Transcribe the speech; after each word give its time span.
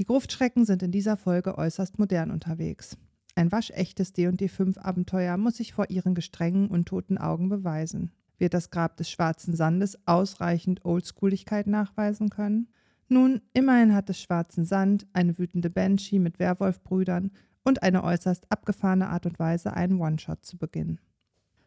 Die 0.00 0.06
Gruftschrecken 0.06 0.64
sind 0.64 0.82
in 0.82 0.92
dieser 0.92 1.18
Folge 1.18 1.58
äußerst 1.58 1.98
modern 1.98 2.30
unterwegs. 2.30 2.96
Ein 3.34 3.52
waschechtes 3.52 4.14
D&D 4.14 4.48
5 4.48 4.78
Abenteuer 4.78 5.36
muss 5.36 5.58
sich 5.58 5.74
vor 5.74 5.90
ihren 5.90 6.14
gestrengen 6.14 6.68
und 6.68 6.88
toten 6.88 7.18
Augen 7.18 7.50
beweisen. 7.50 8.10
Wird 8.38 8.54
das 8.54 8.70
Grab 8.70 8.96
des 8.96 9.10
schwarzen 9.10 9.54
Sandes 9.54 9.98
ausreichend 10.06 10.86
Oldschooligkeit 10.86 11.66
nachweisen 11.66 12.30
können? 12.30 12.68
Nun, 13.10 13.42
immerhin 13.52 13.94
hat 13.94 14.08
des 14.08 14.22
schwarzen 14.22 14.64
Sand 14.64 15.06
eine 15.12 15.36
wütende 15.36 15.68
Banshee 15.68 16.18
mit 16.18 16.38
Werwolfbrüdern 16.38 17.30
und 17.62 17.82
eine 17.82 18.02
äußerst 18.02 18.50
abgefahrene 18.50 19.10
Art 19.10 19.26
und 19.26 19.38
Weise, 19.38 19.74
einen 19.74 20.00
One-Shot 20.00 20.46
zu 20.46 20.56
beginnen. 20.56 20.98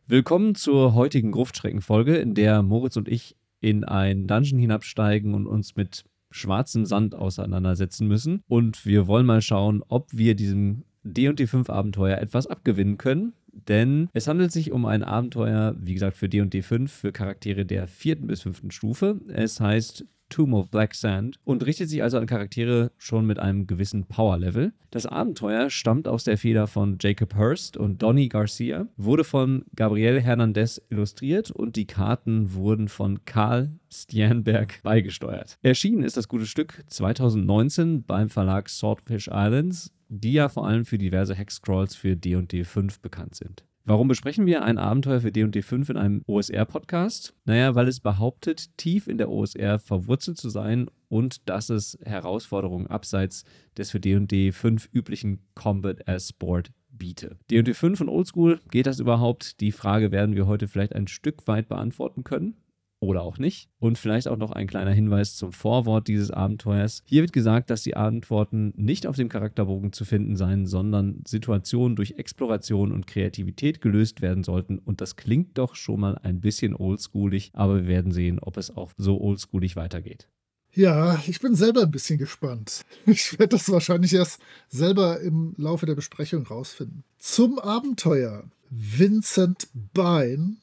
Willkommen 0.08 0.56
zur 0.56 0.96
heutigen 0.96 1.32
Gruftschrecken-Folge, 1.32 2.16
in 2.16 2.34
der 2.34 2.64
Moritz 2.64 2.98
und 2.98 3.08
ich 3.08 3.38
in 3.60 3.84
ein 3.84 4.26
Dungeon 4.26 4.58
hinabsteigen 4.58 5.36
und 5.36 5.46
uns 5.46 5.76
mit 5.76 6.06
schwarzem 6.34 6.86
Sand 6.86 7.16
auseinandersetzen 7.16 8.08
müssen. 8.08 8.44
Und 8.48 8.86
wir 8.86 9.08
wollen 9.08 9.26
mal 9.26 9.42
schauen, 9.42 9.84
ob 9.88 10.10
wir 10.12 10.36
diesem 10.36 10.84
D&D 11.04 11.48
5 11.48 11.70
Abenteuer 11.70 12.18
etwas 12.18 12.48
abgewinnen 12.48 12.98
können. 12.98 13.34
Denn 13.68 14.10
es 14.14 14.28
handelt 14.28 14.52
sich 14.52 14.72
um 14.72 14.86
ein 14.86 15.04
Abenteuer, 15.04 15.76
wie 15.80 15.94
gesagt, 15.94 16.18
für 16.18 16.28
D&D 16.28 16.62
5, 16.62 16.92
für 16.92 17.12
Charaktere 17.12 17.66
der 17.66 17.88
vierten 17.88 18.28
bis 18.28 18.42
fünften 18.42 18.72
Stufe. 18.72 19.22
Es 19.28 19.60
heißt 19.60 20.06
Tomb 20.34 20.56
of 20.56 20.70
Black 20.70 20.96
Sand 20.96 21.40
und 21.44 21.64
richtet 21.64 21.90
sich 21.90 22.02
also 22.02 22.18
an 22.18 22.26
Charaktere 22.26 22.92
schon 22.98 23.28
mit 23.28 23.38
einem 23.38 23.68
gewissen 23.68 24.06
Power-Level. 24.06 24.74
Das 24.90 25.06
Abenteuer 25.06 25.70
stammt 25.70 26.08
aus 26.08 26.24
der 26.24 26.40
Feder 26.40 26.66
von 26.66 26.98
Jacob 27.00 27.36
Hurst 27.36 27.78
und 27.78 28.02
Donny 28.02 28.30
Garcia, 28.30 28.88
wurde 28.98 29.26
von 29.26 29.64
Gabriel 29.76 30.20
Hernandez 30.20 30.82
illustriert 30.90 31.52
und 31.52 31.76
die 31.76 31.86
Karten 31.86 32.56
wurden 32.56 32.88
von 32.88 33.26
Karl 33.26 33.74
Stjernberg 33.92 34.82
beigesteuert. 34.82 35.60
Erschienen 35.62 36.04
ist 36.04 36.18
das 36.18 36.28
gute 36.28 36.48
Stück 36.48 36.84
2019 36.88 38.04
beim 38.04 38.28
Verlag 38.30 38.70
Swordfish 38.70 39.28
Islands, 39.28 39.94
die 40.10 40.34
ja 40.34 40.50
vor 40.50 40.68
allem 40.68 40.86
für 40.86 40.98
diverse 40.98 41.36
Hexcrawls 41.36 41.96
für 41.96 42.18
D&D 42.18 42.64
5 42.64 43.02
bekannt 43.02 43.36
sind. 43.36 43.64
Warum 43.86 44.08
besprechen 44.08 44.46
wir 44.46 44.64
ein 44.64 44.78
Abenteuer 44.78 45.20
für 45.20 45.34
D&D 45.34 45.62
5 45.62 45.90
in 45.90 45.98
einem 45.98 46.24
OSR-Podcast? 46.26 47.36
Naja, 47.44 47.76
weil 47.76 47.90
es 47.90 48.00
behauptet, 48.00 48.78
tief 48.78 49.10
in 49.10 49.18
der 49.18 49.30
OSR 49.30 49.78
verwurzelt 49.78 50.38
zu 50.38 50.48
sein 50.48 50.88
und 51.10 51.50
dass 51.50 51.70
es 51.70 52.00
Herausforderungen 52.02 52.88
abseits 52.88 53.44
des 53.78 53.92
für 53.92 54.00
D&D 54.00 54.54
5 54.54 54.88
üblichen 54.94 55.42
Combat 55.54 56.08
as 56.08 56.30
Sport 56.30 56.72
biete. 56.92 57.36
D&D 57.52 57.74
5 57.74 58.00
und 58.00 58.08
Oldschool, 58.10 58.62
geht 58.72 58.88
das 58.88 59.02
überhaupt? 59.02 59.60
Die 59.60 59.74
Frage 59.74 60.14
werden 60.14 60.36
wir 60.36 60.48
heute 60.48 60.70
vielleicht 60.70 60.96
ein 60.96 61.08
Stück 61.08 61.46
weit 61.48 61.68
beantworten 61.68 62.24
können 62.24 62.56
oder 63.04 63.22
auch 63.22 63.38
nicht. 63.38 63.70
Und 63.80 63.98
vielleicht 63.98 64.28
auch 64.28 64.38
noch 64.38 64.52
ein 64.52 64.68
kleiner 64.68 64.92
Hinweis 64.92 65.36
zum 65.36 65.52
Vorwort 65.52 66.08
dieses 66.08 66.32
Abenteuers. 66.32 67.04
Hier 67.06 67.22
wird 67.22 67.34
gesagt, 67.34 67.70
dass 67.70 67.84
die 67.84 67.96
Antworten 67.96 68.74
nicht 68.76 69.06
auf 69.08 69.16
dem 69.16 69.30
Charakterbogen 69.30 69.94
zu 69.94 70.06
finden 70.06 70.36
seien, 70.36 70.66
sondern 70.66 71.22
Situationen 71.28 71.96
durch 71.96 72.14
Exploration 72.18 72.92
und 72.92 73.08
Kreativität 73.08 73.82
gelöst 73.82 74.22
werden 74.22 74.44
sollten. 74.44 74.80
Und 74.80 75.02
das 75.02 75.16
klingt 75.16 75.58
doch 75.58 75.76
schon 75.76 76.00
mal 76.00 76.18
ein 76.18 76.42
bisschen 76.42 76.76
oldschoolig, 76.76 77.52
aber 77.54 77.76
wir 77.76 77.88
werden 77.88 78.12
sehen, 78.12 78.40
ob 78.40 78.58
es 78.58 78.76
auch 78.76 78.92
so 78.98 79.20
oldschoolig 79.22 79.76
weitergeht. 79.76 80.28
Ja, 80.76 81.22
ich 81.28 81.40
bin 81.40 81.54
selber 81.54 81.84
ein 81.84 81.92
bisschen 81.92 82.18
gespannt. 82.18 82.82
Ich 83.06 83.38
werde 83.38 83.58
das 83.58 83.72
wahrscheinlich 83.72 84.14
erst 84.14 84.42
selber 84.70 85.20
im 85.20 85.54
Laufe 85.58 85.86
der 85.86 85.94
Besprechung 85.96 86.48
rausfinden. 86.48 87.04
Zum 87.20 87.60
Abenteuer. 87.60 88.46
Vincent 88.72 89.68
Bein 89.94 90.58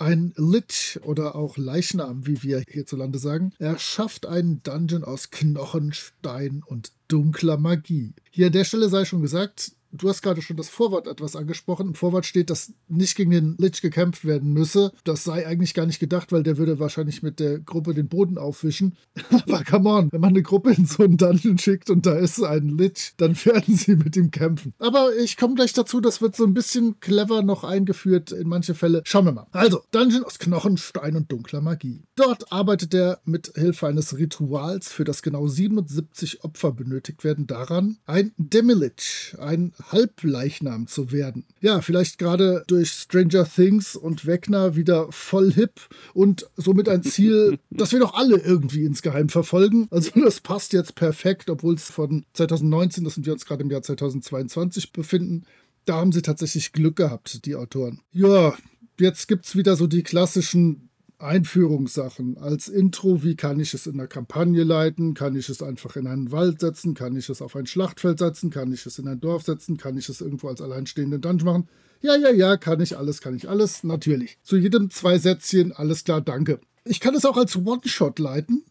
ein 0.00 0.32
Lich 0.36 0.98
oder 1.02 1.34
auch 1.34 1.56
Leichnam, 1.56 2.26
wie 2.26 2.42
wir 2.42 2.62
hierzulande 2.68 3.18
sagen, 3.18 3.52
erschafft 3.58 4.26
einen 4.26 4.62
Dungeon 4.62 5.04
aus 5.04 5.30
Knochen, 5.30 5.92
Stein 5.92 6.62
und 6.64 6.92
dunkler 7.08 7.58
Magie. 7.58 8.14
Hier 8.30 8.46
an 8.46 8.52
der 8.52 8.64
Stelle 8.64 8.88
sei 8.88 9.04
schon 9.04 9.22
gesagt, 9.22 9.72
Du 9.92 10.08
hast 10.08 10.22
gerade 10.22 10.40
schon 10.40 10.56
das 10.56 10.68
Vorwort 10.68 11.08
etwas 11.08 11.34
angesprochen. 11.34 11.88
Im 11.88 11.94
Vorwort 11.94 12.24
steht, 12.24 12.50
dass 12.50 12.72
nicht 12.88 13.16
gegen 13.16 13.30
den 13.30 13.56
Lich 13.58 13.82
gekämpft 13.82 14.24
werden 14.24 14.52
müsse. 14.52 14.92
Das 15.04 15.24
sei 15.24 15.46
eigentlich 15.46 15.74
gar 15.74 15.86
nicht 15.86 15.98
gedacht, 15.98 16.32
weil 16.32 16.42
der 16.42 16.58
würde 16.58 16.78
wahrscheinlich 16.78 17.22
mit 17.22 17.40
der 17.40 17.58
Gruppe 17.58 17.94
den 17.94 18.08
Boden 18.08 18.38
aufwischen. 18.38 18.96
Aber 19.30 19.64
come 19.64 19.90
on, 19.90 20.12
wenn 20.12 20.20
man 20.20 20.30
eine 20.30 20.42
Gruppe 20.42 20.72
in 20.72 20.86
so 20.86 21.02
einen 21.02 21.16
Dungeon 21.16 21.58
schickt 21.58 21.90
und 21.90 22.06
da 22.06 22.14
ist 22.14 22.42
ein 22.42 22.68
Lich, 22.68 23.14
dann 23.16 23.34
werden 23.44 23.74
sie 23.74 23.96
mit 23.96 24.16
ihm 24.16 24.30
kämpfen. 24.30 24.74
Aber 24.78 25.16
ich 25.16 25.36
komme 25.36 25.54
gleich 25.54 25.72
dazu, 25.72 26.00
das 26.00 26.20
wird 26.20 26.36
so 26.36 26.44
ein 26.44 26.54
bisschen 26.54 27.00
clever 27.00 27.42
noch 27.42 27.64
eingeführt 27.64 28.30
in 28.32 28.48
manche 28.48 28.74
Fälle. 28.74 29.02
Schauen 29.04 29.24
wir 29.24 29.32
mal. 29.32 29.46
Also, 29.50 29.82
Dungeon 29.90 30.24
aus 30.24 30.38
Knochen, 30.38 30.76
Stein 30.76 31.16
und 31.16 31.32
dunkler 31.32 31.60
Magie. 31.60 32.04
Dort 32.14 32.52
arbeitet 32.52 32.94
er 32.94 33.20
mit 33.24 33.52
Hilfe 33.56 33.88
eines 33.88 34.16
Rituals, 34.16 34.92
für 34.92 35.04
das 35.04 35.22
genau 35.22 35.48
77 35.48 36.44
Opfer 36.44 36.72
benötigt 36.72 37.24
werden, 37.24 37.46
daran, 37.46 37.98
ein 38.06 38.32
Demilich, 38.36 39.34
ein 39.38 39.72
Halbleichnam 39.90 40.86
zu 40.86 41.12
werden. 41.12 41.44
Ja, 41.60 41.80
vielleicht 41.80 42.18
gerade 42.18 42.64
durch 42.66 42.90
Stranger 42.90 43.44
Things 43.44 43.96
und 43.96 44.26
Wegner 44.26 44.76
wieder 44.76 45.10
voll 45.10 45.52
hip 45.52 45.80
und 46.14 46.46
somit 46.56 46.88
ein 46.88 47.02
Ziel, 47.02 47.58
das 47.70 47.92
wir 47.92 48.00
doch 48.00 48.14
alle 48.14 48.38
irgendwie 48.38 48.84
insgeheim 48.84 49.28
verfolgen. 49.28 49.88
Also 49.90 50.10
das 50.20 50.40
passt 50.40 50.72
jetzt 50.72 50.94
perfekt, 50.94 51.50
obwohl 51.50 51.74
es 51.74 51.90
von 51.90 52.24
2019 52.34 53.06
ist 53.06 53.16
und 53.16 53.26
wir 53.26 53.32
uns 53.32 53.46
gerade 53.46 53.62
im 53.62 53.70
Jahr 53.70 53.82
2022 53.82 54.92
befinden. 54.92 55.44
Da 55.84 55.96
haben 55.96 56.12
sie 56.12 56.22
tatsächlich 56.22 56.72
Glück 56.72 56.96
gehabt, 56.96 57.44
die 57.46 57.56
Autoren. 57.56 58.00
Ja, 58.12 58.54
jetzt 58.98 59.28
gibt 59.28 59.46
es 59.46 59.56
wieder 59.56 59.76
so 59.76 59.86
die 59.86 60.02
klassischen 60.02 60.89
Einführungssachen. 61.20 62.38
Als 62.38 62.68
Intro, 62.68 63.22
wie 63.22 63.36
kann 63.36 63.60
ich 63.60 63.74
es 63.74 63.86
in 63.86 63.98
der 63.98 64.06
Kampagne 64.06 64.64
leiten? 64.64 65.14
Kann 65.14 65.36
ich 65.36 65.48
es 65.48 65.62
einfach 65.62 65.96
in 65.96 66.06
einen 66.06 66.32
Wald 66.32 66.60
setzen? 66.60 66.94
Kann 66.94 67.16
ich 67.16 67.28
es 67.28 67.42
auf 67.42 67.56
ein 67.56 67.66
Schlachtfeld 67.66 68.18
setzen? 68.18 68.50
Kann 68.50 68.72
ich 68.72 68.86
es 68.86 68.98
in 68.98 69.08
ein 69.08 69.20
Dorf 69.20 69.42
setzen? 69.42 69.76
Kann 69.76 69.96
ich 69.96 70.08
es 70.08 70.20
irgendwo 70.20 70.48
als 70.48 70.60
alleinstehenden 70.60 71.20
Dungeon 71.20 71.46
machen? 71.46 71.68
Ja, 72.02 72.16
ja, 72.16 72.30
ja, 72.30 72.56
kann 72.56 72.80
ich 72.80 72.96
alles, 72.96 73.20
kann 73.20 73.36
ich 73.36 73.48
alles, 73.48 73.84
natürlich. 73.84 74.38
Zu 74.42 74.56
jedem 74.56 74.90
zwei 74.90 75.18
Sätzchen, 75.18 75.72
alles 75.72 76.04
klar, 76.04 76.22
danke. 76.22 76.60
Ich 76.84 77.00
kann 77.00 77.14
es 77.14 77.26
auch 77.26 77.36
als 77.36 77.56
One-Shot 77.56 78.18
leiten. 78.18 78.64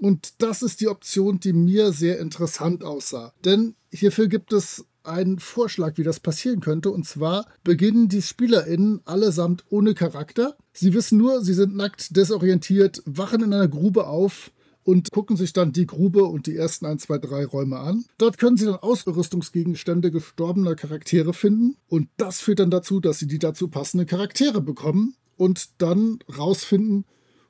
Und 0.00 0.42
das 0.42 0.62
ist 0.62 0.80
die 0.80 0.88
Option, 0.88 1.38
die 1.38 1.52
mir 1.52 1.92
sehr 1.92 2.18
interessant 2.18 2.82
aussah. 2.82 3.32
Denn 3.44 3.76
hierfür 3.92 4.26
gibt 4.26 4.52
es 4.52 4.84
einen 5.04 5.38
Vorschlag, 5.38 5.96
wie 5.96 6.02
das 6.02 6.18
passieren 6.18 6.60
könnte. 6.60 6.90
Und 6.90 7.06
zwar 7.06 7.46
beginnen 7.62 8.08
die 8.08 8.22
SpielerInnen 8.22 9.02
allesamt 9.04 9.64
ohne 9.70 9.94
Charakter. 9.94 10.56
Sie 10.72 10.94
wissen 10.94 11.18
nur, 11.18 11.42
sie 11.42 11.54
sind 11.54 11.76
nackt, 11.76 12.16
desorientiert, 12.16 13.02
wachen 13.04 13.42
in 13.42 13.52
einer 13.52 13.68
Grube 13.68 14.06
auf 14.06 14.50
und 14.84 15.10
gucken 15.12 15.36
sich 15.36 15.52
dann 15.52 15.72
die 15.72 15.86
Grube 15.86 16.24
und 16.24 16.46
die 16.46 16.56
ersten 16.56 16.86
1, 16.86 17.02
2, 17.02 17.18
3 17.18 17.44
Räume 17.46 17.78
an. 17.78 18.04
Dort 18.18 18.38
können 18.38 18.56
sie 18.56 18.64
dann 18.64 18.76
Ausrüstungsgegenstände 18.76 20.10
gestorbener 20.10 20.74
Charaktere 20.74 21.34
finden. 21.34 21.76
Und 21.88 22.08
das 22.16 22.40
führt 22.40 22.58
dann 22.58 22.70
dazu, 22.70 23.00
dass 23.00 23.18
sie 23.18 23.26
die 23.26 23.38
dazu 23.38 23.68
passenden 23.68 24.06
Charaktere 24.06 24.60
bekommen 24.60 25.14
und 25.36 25.80
dann 25.80 26.18
rausfinden, 26.36 27.04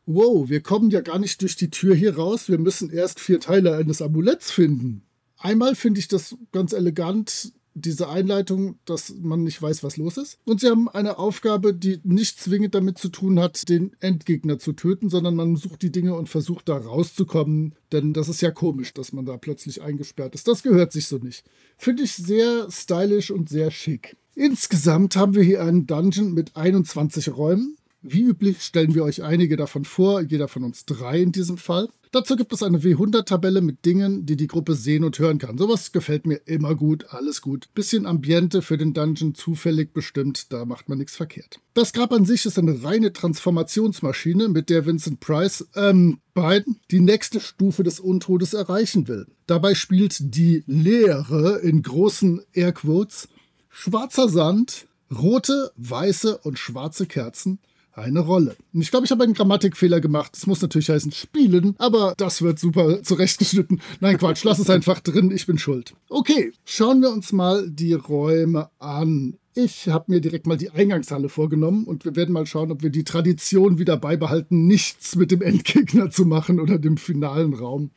wow, 0.06 0.48
wir 0.48 0.60
kommen 0.60 0.90
ja 0.90 1.00
gar 1.00 1.18
nicht 1.18 1.40
durch 1.42 1.56
die 1.56 1.70
Tür 1.70 1.94
hier 1.94 2.16
raus, 2.16 2.48
wir 2.48 2.58
müssen 2.58 2.90
erst 2.90 3.20
vier 3.20 3.40
Teile 3.40 3.76
eines 3.76 4.02
Amuletts 4.02 4.50
finden. 4.50 5.02
Einmal 5.38 5.74
finde 5.74 6.00
ich 6.00 6.08
das 6.08 6.36
ganz 6.52 6.72
elegant, 6.72 7.52
diese 7.74 8.08
Einleitung, 8.08 8.78
dass 8.84 9.14
man 9.20 9.42
nicht 9.42 9.60
weiß, 9.60 9.82
was 9.82 9.96
los 9.96 10.16
ist. 10.16 10.38
Und 10.44 10.60
sie 10.60 10.68
haben 10.68 10.88
eine 10.88 11.18
Aufgabe, 11.18 11.74
die 11.74 12.00
nicht 12.04 12.38
zwingend 12.38 12.74
damit 12.74 12.98
zu 12.98 13.08
tun 13.08 13.38
hat, 13.38 13.68
den 13.68 13.94
Endgegner 14.00 14.58
zu 14.58 14.72
töten, 14.72 15.10
sondern 15.10 15.34
man 15.34 15.56
sucht 15.56 15.82
die 15.82 15.92
Dinge 15.92 16.14
und 16.14 16.28
versucht 16.28 16.68
da 16.68 16.76
rauszukommen. 16.76 17.74
Denn 17.92 18.12
das 18.12 18.28
ist 18.28 18.42
ja 18.42 18.50
komisch, 18.50 18.94
dass 18.94 19.12
man 19.12 19.26
da 19.26 19.36
plötzlich 19.36 19.82
eingesperrt 19.82 20.34
ist. 20.34 20.48
Das 20.48 20.62
gehört 20.62 20.92
sich 20.92 21.06
so 21.06 21.18
nicht. 21.18 21.44
Finde 21.76 22.02
ich 22.02 22.14
sehr 22.14 22.70
stylisch 22.70 23.30
und 23.30 23.48
sehr 23.48 23.70
schick. 23.70 24.16
Insgesamt 24.34 25.16
haben 25.16 25.34
wir 25.34 25.42
hier 25.42 25.62
einen 25.62 25.86
Dungeon 25.86 26.32
mit 26.32 26.56
21 26.56 27.36
Räumen. 27.36 27.76
Wie 28.02 28.22
üblich 28.22 28.62
stellen 28.62 28.94
wir 28.94 29.04
euch 29.04 29.22
einige 29.22 29.56
davon 29.56 29.84
vor, 29.84 30.20
jeder 30.22 30.48
von 30.48 30.64
uns 30.64 30.84
drei 30.84 31.20
in 31.22 31.30
diesem 31.30 31.56
Fall. 31.56 31.88
Dazu 32.10 32.36
gibt 32.36 32.52
es 32.52 32.62
eine 32.62 32.80
W100-Tabelle 32.80 33.62
mit 33.62 33.86
Dingen, 33.86 34.26
die 34.26 34.36
die 34.36 34.48
Gruppe 34.48 34.74
sehen 34.74 35.02
und 35.02 35.18
hören 35.18 35.38
kann. 35.38 35.56
Sowas 35.56 35.92
gefällt 35.92 36.26
mir 36.26 36.42
immer 36.44 36.74
gut, 36.74 37.06
alles 37.08 37.40
gut. 37.40 37.72
Bisschen 37.74 38.04
Ambiente 38.04 38.60
für 38.60 38.76
den 38.76 38.92
Dungeon 38.92 39.34
zufällig 39.34 39.94
bestimmt, 39.94 40.52
da 40.52 40.66
macht 40.66 40.90
man 40.90 40.98
nichts 40.98 41.16
verkehrt. 41.16 41.60
Das 41.72 41.94
Grab 41.94 42.12
an 42.12 42.26
sich 42.26 42.44
ist 42.44 42.58
eine 42.58 42.82
reine 42.82 43.14
Transformationsmaschine, 43.14 44.48
mit 44.48 44.68
der 44.68 44.84
Vincent 44.84 45.20
Price, 45.20 45.66
ähm, 45.74 46.18
Biden 46.34 46.80
die 46.90 47.00
nächste 47.00 47.40
Stufe 47.40 47.82
des 47.82 47.98
Untodes 47.98 48.52
erreichen 48.52 49.08
will. 49.08 49.26
Dabei 49.46 49.74
spielt 49.74 50.34
die 50.34 50.64
Leere 50.66 51.60
in 51.60 51.82
großen 51.82 52.42
Airquotes 52.52 53.28
schwarzer 53.70 54.28
Sand, 54.28 54.86
rote, 55.10 55.72
weiße 55.76 56.36
und 56.38 56.58
schwarze 56.58 57.06
Kerzen 57.06 57.58
eine 57.92 58.20
Rolle. 58.20 58.56
Ich 58.72 58.90
glaube, 58.90 59.06
ich 59.06 59.10
habe 59.10 59.24
einen 59.24 59.34
Grammatikfehler 59.34 60.00
gemacht. 60.00 60.36
Es 60.36 60.46
muss 60.46 60.62
natürlich 60.62 60.90
heißen 60.90 61.12
spielen, 61.12 61.74
aber 61.78 62.14
das 62.16 62.42
wird 62.42 62.58
super 62.58 63.02
zurechtgeschnitten. 63.02 63.80
Nein, 64.00 64.18
Quatsch, 64.18 64.44
lass 64.44 64.58
es 64.58 64.70
einfach 64.70 65.00
drin, 65.00 65.30
ich 65.30 65.46
bin 65.46 65.58
schuld. 65.58 65.94
Okay, 66.08 66.52
schauen 66.64 67.00
wir 67.02 67.10
uns 67.10 67.32
mal 67.32 67.68
die 67.68 67.94
Räume 67.94 68.70
an. 68.78 69.38
Ich 69.54 69.88
habe 69.88 70.06
mir 70.08 70.20
direkt 70.22 70.46
mal 70.46 70.56
die 70.56 70.70
Eingangshalle 70.70 71.28
vorgenommen 71.28 71.84
und 71.84 72.06
wir 72.06 72.16
werden 72.16 72.32
mal 72.32 72.46
schauen, 72.46 72.72
ob 72.72 72.82
wir 72.82 72.88
die 72.88 73.04
Tradition 73.04 73.78
wieder 73.78 73.98
beibehalten, 73.98 74.66
nichts 74.66 75.14
mit 75.14 75.30
dem 75.30 75.42
Endgegner 75.42 76.10
zu 76.10 76.24
machen 76.24 76.58
oder 76.58 76.78
dem 76.78 76.96
finalen 76.96 77.52
Raum. 77.52 77.90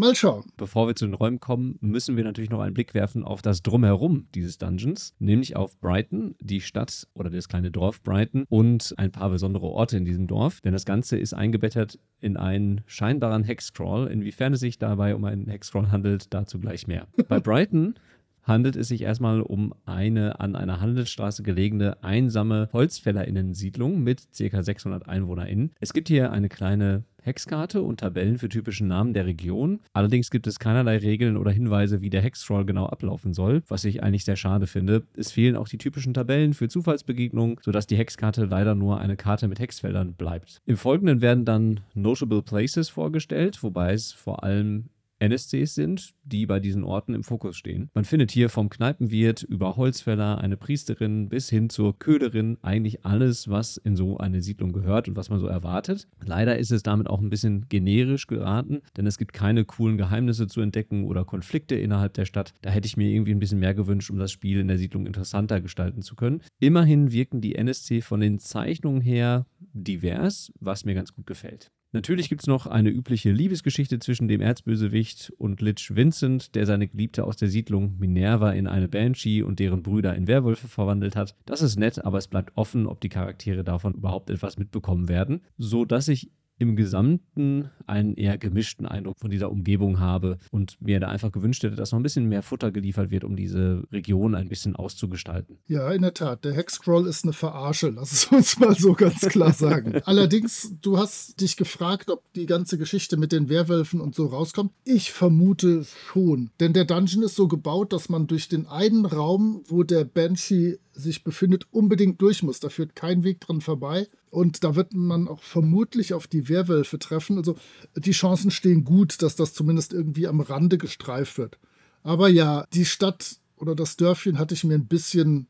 Mal 0.00 0.14
schauen. 0.14 0.44
Bevor 0.56 0.86
wir 0.86 0.94
zu 0.94 1.06
den 1.06 1.14
Räumen 1.14 1.40
kommen, 1.40 1.76
müssen 1.80 2.16
wir 2.16 2.22
natürlich 2.22 2.50
noch 2.50 2.60
einen 2.60 2.72
Blick 2.72 2.94
werfen 2.94 3.24
auf 3.24 3.42
das 3.42 3.64
Drumherum 3.64 4.28
dieses 4.32 4.56
Dungeons, 4.56 5.12
nämlich 5.18 5.56
auf 5.56 5.76
Brighton, 5.80 6.36
die 6.38 6.60
Stadt 6.60 7.08
oder 7.14 7.30
das 7.30 7.48
kleine 7.48 7.72
Dorf 7.72 8.00
Brighton 8.04 8.44
und 8.48 8.94
ein 8.96 9.10
paar 9.10 9.28
besondere 9.28 9.66
Orte 9.66 9.96
in 9.96 10.04
diesem 10.04 10.28
Dorf. 10.28 10.60
Denn 10.60 10.72
das 10.72 10.84
Ganze 10.84 11.18
ist 11.18 11.34
eingebettet 11.34 11.98
in 12.20 12.36
einen 12.36 12.82
scheinbaren 12.86 13.42
Hexcrawl. 13.42 14.06
Inwiefern 14.06 14.52
es 14.52 14.60
sich 14.60 14.78
dabei 14.78 15.16
um 15.16 15.24
einen 15.24 15.48
Hexcrawl 15.48 15.90
handelt, 15.90 16.32
dazu 16.32 16.60
gleich 16.60 16.86
mehr. 16.86 17.08
Bei 17.28 17.40
Brighton 17.40 17.96
handelt 18.44 18.76
es 18.76 18.86
sich 18.86 19.02
erstmal 19.02 19.40
um 19.42 19.74
eine 19.84 20.38
an 20.38 20.54
einer 20.54 20.80
Handelsstraße 20.80 21.42
gelegene 21.42 22.02
einsame 22.04 22.68
Holzfällerinnensiedlung 22.72 24.00
mit 24.00 24.28
ca. 24.36 24.62
600 24.62 25.08
EinwohnerInnen. 25.08 25.72
Es 25.80 25.92
gibt 25.92 26.06
hier 26.06 26.30
eine 26.30 26.48
kleine 26.48 27.02
Hexkarte 27.28 27.82
und 27.82 28.00
Tabellen 28.00 28.38
für 28.38 28.48
typische 28.48 28.84
Namen 28.84 29.14
der 29.14 29.26
Region. 29.26 29.80
Allerdings 29.92 30.30
gibt 30.30 30.46
es 30.46 30.58
keinerlei 30.58 30.98
Regeln 30.98 31.36
oder 31.36 31.50
Hinweise, 31.50 32.00
wie 32.00 32.10
der 32.10 32.22
Hexcrawl 32.22 32.64
genau 32.64 32.86
ablaufen 32.86 33.32
soll, 33.32 33.62
was 33.68 33.84
ich 33.84 34.02
eigentlich 34.02 34.24
sehr 34.24 34.36
schade 34.36 34.66
finde. 34.66 35.04
Es 35.16 35.30
fehlen 35.30 35.56
auch 35.56 35.68
die 35.68 35.78
typischen 35.78 36.14
Tabellen 36.14 36.54
für 36.54 36.68
Zufallsbegegnungen, 36.68 37.58
sodass 37.62 37.86
die 37.86 37.96
Hexkarte 37.96 38.46
leider 38.46 38.74
nur 38.74 38.98
eine 38.98 39.16
Karte 39.16 39.46
mit 39.46 39.60
Hexfeldern 39.60 40.14
bleibt. 40.14 40.60
Im 40.66 40.76
Folgenden 40.76 41.20
werden 41.20 41.44
dann 41.44 41.80
Notable 41.94 42.42
Places 42.42 42.88
vorgestellt, 42.88 43.62
wobei 43.62 43.92
es 43.92 44.12
vor 44.12 44.42
allem 44.42 44.88
NSCs 45.20 45.74
sind, 45.74 46.14
die 46.24 46.46
bei 46.46 46.60
diesen 46.60 46.84
Orten 46.84 47.14
im 47.14 47.24
Fokus 47.24 47.56
stehen. 47.56 47.90
Man 47.94 48.04
findet 48.04 48.30
hier 48.30 48.48
vom 48.48 48.68
Kneipenwirt 48.68 49.42
über 49.42 49.76
Holzfäller, 49.76 50.38
eine 50.38 50.56
Priesterin 50.56 51.28
bis 51.28 51.48
hin 51.48 51.70
zur 51.70 51.98
Köderin 51.98 52.58
eigentlich 52.62 53.04
alles, 53.04 53.48
was 53.48 53.76
in 53.76 53.96
so 53.96 54.18
eine 54.18 54.42
Siedlung 54.42 54.72
gehört 54.72 55.08
und 55.08 55.16
was 55.16 55.30
man 55.30 55.40
so 55.40 55.46
erwartet. 55.46 56.08
Leider 56.24 56.58
ist 56.58 56.70
es 56.70 56.82
damit 56.82 57.08
auch 57.08 57.20
ein 57.20 57.30
bisschen 57.30 57.68
generisch 57.68 58.26
geraten, 58.26 58.80
denn 58.96 59.06
es 59.06 59.18
gibt 59.18 59.32
keine 59.32 59.64
coolen 59.64 59.98
Geheimnisse 59.98 60.46
zu 60.46 60.60
entdecken 60.60 61.04
oder 61.04 61.24
Konflikte 61.24 61.74
innerhalb 61.74 62.14
der 62.14 62.24
Stadt. 62.24 62.54
Da 62.62 62.70
hätte 62.70 62.86
ich 62.86 62.96
mir 62.96 63.08
irgendwie 63.08 63.32
ein 63.32 63.40
bisschen 63.40 63.60
mehr 63.60 63.74
gewünscht, 63.74 64.10
um 64.10 64.18
das 64.18 64.32
Spiel 64.32 64.60
in 64.60 64.68
der 64.68 64.78
Siedlung 64.78 65.06
interessanter 65.06 65.60
gestalten 65.60 66.02
zu 66.02 66.14
können. 66.14 66.42
Immerhin 66.60 67.12
wirken 67.12 67.40
die 67.40 67.54
NSC 67.54 68.00
von 68.00 68.20
den 68.20 68.38
Zeichnungen 68.38 69.00
her 69.00 69.46
divers, 69.72 70.52
was 70.60 70.84
mir 70.84 70.94
ganz 70.94 71.14
gut 71.14 71.26
gefällt. 71.26 71.70
Natürlich 71.92 72.28
gibt 72.28 72.42
es 72.42 72.46
noch 72.46 72.66
eine 72.66 72.90
übliche 72.90 73.32
Liebesgeschichte 73.32 73.98
zwischen 73.98 74.28
dem 74.28 74.42
Erzbösewicht 74.42 75.32
und 75.38 75.62
Lich 75.62 75.96
Vincent, 75.96 76.54
der 76.54 76.66
seine 76.66 76.86
Geliebte 76.86 77.24
aus 77.24 77.36
der 77.36 77.48
Siedlung 77.48 77.96
Minerva 77.98 78.52
in 78.52 78.66
eine 78.66 78.88
Banshee 78.88 79.42
und 79.42 79.58
deren 79.58 79.82
Brüder 79.82 80.14
in 80.14 80.26
Werwölfe 80.26 80.68
verwandelt 80.68 81.16
hat. 81.16 81.34
Das 81.46 81.62
ist 81.62 81.78
nett, 81.78 82.04
aber 82.04 82.18
es 82.18 82.28
bleibt 82.28 82.54
offen, 82.56 82.86
ob 82.86 83.00
die 83.00 83.08
Charaktere 83.08 83.64
davon 83.64 83.94
überhaupt 83.94 84.28
etwas 84.28 84.58
mitbekommen 84.58 85.08
werden, 85.08 85.40
so 85.56 85.86
dass 85.86 86.08
ich 86.08 86.30
im 86.58 86.76
Gesamten 86.76 87.70
einen 87.86 88.14
eher 88.14 88.36
gemischten 88.36 88.86
Eindruck 88.86 89.18
von 89.18 89.30
dieser 89.30 89.50
Umgebung 89.50 90.00
habe 90.00 90.38
und 90.50 90.80
mir 90.80 91.00
da 91.00 91.08
einfach 91.08 91.32
gewünscht 91.32 91.62
hätte, 91.62 91.76
dass 91.76 91.92
noch 91.92 91.98
ein 91.98 92.02
bisschen 92.02 92.28
mehr 92.28 92.42
Futter 92.42 92.70
geliefert 92.70 93.10
wird, 93.10 93.24
um 93.24 93.36
diese 93.36 93.84
Region 93.92 94.34
ein 94.34 94.48
bisschen 94.48 94.76
auszugestalten. 94.76 95.58
Ja, 95.66 95.90
in 95.92 96.02
der 96.02 96.14
Tat. 96.14 96.44
Der 96.44 96.52
Hexcrawl 96.52 97.06
ist 97.06 97.24
eine 97.24 97.32
Verarsche, 97.32 97.90
lass 97.90 98.12
es 98.12 98.24
uns 98.32 98.58
mal 98.58 98.74
so 98.74 98.92
ganz 98.92 99.20
klar 99.20 99.52
sagen. 99.52 100.00
Allerdings, 100.04 100.74
du 100.82 100.98
hast 100.98 101.40
dich 101.40 101.56
gefragt, 101.56 102.10
ob 102.10 102.22
die 102.34 102.46
ganze 102.46 102.78
Geschichte 102.78 103.16
mit 103.16 103.32
den 103.32 103.48
Werwölfen 103.48 104.00
und 104.00 104.14
so 104.14 104.26
rauskommt. 104.26 104.72
Ich 104.84 105.12
vermute 105.12 105.84
schon. 105.84 106.50
Denn 106.60 106.72
der 106.72 106.84
Dungeon 106.84 107.22
ist 107.22 107.36
so 107.36 107.48
gebaut, 107.48 107.92
dass 107.92 108.08
man 108.08 108.26
durch 108.26 108.48
den 108.48 108.66
einen 108.66 109.06
Raum, 109.06 109.62
wo 109.66 109.82
der 109.82 110.04
Banshee 110.04 110.78
sich 110.92 111.22
befindet, 111.22 111.66
unbedingt 111.70 112.20
durch 112.20 112.42
muss. 112.42 112.60
Da 112.60 112.68
führt 112.68 112.96
kein 112.96 113.22
Weg 113.22 113.40
dran 113.40 113.60
vorbei. 113.60 114.08
Und 114.30 114.64
da 114.64 114.74
wird 114.74 114.94
man 114.94 115.28
auch 115.28 115.42
vermutlich 115.42 116.14
auf 116.14 116.26
die 116.26 116.48
Werwölfe 116.48 116.98
treffen. 116.98 117.38
Also 117.38 117.56
die 117.96 118.12
Chancen 118.12 118.50
stehen 118.50 118.84
gut, 118.84 119.22
dass 119.22 119.36
das 119.36 119.54
zumindest 119.54 119.92
irgendwie 119.92 120.26
am 120.26 120.40
Rande 120.40 120.78
gestreift 120.78 121.38
wird. 121.38 121.58
Aber 122.02 122.28
ja, 122.28 122.64
die 122.72 122.84
Stadt 122.84 123.36
oder 123.56 123.74
das 123.74 123.96
Dörfchen 123.96 124.38
hatte 124.38 124.54
ich 124.54 124.64
mir 124.64 124.74
ein 124.74 124.86
bisschen 124.86 125.46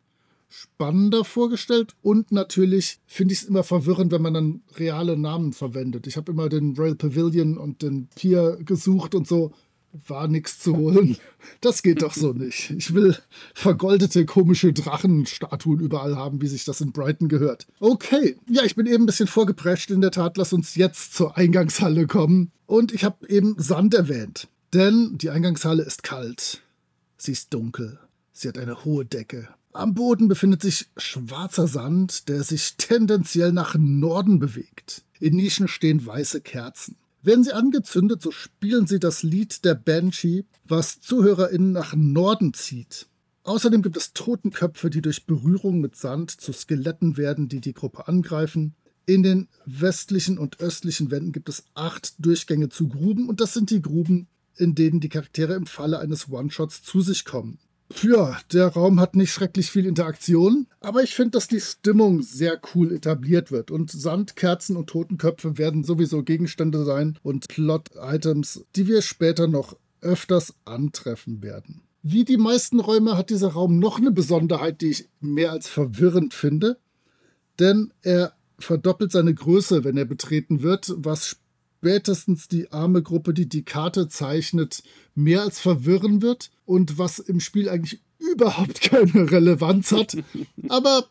spannender 0.48 1.24
vorgestellt. 1.24 1.94
Und 2.02 2.32
natürlich 2.32 3.00
finde 3.06 3.34
ich 3.34 3.42
es 3.42 3.48
immer 3.48 3.64
verwirrend, 3.64 4.12
wenn 4.12 4.22
man 4.22 4.34
dann 4.34 4.62
reale 4.76 5.16
Namen 5.16 5.52
verwendet. 5.52 6.06
Ich 6.06 6.16
habe 6.16 6.32
immer 6.32 6.48
den 6.48 6.74
Royal 6.76 6.94
Pavilion 6.94 7.58
und 7.58 7.82
den 7.82 8.08
Pier 8.14 8.58
gesucht 8.64 9.14
und 9.14 9.26
so 9.26 9.52
war 10.06 10.28
nichts 10.28 10.58
zu 10.58 10.76
holen. 10.76 11.16
Das 11.60 11.82
geht 11.82 12.02
doch 12.02 12.14
so 12.14 12.32
nicht. 12.32 12.70
Ich 12.70 12.94
will 12.94 13.16
vergoldete, 13.54 14.26
komische 14.26 14.72
Drachenstatuen 14.72 15.80
überall 15.80 16.16
haben, 16.16 16.40
wie 16.40 16.46
sich 16.46 16.64
das 16.64 16.80
in 16.80 16.92
Brighton 16.92 17.28
gehört. 17.28 17.66
Okay, 17.80 18.36
ja, 18.48 18.64
ich 18.64 18.76
bin 18.76 18.86
eben 18.86 19.04
ein 19.04 19.06
bisschen 19.06 19.28
vorgeprescht 19.28 19.90
in 19.90 20.00
der 20.00 20.10
Tat. 20.10 20.36
Lass 20.36 20.52
uns 20.52 20.74
jetzt 20.74 21.14
zur 21.14 21.36
Eingangshalle 21.36 22.06
kommen. 22.06 22.52
Und 22.66 22.92
ich 22.92 23.04
habe 23.04 23.28
eben 23.28 23.54
Sand 23.58 23.94
erwähnt. 23.94 24.48
Denn 24.74 25.16
die 25.16 25.30
Eingangshalle 25.30 25.82
ist 25.82 26.02
kalt. 26.02 26.62
Sie 27.16 27.32
ist 27.32 27.54
dunkel. 27.54 27.98
Sie 28.32 28.48
hat 28.48 28.58
eine 28.58 28.84
hohe 28.84 29.04
Decke. 29.04 29.48
Am 29.72 29.94
Boden 29.94 30.28
befindet 30.28 30.62
sich 30.62 30.86
schwarzer 30.96 31.66
Sand, 31.66 32.28
der 32.28 32.42
sich 32.42 32.76
tendenziell 32.76 33.52
nach 33.52 33.76
Norden 33.78 34.38
bewegt. 34.38 35.02
In 35.20 35.36
Nischen 35.36 35.68
stehen 35.68 36.04
weiße 36.04 36.40
Kerzen. 36.40 36.96
Werden 37.28 37.44
sie 37.44 37.52
angezündet, 37.52 38.22
so 38.22 38.30
spielen 38.30 38.86
sie 38.86 38.98
das 38.98 39.22
Lied 39.22 39.62
der 39.66 39.74
Banshee, 39.74 40.46
was 40.64 40.98
ZuhörerInnen 41.00 41.72
nach 41.72 41.94
Norden 41.94 42.54
zieht. 42.54 43.06
Außerdem 43.42 43.82
gibt 43.82 43.98
es 43.98 44.14
Totenköpfe, 44.14 44.88
die 44.88 45.02
durch 45.02 45.26
Berührung 45.26 45.82
mit 45.82 45.94
Sand 45.94 46.30
zu 46.30 46.54
Skeletten 46.54 47.18
werden, 47.18 47.50
die 47.50 47.60
die 47.60 47.74
Gruppe 47.74 48.08
angreifen. 48.08 48.76
In 49.04 49.22
den 49.22 49.48
westlichen 49.66 50.38
und 50.38 50.60
östlichen 50.60 51.10
Wänden 51.10 51.32
gibt 51.32 51.50
es 51.50 51.64
acht 51.74 52.14
Durchgänge 52.16 52.70
zu 52.70 52.88
Gruben 52.88 53.28
und 53.28 53.42
das 53.42 53.52
sind 53.52 53.68
die 53.68 53.82
Gruben, 53.82 54.28
in 54.56 54.74
denen 54.74 55.00
die 55.00 55.10
Charaktere 55.10 55.52
im 55.52 55.66
Falle 55.66 55.98
eines 55.98 56.30
One-Shots 56.30 56.82
zu 56.82 57.02
sich 57.02 57.26
kommen. 57.26 57.58
Ja, 58.02 58.38
der 58.52 58.68
Raum 58.68 59.00
hat 59.00 59.16
nicht 59.16 59.32
schrecklich 59.32 59.70
viel 59.70 59.86
Interaktion, 59.86 60.66
aber 60.80 61.02
ich 61.02 61.14
finde, 61.14 61.32
dass 61.32 61.48
die 61.48 61.60
Stimmung 61.60 62.22
sehr 62.22 62.60
cool 62.74 62.92
etabliert 62.92 63.50
wird. 63.50 63.70
Und 63.70 63.90
Sand, 63.90 64.36
Kerzen 64.36 64.76
und 64.76 64.88
Totenköpfe 64.88 65.56
werden 65.56 65.84
sowieso 65.84 66.22
Gegenstände 66.22 66.84
sein 66.84 67.18
und 67.22 67.48
Plot-Items, 67.48 68.64
die 68.76 68.86
wir 68.86 69.00
später 69.00 69.48
noch 69.48 69.76
öfters 70.02 70.54
antreffen 70.64 71.42
werden. 71.42 71.82
Wie 72.02 72.24
die 72.24 72.36
meisten 72.36 72.78
Räume 72.78 73.16
hat 73.16 73.30
dieser 73.30 73.48
Raum 73.48 73.78
noch 73.78 73.98
eine 73.98 74.12
Besonderheit, 74.12 74.80
die 74.82 74.90
ich 74.90 75.08
mehr 75.20 75.50
als 75.50 75.68
verwirrend 75.68 76.34
finde. 76.34 76.78
Denn 77.58 77.92
er 78.02 78.34
verdoppelt 78.58 79.12
seine 79.12 79.34
Größe, 79.34 79.82
wenn 79.84 79.96
er 79.96 80.04
betreten 80.04 80.62
wird, 80.62 80.94
was 80.96 81.38
spätestens 81.78 82.48
die 82.48 82.72
arme 82.72 83.02
Gruppe, 83.02 83.32
die 83.32 83.48
die 83.48 83.64
Karte 83.64 84.08
zeichnet, 84.08 84.82
mehr 85.14 85.42
als 85.42 85.60
verwirren 85.60 86.22
wird 86.22 86.50
und 86.66 86.98
was 86.98 87.18
im 87.18 87.40
Spiel 87.40 87.68
eigentlich 87.68 88.00
überhaupt 88.18 88.80
keine 88.82 89.30
Relevanz 89.30 89.92
hat. 89.92 90.16
Aber 90.68 91.06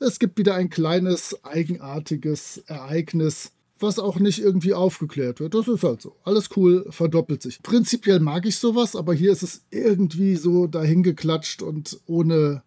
es 0.00 0.18
gibt 0.18 0.38
wieder 0.38 0.54
ein 0.54 0.70
kleines, 0.70 1.44
eigenartiges 1.44 2.58
Ereignis, 2.66 3.52
was 3.78 3.98
auch 3.98 4.18
nicht 4.18 4.40
irgendwie 4.40 4.74
aufgeklärt 4.74 5.40
wird. 5.40 5.54
Das 5.54 5.68
ist 5.68 5.84
halt 5.84 6.00
so. 6.02 6.16
Alles 6.24 6.48
cool, 6.56 6.86
verdoppelt 6.90 7.42
sich. 7.42 7.62
Prinzipiell 7.62 8.18
mag 8.20 8.46
ich 8.46 8.56
sowas, 8.56 8.96
aber 8.96 9.14
hier 9.14 9.30
ist 9.30 9.42
es 9.42 9.62
irgendwie 9.70 10.36
so 10.36 10.66
dahingeklatscht 10.66 11.62
und 11.62 12.00
ohne 12.06 12.62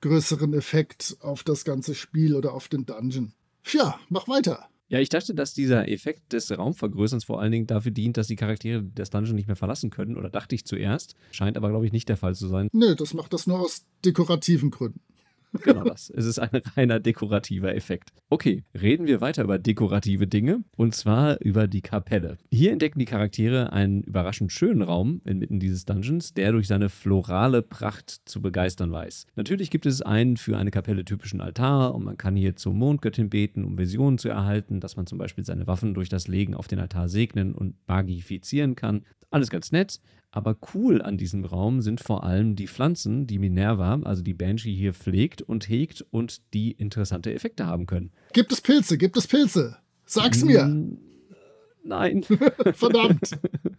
größeren 0.00 0.54
Effekt 0.54 1.16
auf 1.20 1.42
das 1.44 1.64
ganze 1.64 1.94
Spiel 1.94 2.34
oder 2.34 2.52
auf 2.52 2.68
den 2.68 2.86
Dungeon. 2.86 3.32
Tja, 3.64 3.98
mach 4.08 4.28
weiter. 4.28 4.68
Ja, 4.88 5.00
ich 5.00 5.08
dachte, 5.08 5.34
dass 5.34 5.52
dieser 5.52 5.88
Effekt 5.88 6.32
des 6.32 6.56
Raumvergrößerns 6.56 7.24
vor 7.24 7.40
allen 7.40 7.50
Dingen 7.50 7.66
dafür 7.66 7.90
dient, 7.90 8.16
dass 8.16 8.28
die 8.28 8.36
Charaktere 8.36 8.84
das 8.94 9.10
Dungeon 9.10 9.34
nicht 9.34 9.48
mehr 9.48 9.56
verlassen 9.56 9.90
können, 9.90 10.16
oder 10.16 10.30
dachte 10.30 10.54
ich 10.54 10.64
zuerst. 10.64 11.16
Scheint 11.32 11.56
aber, 11.56 11.70
glaube 11.70 11.86
ich, 11.86 11.92
nicht 11.92 12.08
der 12.08 12.16
Fall 12.16 12.36
zu 12.36 12.46
sein. 12.46 12.68
Nö, 12.72 12.94
das 12.94 13.12
macht 13.12 13.32
das 13.32 13.48
nur 13.48 13.60
aus 13.60 13.84
dekorativen 14.04 14.70
Gründen. 14.70 15.00
Genau 15.62 15.84
das. 15.84 16.10
Es 16.10 16.26
ist 16.26 16.38
ein 16.38 16.62
reiner 16.76 17.00
dekorativer 17.00 17.74
Effekt. 17.74 18.10
Okay, 18.30 18.64
reden 18.80 19.06
wir 19.06 19.20
weiter 19.20 19.44
über 19.44 19.58
dekorative 19.58 20.26
Dinge 20.26 20.64
und 20.76 20.94
zwar 20.94 21.40
über 21.40 21.66
die 21.66 21.82
Kapelle. 21.82 22.38
Hier 22.50 22.72
entdecken 22.72 22.98
die 22.98 23.04
Charaktere 23.04 23.72
einen 23.72 24.02
überraschend 24.02 24.52
schönen 24.52 24.82
Raum 24.82 25.20
inmitten 25.24 25.60
dieses 25.60 25.84
Dungeons, 25.84 26.34
der 26.34 26.52
durch 26.52 26.66
seine 26.66 26.88
florale 26.88 27.62
Pracht 27.62 28.22
zu 28.24 28.40
begeistern 28.40 28.92
weiß. 28.92 29.26
Natürlich 29.36 29.70
gibt 29.70 29.86
es 29.86 30.02
einen 30.02 30.36
für 30.36 30.56
eine 30.56 30.70
Kapelle 30.70 31.04
typischen 31.04 31.40
Altar 31.40 31.94
und 31.94 32.04
man 32.04 32.16
kann 32.16 32.36
hier 32.36 32.56
zur 32.56 32.74
Mondgöttin 32.74 33.30
beten, 33.30 33.64
um 33.64 33.78
Visionen 33.78 34.18
zu 34.18 34.28
erhalten, 34.28 34.80
dass 34.80 34.96
man 34.96 35.06
zum 35.06 35.18
Beispiel 35.18 35.44
seine 35.44 35.66
Waffen 35.66 35.94
durch 35.94 36.08
das 36.08 36.28
Legen 36.28 36.54
auf 36.54 36.68
den 36.68 36.78
Altar 36.78 37.08
segnen 37.08 37.54
und 37.54 37.76
magifizieren 37.86 38.76
kann. 38.76 39.04
Alles 39.30 39.50
ganz 39.50 39.72
nett. 39.72 40.00
Aber 40.36 40.54
cool 40.74 41.00
an 41.00 41.16
diesem 41.16 41.46
Raum 41.46 41.80
sind 41.80 42.02
vor 42.02 42.22
allem 42.22 42.56
die 42.56 42.66
Pflanzen, 42.66 43.26
die 43.26 43.38
Minerva, 43.38 43.98
also 44.04 44.20
die 44.20 44.34
Banshee 44.34 44.74
hier 44.74 44.92
pflegt 44.92 45.40
und 45.40 45.66
hegt 45.66 46.04
und 46.10 46.42
die 46.52 46.72
interessante 46.72 47.32
Effekte 47.32 47.64
haben 47.64 47.86
können. 47.86 48.10
Gibt 48.34 48.52
es 48.52 48.60
Pilze? 48.60 48.98
Gibt 48.98 49.16
es 49.16 49.26
Pilze? 49.26 49.78
Sag's 50.04 50.44
mir. 50.44 50.66
Mm, 50.66 50.98
Nein. 51.84 52.22
Verdammt. 52.74 53.30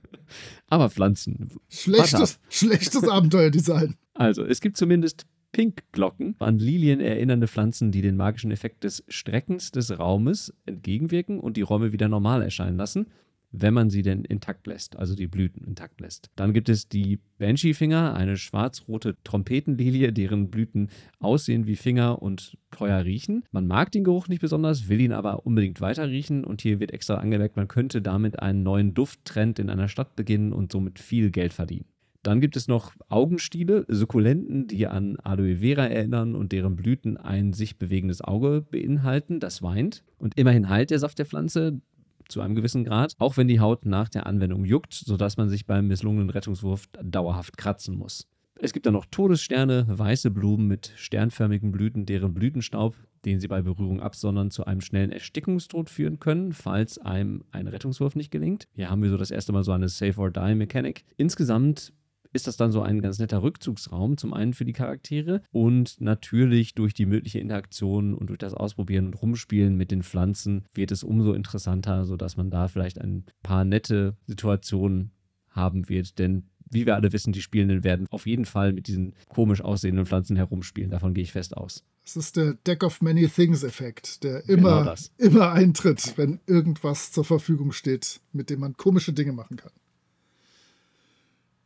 Aber 0.67 0.89
Pflanzen. 0.89 1.51
Schlechtes, 1.69 2.39
schlechtes 2.49 3.07
Abenteuerdesign. 3.07 3.93
Also, 4.15 4.43
es 4.43 4.59
gibt 4.59 4.77
zumindest 4.77 5.27
Pinkglocken, 5.51 6.37
an 6.39 6.57
Lilien 6.57 7.01
erinnernde 7.01 7.47
Pflanzen, 7.47 7.91
die 7.91 8.01
den 8.01 8.17
magischen 8.17 8.49
Effekt 8.49 8.83
des 8.83 9.03
Streckens 9.09 9.69
des 9.69 9.99
Raumes 9.99 10.55
entgegenwirken 10.65 11.39
und 11.39 11.55
die 11.55 11.61
Räume 11.61 11.91
wieder 11.91 12.07
normal 12.07 12.41
erscheinen 12.41 12.77
lassen 12.77 13.05
wenn 13.51 13.74
man 13.74 13.89
sie 13.89 14.01
denn 14.01 14.24
intakt 14.25 14.68
lässt, 14.68 14.98
also 14.98 15.16
die 15.16 15.27
Blüten 15.27 15.63
intakt 15.63 16.01
lässt. 16.01 16.30
Dann 16.36 16.54
gibt 16.54 16.70
es 16.70 16.88
die 16.88 17.20
Banshee-Finger, 17.38 18.13
eine 18.13 18.38
schwarz-rote 18.38 19.16
Trompetenlilie, 19.24 20.12
deren 20.13 20.50
Blüten 20.50 20.89
aussehen 21.20 21.66
wie 21.66 21.75
Finger 21.75 22.22
und 22.22 22.58
teuer 22.72 23.04
riechen. 23.06 23.44
Man 23.51 23.68
mag 23.68 23.92
den 23.92 24.04
Geruch 24.04 24.27
nicht 24.27 24.42
besonders, 24.42 24.89
will 24.89 25.01
ihn 25.01 25.13
aber 25.13 25.46
unbedingt 25.46 25.82
weiter 25.82 26.10
riechen 26.10 26.44
und 26.44 26.62
hier 26.62 26.80
wird 26.80 26.92
extra 26.92 27.16
angemerkt, 27.16 27.56
man 27.56 27.68
könnte 27.68 28.01
damit 28.01 28.39
einen 28.39 28.63
neuen 28.63 28.94
Dufttrend 28.94 29.60
in 29.60 29.70
einer 29.70 29.88
Stadt 29.88 30.16
beginnen 30.16 30.54
und 30.54 30.72
somit 30.72 31.00
viel 31.00 31.32
Geld 31.32 31.54
verdienen. 31.54 31.86
Dann 32.24 32.42
gibt 32.42 32.58
es 32.58 32.68
noch 32.68 32.94
Augenstiele, 33.08 33.86
Sukkulenten, 33.88 34.68
die 34.68 34.88
an 34.88 35.18
Aloe 35.18 35.58
Vera 35.58 35.88
erinnern 35.88 36.36
und 36.36 36.51
deren 36.51 36.75
Blüten 36.75 37.16
ein 37.16 37.54
sich 37.54 37.77
bewegendes 37.77 38.22
Auge 38.22 38.66
beinhalten, 38.70 39.39
das 39.39 39.62
weint. 39.62 40.04
Und 40.18 40.38
immerhin 40.38 40.68
heilt 40.68 40.89
der 40.89 41.00
Saft 41.00 41.20
der 41.20 41.25
Pflanze 41.25 41.80
zu 42.29 42.41
einem 42.41 42.55
gewissen 42.55 42.84
Grad, 42.84 43.13
auch 43.19 43.38
wenn 43.38 43.48
die 43.48 43.60
Haut 43.60 43.86
nach 43.86 44.10
der 44.10 44.25
Anwendung 44.25 44.65
juckt, 44.65 44.93
sodass 44.93 45.38
man 45.38 45.50
sich 45.50 45.65
beim 45.65 45.88
misslungenen 45.88 46.29
Rettungswurf 46.29 46.88
dauerhaft 47.01 47.57
kratzen 47.57 47.98
muss. 47.98 48.27
Es 48.60 48.74
gibt 48.74 48.88
dann 48.88 48.93
noch 48.93 49.05
Todessterne, 49.05 49.86
weiße 49.88 50.31
Blumen 50.31 50.67
mit 50.67 50.91
sternförmigen 50.96 51.72
Blüten, 51.72 52.07
deren 52.07 52.34
Blütenstaub, 52.34 52.96
den 53.24 53.39
sie 53.39 53.48
bei 53.48 53.62
Berührung 53.62 54.01
absondern, 54.01 54.50
zu 54.50 54.65
einem 54.65 54.81
schnellen 54.81 55.12
Erstickungstod 55.12 55.89
führen 55.89 56.19
können, 56.19 56.53
falls 56.53 56.98
einem 56.98 57.43
ein 57.51 57.67
Rettungswurf 57.67 58.15
nicht 58.15 58.31
gelingt. 58.31 58.67
Hier 58.74 58.89
haben 58.89 59.03
wir 59.03 59.10
so 59.12 59.17
das 59.17 59.29
erste 59.29 59.51
Mal 59.51 59.63
so 59.63 59.74
eine 59.74 59.89
Save-or-Die-Mechanik. 59.89 61.03
Insgesamt 61.17 61.93
ist 62.38 62.48
das 62.48 62.56
dann 62.56 62.72
so 62.72 62.82
ein 62.82 63.01
ganz 63.01 63.17
netter 63.17 63.41
Rückzugsraum, 63.41 64.15
zum 64.15 64.34
einen 64.34 64.53
für 64.53 64.63
die 64.63 64.74
Charaktere 64.74 65.41
und 65.51 66.00
natürlich 66.00 66.75
durch 66.75 66.94
die 66.94 67.08
mögliche 67.08 67.39
Interaktion 67.39 68.13
und 68.13 68.27
durch 68.27 68.38
das 68.38 68.53
Ausprobieren 68.53 69.08
und 69.08 69.15
Rumspielen 69.15 69.75
mit 69.75 69.89
den 69.89 70.03
Pflanzen 70.03 70.63
wird 70.74 70.91
es 70.91 71.03
umso 71.03 71.34
interessanter, 71.34 72.06
sodass 72.06 72.38
man 72.38 72.51
da 72.51 72.67
vielleicht 72.67 73.01
ein 73.01 73.25
paar 73.41 73.65
nette 73.65 74.15
Situationen 74.27 75.12
haben 75.50 75.89
wird, 75.89 76.20
denn 76.20 76.44
wie 76.70 76.86
wir 76.86 76.96
alle 76.96 77.12
wissen, 77.12 77.34
die 77.34 77.41
Spielenden 77.41 77.84
werden 77.84 78.08
auf 78.12 78.27
jeden 78.27 78.46
Fall 78.46 78.72
mit 78.72 78.88
diesen 78.88 79.15
komisch 79.29 79.62
aussehenden 79.62 80.06
Pflanzen 80.06 80.36
herumspielen. 80.36 80.91
Davon 80.91 81.13
gehe 81.13 81.24
ich 81.24 81.32
fest 81.32 81.58
aus. 81.58 81.84
Das 82.03 82.17
ist 82.17 82.36
der 82.38 82.53
Deck 82.53 82.84
of 82.84 83.01
Many 83.01 83.27
Things 83.27 83.63
Effekt, 83.63 84.24
der 84.24 84.48
immer, 84.48 84.84
genau 84.84 84.96
immer 85.17 85.51
eintritt, 85.53 86.13
wenn 86.17 86.39
irgendwas 86.46 87.12
zur 87.12 87.25
Verfügung 87.25 87.72
steht, 87.72 88.20
mit 88.32 88.50
dem 88.50 88.60
man 88.60 88.77
komische 88.77 89.13
Dinge 89.13 89.34
machen 89.34 89.58
kann. 89.58 89.72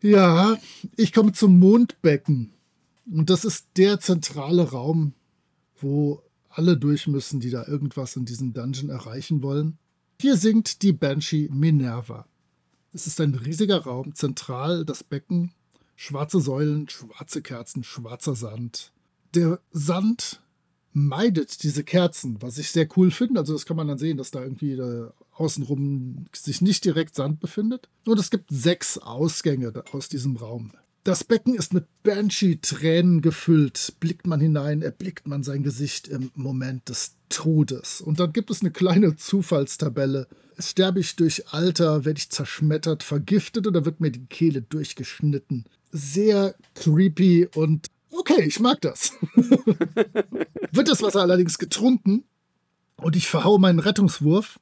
Ja, 0.01 0.57
ich 0.97 1.13
komme 1.13 1.31
zum 1.31 1.59
Mondbecken. 1.59 2.53
Und 3.09 3.29
das 3.29 3.45
ist 3.45 3.67
der 3.77 3.99
zentrale 3.99 4.71
Raum, 4.71 5.13
wo 5.79 6.23
alle 6.49 6.77
durch 6.77 7.07
müssen, 7.07 7.39
die 7.39 7.49
da 7.49 7.67
irgendwas 7.67 8.15
in 8.15 8.25
diesem 8.25 8.53
Dungeon 8.53 8.89
erreichen 8.89 9.43
wollen. 9.43 9.77
Hier 10.19 10.37
singt 10.37 10.81
die 10.81 10.93
Banshee 10.93 11.49
Minerva. 11.51 12.25
Es 12.93 13.07
ist 13.07 13.21
ein 13.21 13.35
riesiger 13.35 13.83
Raum, 13.83 14.13
zentral 14.15 14.85
das 14.85 15.03
Becken, 15.03 15.51
schwarze 15.95 16.41
Säulen, 16.41 16.89
schwarze 16.89 17.41
Kerzen, 17.41 17.83
schwarzer 17.83 18.35
Sand. 18.35 18.91
Der 19.33 19.59
Sand 19.71 20.41
meidet 20.93 21.63
diese 21.63 21.83
Kerzen, 21.83 22.41
was 22.41 22.57
ich 22.57 22.71
sehr 22.71 22.87
cool 22.97 23.11
finde. 23.11 23.39
Also 23.39 23.53
das 23.53 23.65
kann 23.65 23.77
man 23.77 23.87
dann 23.87 23.97
sehen, 23.97 24.17
dass 24.17 24.31
da 24.31 24.41
irgendwie 24.41 24.75
da 24.75 25.13
außenrum 25.33 26.27
sich 26.33 26.61
nicht 26.61 26.85
direkt 26.85 27.15
Sand 27.15 27.39
befindet. 27.39 27.89
Und 28.05 28.19
es 28.19 28.29
gibt 28.29 28.49
sechs 28.51 28.97
Ausgänge 28.97 29.83
aus 29.91 30.09
diesem 30.09 30.35
Raum. 30.35 30.73
Das 31.03 31.23
Becken 31.23 31.55
ist 31.55 31.73
mit 31.73 31.85
Banshee-Tränen 32.03 33.21
gefüllt. 33.21 33.95
Blickt 33.99 34.27
man 34.27 34.39
hinein, 34.39 34.83
erblickt 34.83 35.27
man 35.27 35.41
sein 35.41 35.63
Gesicht 35.63 36.07
im 36.07 36.29
Moment 36.35 36.89
des 36.89 37.15
Todes. 37.29 38.01
Und 38.01 38.19
dann 38.19 38.33
gibt 38.33 38.51
es 38.51 38.61
eine 38.61 38.69
kleine 38.69 39.15
Zufallstabelle. 39.15 40.27
Sterbe 40.59 40.99
ich 40.99 41.15
durch 41.15 41.47
Alter, 41.47 42.05
werde 42.05 42.19
ich 42.19 42.29
zerschmettert, 42.29 43.01
vergiftet 43.01 43.65
oder 43.65 43.83
wird 43.83 43.99
mir 43.99 44.11
die 44.11 44.27
Kehle 44.27 44.61
durchgeschnitten? 44.61 45.65
Sehr 45.91 46.53
creepy 46.75 47.47
und 47.55 47.87
okay, 48.11 48.43
ich 48.43 48.59
mag 48.59 48.79
das. 48.81 49.13
wird 50.71 50.87
das 50.87 51.01
Wasser 51.01 51.21
allerdings 51.21 51.57
getrunken 51.57 52.25
und 52.97 53.15
ich 53.15 53.27
verhaue 53.27 53.59
meinen 53.59 53.79
Rettungswurf, 53.79 54.59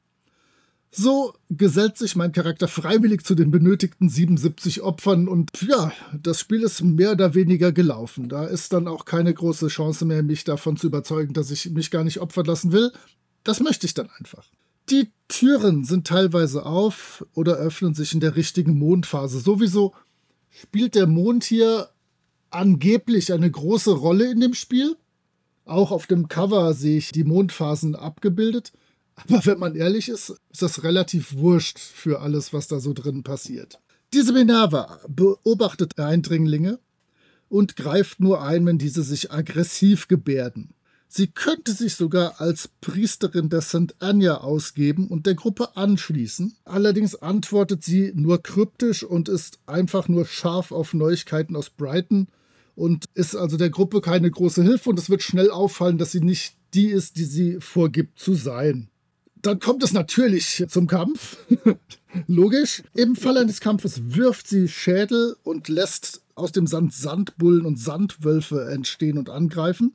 so 0.91 1.33
gesellt 1.49 1.97
sich 1.97 2.15
mein 2.15 2.31
Charakter 2.31 2.67
freiwillig 2.67 3.23
zu 3.23 3.35
den 3.35 3.51
benötigten 3.51 4.09
77 4.09 4.81
Opfern 4.81 5.27
und 5.27 5.51
ja, 5.61 5.91
das 6.19 6.39
Spiel 6.39 6.63
ist 6.63 6.81
mehr 6.81 7.11
oder 7.11 7.35
weniger 7.35 7.71
gelaufen. 7.71 8.27
Da 8.27 8.45
ist 8.45 8.73
dann 8.73 8.87
auch 8.87 9.05
keine 9.05 9.33
große 9.33 9.67
Chance 9.67 10.05
mehr, 10.05 10.23
mich 10.23 10.43
davon 10.43 10.77
zu 10.77 10.87
überzeugen, 10.87 11.33
dass 11.33 11.51
ich 11.51 11.69
mich 11.69 11.91
gar 11.91 12.03
nicht 12.03 12.19
opfern 12.19 12.45
lassen 12.45 12.71
will. 12.71 12.91
Das 13.43 13.59
möchte 13.59 13.85
ich 13.85 13.93
dann 13.93 14.09
einfach. 14.17 14.45
Die 14.89 15.09
Türen 15.27 15.83
sind 15.83 16.07
teilweise 16.07 16.65
auf 16.65 17.23
oder 17.35 17.57
öffnen 17.57 17.93
sich 17.93 18.13
in 18.13 18.19
der 18.19 18.35
richtigen 18.35 18.77
Mondphase. 18.79 19.39
Sowieso 19.39 19.93
spielt 20.49 20.95
der 20.95 21.05
Mond 21.05 21.43
hier 21.43 21.89
angeblich 22.49 23.31
eine 23.31 23.49
große 23.51 23.91
Rolle 23.91 24.31
in 24.31 24.39
dem 24.39 24.55
Spiel. 24.55 24.97
Auch 25.65 25.91
auf 25.91 26.07
dem 26.07 26.27
Cover 26.27 26.73
sehe 26.73 26.97
ich 26.97 27.11
die 27.11 27.23
Mondphasen 27.23 27.95
abgebildet. 27.95 28.73
Aber 29.27 29.45
wenn 29.45 29.59
man 29.59 29.75
ehrlich 29.75 30.09
ist, 30.09 30.35
ist 30.49 30.61
das 30.61 30.83
relativ 30.83 31.35
wurscht 31.35 31.79
für 31.79 32.21
alles, 32.21 32.53
was 32.53 32.67
da 32.67 32.79
so 32.79 32.93
drin 32.93 33.23
passiert. 33.23 33.79
Diese 34.13 34.33
Minerva 34.33 34.99
beobachtet 35.07 35.99
Eindringlinge 35.99 36.79
und 37.47 37.75
greift 37.75 38.19
nur 38.19 38.41
ein, 38.41 38.65
wenn 38.65 38.77
diese 38.77 39.03
sich 39.03 39.31
aggressiv 39.31 40.07
gebärden. 40.07 40.73
Sie 41.11 41.27
könnte 41.27 41.71
sich 41.73 41.95
sogar 41.95 42.39
als 42.39 42.69
Priesterin 42.81 43.49
der 43.49 43.61
St. 43.61 43.95
Anya 43.97 44.41
ausgeben 44.41 45.07
und 45.07 45.25
der 45.25 45.33
Gruppe 45.33 45.75
anschließen. 45.75 46.55
Allerdings 46.65 47.15
antwortet 47.15 47.83
sie 47.83 48.11
nur 48.13 48.43
kryptisch 48.43 49.03
und 49.03 49.27
ist 49.27 49.57
einfach 49.65 50.07
nur 50.07 50.25
scharf 50.25 50.71
auf 50.71 50.93
Neuigkeiten 50.93 51.55
aus 51.55 51.71
Brighton 51.71 52.27
und 52.75 53.05
ist 53.15 53.35
also 53.35 53.57
der 53.57 53.71
Gruppe 53.71 54.01
keine 54.01 54.29
große 54.29 54.61
Hilfe 54.61 54.91
und 54.91 54.99
es 54.99 55.09
wird 55.09 55.23
schnell 55.23 55.49
auffallen, 55.49 55.97
dass 55.97 56.11
sie 56.11 56.21
nicht 56.21 56.55
die 56.75 56.89
ist, 56.89 57.17
die 57.17 57.25
sie 57.25 57.57
vorgibt 57.59 58.19
zu 58.19 58.35
sein. 58.35 58.89
Dann 59.41 59.59
kommt 59.59 59.83
es 59.83 59.93
natürlich 59.93 60.65
zum 60.67 60.87
Kampf. 60.87 61.37
Logisch. 62.27 62.83
Im 62.93 63.15
Fall 63.15 63.37
eines 63.37 63.61
Kampfes 63.61 64.01
wirft 64.15 64.47
sie 64.47 64.67
Schädel 64.67 65.37
und 65.43 65.69
lässt 65.69 66.21
aus 66.35 66.51
dem 66.51 66.67
Sand 66.67 66.93
Sandbullen 66.93 67.65
und 67.65 67.79
Sandwölfe 67.79 68.69
entstehen 68.71 69.17
und 69.17 69.29
angreifen, 69.29 69.93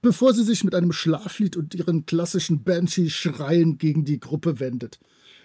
bevor 0.00 0.32
sie 0.32 0.44
sich 0.44 0.64
mit 0.64 0.74
einem 0.74 0.92
Schlaflied 0.92 1.56
und 1.56 1.74
ihren 1.74 2.06
klassischen 2.06 2.62
Banshee-Schreien 2.62 3.78
gegen 3.78 4.04
die 4.04 4.20
Gruppe 4.20 4.60
wendet. 4.60 5.00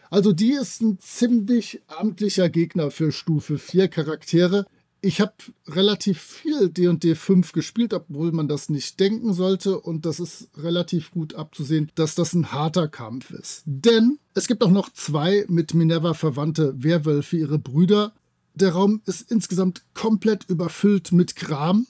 Also 0.09 0.31
die 0.31 0.51
ist 0.51 0.81
ein 0.81 0.99
ziemlich 0.99 1.81
amtlicher 1.87 2.49
Gegner 2.49 2.91
für 2.91 3.11
Stufe 3.11 3.57
4 3.57 3.87
Charaktere, 3.87 4.67
ich 5.03 5.19
habe 5.19 5.33
relativ 5.67 6.21
viel 6.21 6.69
D&D 6.69 7.15
5 7.15 7.51
gespielt, 7.51 7.93
obwohl 7.93 8.31
man 8.31 8.47
das 8.47 8.69
nicht 8.69 9.01
denken 9.01 9.33
sollte. 9.33 9.77
Und 9.77 10.05
das 10.05 10.21
ist 10.21 10.47
relativ 10.57 11.11
gut 11.11 11.35
abzusehen, 11.35 11.91
dass 11.95 12.15
das 12.15 12.33
ein 12.33 12.53
harter 12.53 12.87
Kampf 12.87 13.29
ist. 13.31 13.63
Denn 13.65 14.17
es 14.33 14.47
gibt 14.47 14.63
auch 14.63 14.71
noch 14.71 14.89
zwei 14.93 15.45
mit 15.49 15.73
Minerva 15.73 16.13
verwandte 16.13 16.73
Werwölfe, 16.81 17.35
ihre 17.35 17.59
Brüder. 17.59 18.13
Der 18.55 18.71
Raum 18.71 19.01
ist 19.05 19.29
insgesamt 19.29 19.83
komplett 19.93 20.49
überfüllt 20.49 21.11
mit 21.11 21.35
Kram. 21.35 21.85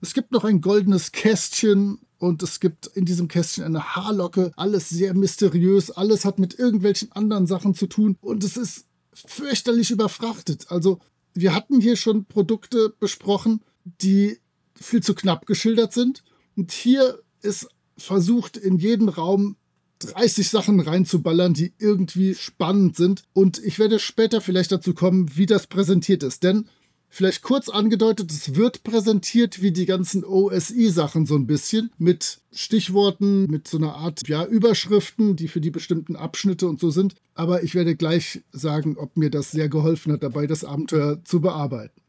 Es 0.00 0.14
gibt 0.14 0.30
noch 0.30 0.44
ein 0.44 0.60
goldenes 0.60 1.10
Kästchen 1.10 1.98
und 2.18 2.44
es 2.44 2.60
gibt 2.60 2.86
in 2.86 3.04
diesem 3.04 3.26
Kästchen 3.26 3.64
eine 3.64 3.96
Haarlocke. 3.96 4.52
Alles 4.54 4.88
sehr 4.88 5.14
mysteriös, 5.14 5.90
alles 5.90 6.24
hat 6.24 6.38
mit 6.38 6.60
irgendwelchen 6.60 7.10
anderen 7.10 7.48
Sachen 7.48 7.74
zu 7.74 7.88
tun 7.88 8.16
und 8.20 8.44
es 8.44 8.56
ist 8.56 8.86
fürchterlich 9.14 9.90
überfrachtet. 9.90 10.66
Also 10.70 11.00
wir 11.34 11.54
hatten 11.54 11.80
hier 11.80 11.96
schon 11.96 12.24
Produkte 12.24 12.94
besprochen, 12.98 13.62
die 13.84 14.38
viel 14.74 15.02
zu 15.02 15.14
knapp 15.14 15.46
geschildert 15.46 15.92
sind. 15.92 16.22
Und 16.56 16.72
hier 16.72 17.20
ist 17.40 17.68
versucht, 17.96 18.56
in 18.56 18.78
jeden 18.78 19.08
Raum 19.08 19.56
30 20.00 20.48
Sachen 20.48 20.80
reinzuballern, 20.80 21.54
die 21.54 21.72
irgendwie 21.78 22.34
spannend 22.34 22.96
sind. 22.96 23.22
Und 23.32 23.62
ich 23.62 23.78
werde 23.78 23.98
später 23.98 24.40
vielleicht 24.40 24.72
dazu 24.72 24.94
kommen, 24.94 25.36
wie 25.36 25.46
das 25.46 25.66
präsentiert 25.66 26.22
ist. 26.22 26.42
Denn 26.42 26.68
vielleicht 27.12 27.42
kurz 27.42 27.68
angedeutet, 27.68 28.32
es 28.32 28.56
wird 28.56 28.82
präsentiert 28.84 29.60
wie 29.60 29.70
die 29.70 29.84
ganzen 29.84 30.24
OSI-Sachen 30.24 31.26
so 31.26 31.36
ein 31.36 31.46
bisschen 31.46 31.90
mit 31.98 32.40
Stichworten, 32.52 33.46
mit 33.50 33.68
so 33.68 33.76
einer 33.76 33.94
Art 33.96 34.26
ja, 34.28 34.44
Überschriften, 34.44 35.36
die 35.36 35.46
für 35.46 35.60
die 35.60 35.70
bestimmten 35.70 36.16
Abschnitte 36.16 36.66
und 36.66 36.80
so 36.80 36.90
sind. 36.90 37.14
Aber 37.34 37.62
ich 37.62 37.74
werde 37.74 37.96
gleich 37.96 38.40
sagen, 38.50 38.96
ob 38.96 39.16
mir 39.18 39.30
das 39.30 39.50
sehr 39.50 39.68
geholfen 39.68 40.12
hat, 40.12 40.22
dabei 40.22 40.46
das 40.46 40.64
Abenteuer 40.64 41.22
zu 41.22 41.42
bearbeiten. 41.42 42.00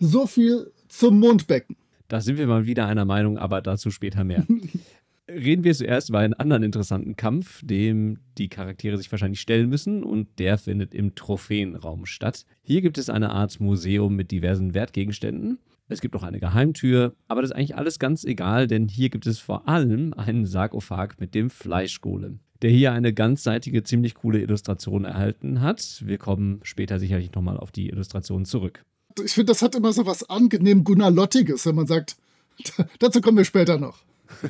So 0.00 0.26
viel 0.26 0.72
zum 0.88 1.20
Mondbecken. 1.20 1.76
Da 2.08 2.20
sind 2.20 2.36
wir 2.36 2.48
mal 2.48 2.66
wieder 2.66 2.86
einer 2.86 3.04
Meinung, 3.04 3.38
aber 3.38 3.62
dazu 3.62 3.90
später 3.90 4.24
mehr. 4.24 4.44
Reden 5.28 5.64
wir 5.64 5.74
zuerst 5.74 6.08
über 6.08 6.20
einen 6.20 6.34
anderen 6.34 6.62
interessanten 6.62 7.16
Kampf, 7.16 7.60
dem 7.64 8.18
die 8.38 8.48
Charaktere 8.48 8.96
sich 8.96 9.10
wahrscheinlich 9.10 9.40
stellen 9.40 9.68
müssen, 9.68 10.04
und 10.04 10.38
der 10.38 10.56
findet 10.56 10.94
im 10.94 11.16
Trophäenraum 11.16 12.06
statt. 12.06 12.46
Hier 12.62 12.80
gibt 12.80 12.96
es 12.96 13.10
eine 13.10 13.30
Art 13.30 13.58
Museum 13.58 14.14
mit 14.14 14.30
diversen 14.30 14.72
Wertgegenständen. 14.72 15.58
Es 15.88 16.00
gibt 16.00 16.14
auch 16.14 16.22
eine 16.22 16.38
Geheimtür, 16.38 17.14
aber 17.26 17.42
das 17.42 17.50
ist 17.50 17.56
eigentlich 17.56 17.76
alles 17.76 17.98
ganz 17.98 18.24
egal, 18.24 18.68
denn 18.68 18.88
hier 18.88 19.08
gibt 19.08 19.26
es 19.26 19.40
vor 19.40 19.68
allem 19.68 20.14
einen 20.14 20.46
Sarkophag 20.46 21.14
mit 21.18 21.34
dem 21.34 21.50
Fleischgolem, 21.50 22.38
der 22.62 22.70
hier 22.70 22.92
eine 22.92 23.12
ganzseitige, 23.12 23.82
ziemlich 23.82 24.14
coole 24.14 24.40
Illustration 24.40 25.04
erhalten 25.04 25.60
hat. 25.60 26.02
Wir 26.04 26.18
kommen 26.18 26.60
später 26.62 27.00
sicherlich 27.00 27.32
nochmal 27.32 27.56
auf 27.56 27.72
die 27.72 27.88
Illustration 27.88 28.44
zurück. 28.44 28.84
Ich 29.24 29.32
finde, 29.32 29.52
das 29.52 29.62
hat 29.62 29.74
immer 29.74 29.92
so 29.92 30.06
was 30.06 30.28
angenehm 30.28 30.84
Gunnar-Lottiges, 30.84 31.66
wenn 31.66 31.74
man 31.74 31.86
sagt, 31.86 32.16
dazu 33.00 33.20
kommen 33.20 33.38
wir 33.38 33.44
später 33.44 33.78
noch. 33.78 34.04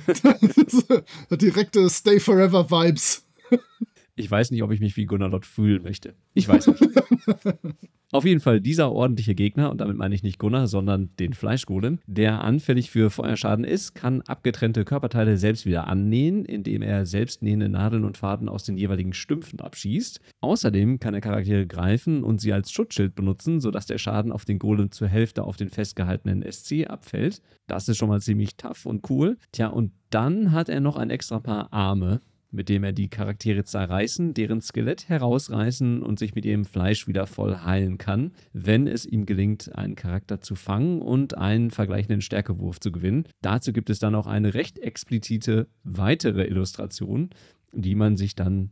Direkte 1.30 1.88
Stay 1.90 2.21
Forever 2.21 2.71
Vibes. 2.71 3.26
Ich 4.14 4.30
weiß 4.30 4.50
nicht, 4.50 4.62
ob 4.62 4.73
ich 4.73 4.80
mich 4.80 4.97
wie 4.97 5.04
Gunnar 5.04 5.28
Lott 5.28 5.45
fühlen 5.45 5.83
möchte. 5.83 6.14
Ich 6.35 6.49
weiß 6.49 6.68
nicht. 6.68 6.83
Auf 8.12 8.25
jeden 8.25 8.40
Fall 8.40 8.60
dieser 8.60 8.92
ordentliche 8.92 9.34
Gegner, 9.34 9.70
und 9.70 9.80
damit 9.80 9.96
meine 9.96 10.14
ich 10.14 10.22
nicht 10.22 10.38
Gunnar, 10.38 10.68
sondern 10.68 11.10
den 11.18 11.32
Fleischgolem, 11.32 11.98
der 12.06 12.44
anfällig 12.44 12.90
für 12.90 13.10
Feuerschaden 13.10 13.64
ist, 13.64 13.96
kann 13.96 14.22
abgetrennte 14.22 14.84
Körperteile 14.84 15.36
selbst 15.36 15.66
wieder 15.66 15.88
annähen, 15.88 16.44
indem 16.44 16.82
er 16.82 17.04
selbst 17.04 17.42
nähende 17.42 17.68
Nadeln 17.68 18.04
und 18.04 18.16
Faden 18.16 18.48
aus 18.48 18.62
den 18.62 18.76
jeweiligen 18.76 19.12
Stümpfen 19.12 19.58
abschießt. 19.58 20.20
Außerdem 20.40 21.00
kann 21.00 21.14
er 21.14 21.20
Charaktere 21.20 21.66
greifen 21.66 22.22
und 22.22 22.40
sie 22.40 22.52
als 22.52 22.70
Schutzschild 22.70 23.16
benutzen, 23.16 23.60
sodass 23.60 23.86
der 23.86 23.98
Schaden 23.98 24.30
auf 24.30 24.44
den 24.44 24.60
Golem 24.60 24.92
zur 24.92 25.08
Hälfte 25.08 25.42
auf 25.42 25.56
den 25.56 25.68
festgehaltenen 25.68 26.44
SC 26.48 26.86
abfällt. 26.88 27.42
Das 27.66 27.88
ist 27.88 27.96
schon 27.96 28.08
mal 28.08 28.20
ziemlich 28.20 28.56
tough 28.56 28.86
und 28.86 29.10
cool. 29.10 29.36
Tja, 29.50 29.66
und 29.66 29.90
dann 30.10 30.52
hat 30.52 30.68
er 30.68 30.78
noch 30.80 30.96
ein 30.96 31.10
extra 31.10 31.40
Paar 31.40 31.72
Arme, 31.72 32.20
mit 32.56 32.68
dem 32.68 32.82
er 32.82 32.92
die 32.92 33.08
Charaktere 33.08 33.64
zerreißen, 33.64 34.34
deren 34.34 34.60
Skelett 34.60 35.08
herausreißen 35.08 36.02
und 36.02 36.18
sich 36.18 36.34
mit 36.34 36.44
ihrem 36.44 36.64
Fleisch 36.64 37.06
wieder 37.06 37.26
voll 37.26 37.58
heilen 37.58 37.98
kann, 37.98 38.32
wenn 38.52 38.88
es 38.88 39.04
ihm 39.04 39.26
gelingt, 39.26 39.76
einen 39.76 39.94
Charakter 39.94 40.40
zu 40.40 40.54
fangen 40.54 41.02
und 41.02 41.36
einen 41.36 41.70
vergleichenden 41.70 42.22
Stärkewurf 42.22 42.80
zu 42.80 42.90
gewinnen. 42.90 43.28
Dazu 43.42 43.72
gibt 43.72 43.90
es 43.90 43.98
dann 43.98 44.14
auch 44.14 44.26
eine 44.26 44.54
recht 44.54 44.78
explizite 44.78 45.68
weitere 45.84 46.46
Illustration, 46.46 47.30
die 47.72 47.94
man 47.94 48.16
sich 48.16 48.34
dann 48.34 48.70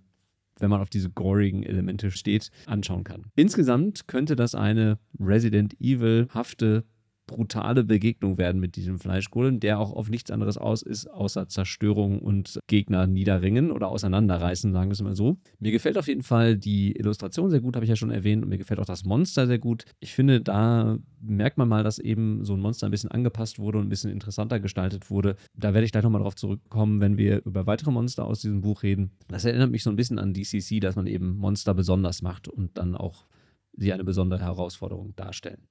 wenn 0.60 0.70
man 0.70 0.80
auf 0.80 0.88
diese 0.88 1.10
gorigen 1.10 1.64
Elemente 1.64 2.12
steht, 2.12 2.52
anschauen 2.66 3.02
kann. 3.02 3.24
Insgesamt 3.34 4.06
könnte 4.06 4.36
das 4.36 4.54
eine 4.54 5.00
Resident 5.18 5.74
Evil-hafte 5.80 6.84
brutale 7.26 7.84
Begegnung 7.84 8.38
werden 8.38 8.60
mit 8.60 8.76
diesem 8.76 8.98
Fleischgolem, 8.98 9.60
der 9.60 9.78
auch 9.78 9.92
auf 9.92 10.10
nichts 10.10 10.30
anderes 10.30 10.58
aus 10.58 10.82
ist, 10.82 11.06
außer 11.06 11.48
Zerstörung 11.48 12.18
und 12.18 12.58
Gegner 12.66 13.06
niederringen 13.06 13.70
oder 13.70 13.88
auseinanderreißen, 13.88 14.72
sagen 14.72 14.90
wir 14.90 14.92
es 14.92 15.02
mal 15.02 15.16
so. 15.16 15.36
Mir 15.58 15.72
gefällt 15.72 15.98
auf 15.98 16.08
jeden 16.08 16.22
Fall 16.22 16.56
die 16.56 16.92
Illustration 16.92 17.50
sehr 17.50 17.60
gut, 17.60 17.76
habe 17.76 17.84
ich 17.84 17.90
ja 17.90 17.96
schon 17.96 18.10
erwähnt, 18.10 18.42
und 18.42 18.48
mir 18.48 18.58
gefällt 18.58 18.80
auch 18.80 18.84
das 18.84 19.04
Monster 19.04 19.46
sehr 19.46 19.58
gut. 19.58 19.84
Ich 20.00 20.14
finde, 20.14 20.40
da 20.40 20.98
merkt 21.20 21.58
man 21.58 21.68
mal, 21.68 21.82
dass 21.82 21.98
eben 21.98 22.44
so 22.44 22.54
ein 22.54 22.60
Monster 22.60 22.86
ein 22.86 22.90
bisschen 22.90 23.10
angepasst 23.10 23.58
wurde 23.58 23.78
und 23.78 23.86
ein 23.86 23.90
bisschen 23.90 24.10
interessanter 24.10 24.60
gestaltet 24.60 25.10
wurde. 25.10 25.36
Da 25.54 25.74
werde 25.74 25.84
ich 25.84 25.92
gleich 25.92 26.04
nochmal 26.04 26.22
drauf 26.22 26.36
zurückkommen, 26.36 27.00
wenn 27.00 27.16
wir 27.16 27.44
über 27.44 27.66
weitere 27.66 27.90
Monster 27.90 28.26
aus 28.26 28.40
diesem 28.40 28.60
Buch 28.60 28.82
reden. 28.82 29.12
Das 29.28 29.44
erinnert 29.44 29.70
mich 29.70 29.82
so 29.82 29.90
ein 29.90 29.96
bisschen 29.96 30.18
an 30.18 30.34
DCC, 30.34 30.80
dass 30.80 30.96
man 30.96 31.06
eben 31.06 31.36
Monster 31.36 31.74
besonders 31.74 32.22
macht 32.22 32.48
und 32.48 32.76
dann 32.76 32.94
auch 32.94 33.26
sie 33.72 33.92
eine 33.92 34.04
besondere 34.04 34.40
Herausforderung 34.40 35.14
darstellen 35.16 35.66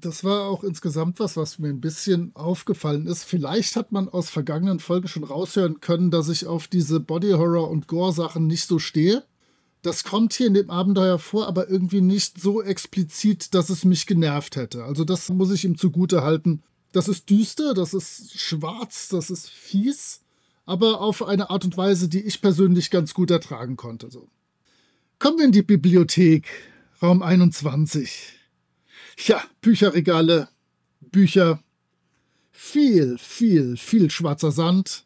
das 0.00 0.24
war 0.24 0.46
auch 0.46 0.64
insgesamt 0.64 1.20
was, 1.20 1.36
was 1.36 1.58
mir 1.58 1.68
ein 1.68 1.80
bisschen 1.80 2.34
aufgefallen 2.34 3.06
ist. 3.06 3.24
Vielleicht 3.24 3.76
hat 3.76 3.92
man 3.92 4.08
aus 4.08 4.30
vergangenen 4.30 4.80
Folgen 4.80 5.08
schon 5.08 5.24
raushören 5.24 5.80
können, 5.80 6.10
dass 6.10 6.28
ich 6.28 6.46
auf 6.46 6.68
diese 6.68 7.00
Body 7.00 7.30
Horror 7.30 7.70
und 7.70 7.88
Gore 7.88 8.12
Sachen 8.12 8.46
nicht 8.46 8.66
so 8.66 8.78
stehe. 8.78 9.24
Das 9.82 10.04
kommt 10.04 10.32
hier 10.32 10.46
in 10.46 10.54
dem 10.54 10.70
Abenteuer 10.70 11.18
vor, 11.18 11.46
aber 11.46 11.68
irgendwie 11.68 12.00
nicht 12.00 12.40
so 12.40 12.62
explizit, 12.62 13.54
dass 13.54 13.68
es 13.68 13.84
mich 13.84 14.06
genervt 14.06 14.56
hätte. 14.56 14.84
Also 14.84 15.04
das 15.04 15.28
muss 15.28 15.50
ich 15.50 15.64
ihm 15.64 15.76
zugute 15.76 16.22
halten. 16.22 16.62
Das 16.92 17.08
ist 17.08 17.28
düster, 17.28 17.74
das 17.74 17.92
ist 17.92 18.38
schwarz, 18.38 19.08
das 19.08 19.28
ist 19.28 19.50
fies, 19.50 20.22
aber 20.64 21.00
auf 21.00 21.22
eine 21.22 21.50
Art 21.50 21.64
und 21.64 21.76
Weise, 21.76 22.08
die 22.08 22.20
ich 22.20 22.40
persönlich 22.40 22.90
ganz 22.90 23.12
gut 23.12 23.30
ertragen 23.30 23.76
konnte. 23.76 24.10
So. 24.10 24.28
Kommen 25.18 25.38
wir 25.38 25.44
in 25.44 25.52
die 25.52 25.62
Bibliothek, 25.62 26.48
Raum 27.02 27.22
21. 27.22 28.43
Ja, 29.18 29.42
Bücherregale, 29.60 30.48
Bücher, 31.00 31.60
viel, 32.52 33.18
viel, 33.18 33.76
viel 33.76 34.10
schwarzer 34.10 34.52
Sand 34.52 35.04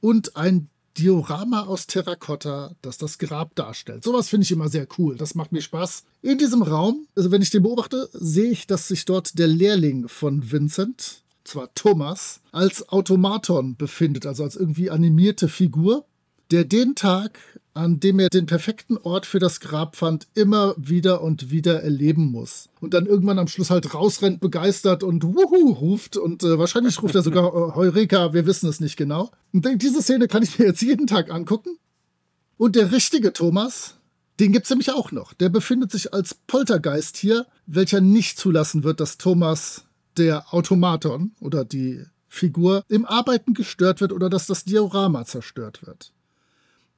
und 0.00 0.36
ein 0.36 0.68
Diorama 0.98 1.62
aus 1.62 1.86
Terrakotta, 1.86 2.74
das 2.82 2.98
das 2.98 3.18
Grab 3.18 3.54
darstellt. 3.54 4.04
Sowas 4.04 4.28
finde 4.28 4.44
ich 4.44 4.52
immer 4.52 4.68
sehr 4.68 4.86
cool. 4.98 5.16
Das 5.16 5.34
macht 5.34 5.52
mir 5.52 5.62
Spaß. 5.62 6.04
In 6.22 6.38
diesem 6.38 6.62
Raum, 6.62 7.06
also 7.16 7.30
wenn 7.30 7.42
ich 7.42 7.50
den 7.50 7.62
beobachte, 7.62 8.08
sehe 8.12 8.50
ich, 8.50 8.66
dass 8.66 8.88
sich 8.88 9.04
dort 9.04 9.38
der 9.38 9.46
Lehrling 9.46 10.08
von 10.08 10.50
Vincent, 10.50 11.22
zwar 11.44 11.72
Thomas, 11.74 12.40
als 12.52 12.88
Automaton 12.88 13.76
befindet, 13.76 14.26
also 14.26 14.42
als 14.42 14.56
irgendwie 14.56 14.90
animierte 14.90 15.48
Figur, 15.48 16.04
der 16.50 16.64
den 16.64 16.94
Tag, 16.94 17.38
an 17.74 18.00
dem 18.00 18.18
er 18.18 18.28
den 18.28 18.46
perfekten 18.46 18.96
Ort 18.98 19.26
für 19.26 19.38
das 19.38 19.60
Grab 19.60 19.96
fand, 19.96 20.26
immer 20.34 20.74
wieder 20.76 21.22
und 21.22 21.50
wieder 21.50 21.82
erleben 21.82 22.30
muss. 22.30 22.68
Und 22.80 22.94
dann 22.94 23.06
irgendwann 23.06 23.38
am 23.38 23.46
Schluss 23.46 23.70
halt 23.70 23.94
rausrennt, 23.94 24.40
begeistert 24.40 25.02
und 25.02 25.22
Wuhu 25.22 25.72
ruft. 25.72 26.16
Und 26.16 26.42
äh, 26.42 26.58
wahrscheinlich 26.58 27.00
ruft 27.02 27.14
er 27.14 27.22
sogar 27.22 27.46
äh, 27.46 27.74
Heureka, 27.74 28.32
wir 28.32 28.46
wissen 28.46 28.68
es 28.68 28.80
nicht 28.80 28.96
genau. 28.96 29.30
Und 29.52 29.66
diese 29.80 30.02
Szene 30.02 30.26
kann 30.26 30.42
ich 30.42 30.58
mir 30.58 30.66
jetzt 30.66 30.82
jeden 30.82 31.06
Tag 31.06 31.30
angucken. 31.30 31.78
Und 32.56 32.76
der 32.76 32.92
richtige 32.92 33.32
Thomas, 33.32 33.94
den 34.40 34.52
gibt 34.52 34.64
es 34.64 34.70
nämlich 34.70 34.92
auch 34.92 35.12
noch. 35.12 35.32
Der 35.32 35.48
befindet 35.48 35.92
sich 35.92 36.12
als 36.12 36.34
Poltergeist 36.34 37.16
hier, 37.16 37.46
welcher 37.66 38.00
nicht 38.00 38.38
zulassen 38.38 38.82
wird, 38.82 39.00
dass 39.00 39.16
Thomas, 39.16 39.84
der 40.16 40.52
Automaton 40.52 41.32
oder 41.40 41.64
die 41.64 42.04
Figur, 42.26 42.84
im 42.88 43.06
Arbeiten 43.06 43.54
gestört 43.54 44.00
wird 44.00 44.12
oder 44.12 44.28
dass 44.28 44.46
das 44.46 44.64
Diorama 44.64 45.24
zerstört 45.24 45.86
wird. 45.86 46.12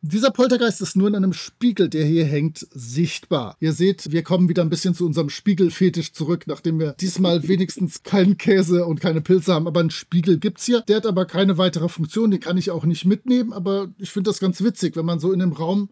Dieser 0.04 0.32
Poltergeist 0.32 0.80
ist 0.82 0.96
nur 0.96 1.06
in 1.06 1.14
einem 1.14 1.32
Spiegel, 1.32 1.88
der 1.88 2.04
hier 2.04 2.24
hängt, 2.24 2.66
sichtbar. 2.72 3.56
Ihr 3.60 3.72
seht, 3.72 4.10
wir 4.10 4.24
kommen 4.24 4.48
wieder 4.48 4.62
ein 4.62 4.68
bisschen 4.68 4.94
zu 4.94 5.06
unserem 5.06 5.28
Spiegelfetisch 5.28 6.12
zurück, 6.12 6.48
nachdem 6.48 6.80
wir 6.80 6.94
diesmal 6.94 7.46
wenigstens 7.46 8.02
keinen 8.02 8.36
Käse 8.36 8.84
und 8.84 9.00
keine 9.00 9.20
Pilze 9.20 9.54
haben. 9.54 9.68
Aber 9.68 9.78
einen 9.78 9.90
Spiegel 9.90 10.40
gibt's 10.40 10.66
hier. 10.66 10.80
Der 10.80 10.96
hat 10.96 11.06
aber 11.06 11.24
keine 11.24 11.56
weitere 11.56 11.88
Funktion, 11.88 12.32
den 12.32 12.40
kann 12.40 12.56
ich 12.56 12.72
auch 12.72 12.84
nicht 12.84 13.04
mitnehmen. 13.04 13.52
Aber 13.52 13.92
ich 13.96 14.10
finde 14.10 14.28
das 14.28 14.40
ganz 14.40 14.60
witzig, 14.60 14.96
wenn 14.96 15.06
man 15.06 15.20
so 15.20 15.30
in 15.32 15.40
einem 15.40 15.52
Raum 15.52 15.88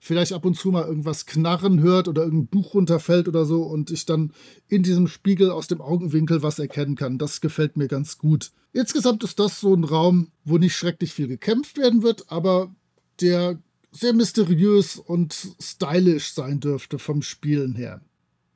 vielleicht 0.00 0.32
ab 0.32 0.44
und 0.44 0.56
zu 0.56 0.72
mal 0.72 0.84
irgendwas 0.84 1.26
knarren 1.26 1.78
hört 1.82 2.08
oder 2.08 2.24
irgendein 2.24 2.48
Buch 2.48 2.74
runterfällt 2.74 3.28
oder 3.28 3.44
so 3.44 3.62
und 3.62 3.92
ich 3.92 4.06
dann 4.06 4.32
in 4.66 4.82
diesem 4.82 5.06
Spiegel 5.06 5.52
aus 5.52 5.68
dem 5.68 5.80
Augenwinkel 5.80 6.42
was 6.42 6.58
erkennen 6.58 6.96
kann. 6.96 7.16
Das 7.16 7.40
gefällt 7.40 7.76
mir 7.76 7.86
ganz 7.86 8.18
gut. 8.18 8.50
Insgesamt 8.72 9.22
ist 9.22 9.38
das 9.38 9.60
so 9.60 9.72
ein 9.72 9.84
Raum, 9.84 10.32
wo 10.44 10.58
nicht 10.58 10.74
schrecklich 10.74 11.12
viel 11.12 11.28
gekämpft 11.28 11.78
werden 11.78 12.02
wird, 12.02 12.24
aber 12.26 12.74
der 13.20 13.58
sehr 13.90 14.14
mysteriös 14.14 14.96
und 14.96 15.34
stylisch 15.60 16.32
sein 16.32 16.60
dürfte 16.60 16.98
vom 16.98 17.22
Spielen 17.22 17.74
her. 17.74 18.00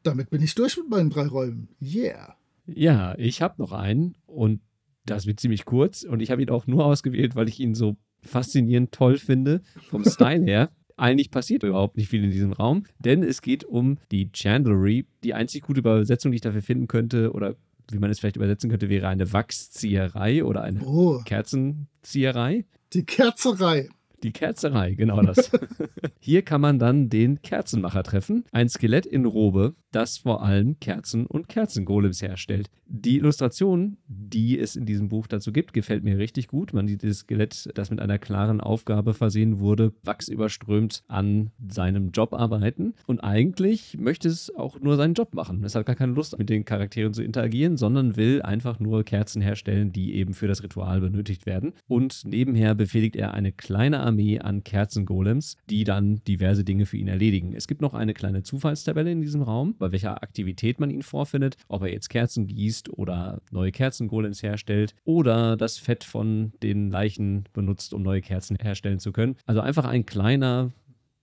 Damit 0.03 0.31
bin 0.31 0.43
ich 0.43 0.55
durch 0.55 0.77
mit 0.77 0.89
meinen 0.89 1.11
drei 1.11 1.27
Räumen. 1.27 1.69
Yeah. 1.81 2.37
Ja, 2.67 3.17
ich 3.19 3.43
habe 3.43 3.55
noch 3.59 3.73
einen 3.73 4.17
und 4.27 4.61
das 5.05 5.27
wird 5.27 5.41
ziemlich 5.41 5.65
kurz 5.65 6.03
und 6.03 6.21
ich 6.21 6.31
habe 6.31 6.43
ihn 6.43 6.51
auch 6.51 6.67
nur 6.67 6.85
ausgewählt, 6.85 7.37
weil 7.37 7.49
ich 7.49 7.61
ihn 7.61 7.75
so 7.75 7.97
faszinierend 8.23 8.93
toll 8.93 9.19
finde 9.19 9.63
vom 9.89 10.05
Style 10.09 10.45
her. 10.45 10.71
Eigentlich 10.97 11.31
passiert 11.31 11.63
überhaupt 11.63 11.97
nicht 11.97 12.09
viel 12.09 12.25
in 12.25 12.31
diesem 12.31 12.53
Raum, 12.53 12.85
denn 12.99 13.23
es 13.23 13.43
geht 13.43 13.65
um 13.65 13.99
die 14.11 14.33
Chandlery. 14.33 15.07
Die 15.23 15.35
einzig 15.35 15.63
gute 15.63 15.81
Übersetzung, 15.81 16.33
die 16.33 16.37
ich 16.37 16.43
dafür 16.43 16.63
finden 16.63 16.89
könnte, 16.89 17.33
oder 17.33 17.55
wie 17.91 17.99
man 17.99 18.11
es 18.11 18.19
vielleicht 18.19 18.37
übersetzen 18.37 18.71
könnte, 18.71 18.89
wäre 18.89 19.09
eine 19.09 19.33
Wachszieherei 19.33 20.43
oder 20.43 20.63
eine 20.63 20.83
oh. 20.85 21.21
Kerzenzieherei. 21.25 22.65
Die 22.95 23.05
Kerzerei. 23.05 23.91
Die 24.23 24.33
Kerzerei, 24.33 24.95
genau 24.95 25.21
das. 25.23 25.51
Hier 26.19 26.43
kann 26.43 26.61
man 26.61 26.79
dann 26.79 27.09
den 27.09 27.43
Kerzenmacher 27.43 28.03
treffen. 28.03 28.45
Ein 28.53 28.69
Skelett 28.69 29.07
in 29.07 29.27
Robe, 29.27 29.75
das 29.93 30.19
vor 30.19 30.43
allem 30.43 30.79
Kerzen 30.81 31.27
und 31.27 31.49
Kerzengolems 31.49 32.23
herstellt. 32.23 32.71
Die 32.87 33.17
Illustration, 33.17 33.97
die 34.07 34.59
es 34.59 34.77
in 34.77 34.87
diesem 34.87 35.09
Buch 35.09 35.27
dazu 35.27 35.53
gibt. 35.53 35.73
Gefällt 35.73 36.05
mir 36.05 36.19
richtig 36.19 36.49
gut. 36.49 36.73
Man 36.73 36.87
sieht 36.87 37.03
das 37.03 37.19
Skelett, 37.19 37.71
das 37.75 37.91
mit 37.91 38.01
einer 38.01 38.19
klaren 38.19 38.61
Aufgabe 38.61 39.15
versehen 39.15 39.61
wurde, 39.61 39.93
wachsüberströmt 40.03 41.03
an 41.09 41.51
seinem 41.69 42.11
Job 42.11 42.35
arbeiten. 42.35 42.95
Und 43.07 43.21
eigentlich 43.21 43.97
möchte 43.99 44.29
es 44.29 44.55
auch 44.55 44.81
nur 44.81 44.97
seinen 44.97 45.15
Job 45.15 45.35
machen. 45.35 45.65
Es 45.65 45.75
hat 45.75 45.87
gar 45.87 45.97
keine 45.97 46.13
Lust, 46.13 46.39
mit 46.39 46.49
den 46.49 46.65
Charakteren 46.65 47.15
zu 47.15 47.23
interagieren, 47.23 47.77
sondern 47.77 48.17
will 48.17 48.43
einfach 48.43 48.79
nur 48.81 49.05
Kerzen 49.05 49.43
herstellen, 49.43 49.93
die 49.93 50.15
eben 50.15 50.35
für 50.35 50.49
das 50.49 50.63
Ritual 50.63 51.01
benötigt 51.01 51.47
werden. 51.47 51.73
Und 51.89 52.23
nebenher 52.25 52.75
befehligt 52.75 53.17
er 53.17 53.35
eine 53.35 53.53
kleine 53.53 54.01
Armee 54.07 54.39
an 54.39 54.65
Kerzengolems, 54.65 55.57
die 55.69 55.85
dann 55.85 56.23
diverse 56.27 56.65
Dinge 56.65 56.87
für 56.87 56.97
ihn 56.97 57.09
erledigen. 57.09 57.55
Es 57.55 57.67
gibt 57.67 57.83
noch 57.83 57.95
eine 57.95 58.15
kleine 58.15 58.43
Zufallstabelle 58.43 59.11
in 59.11 59.21
diesem 59.21 59.43
Raum, 59.43 59.75
bei 59.79 59.93
welcher 59.93 60.23
Aktivität 60.23 60.81
man 60.81 60.91
ihn 60.91 61.03
vorfindet, 61.03 61.57
ob 61.69 61.83
er 61.83 61.93
jetzt 61.93 62.09
Kerzen 62.09 62.47
gießt 62.47 62.91
oder 62.91 63.43
neue 63.51 63.73
Kerzengolems 63.73 64.43
herstellt 64.43 64.95
oder 65.05 65.57
das 65.57 65.79
Fett 65.79 66.05
von 66.05 66.53
den 66.63 66.91
Leichen 66.91 67.45
benutzt, 67.53 67.93
um 67.93 68.03
neue 68.03 68.23
Kerzen 68.23 68.57
herstellen 68.61 69.01
zu 69.01 69.13
können. 69.13 69.37
Also 69.47 69.61
einfach 69.61 69.85
ein 69.85 70.07
kleiner, 70.07 70.73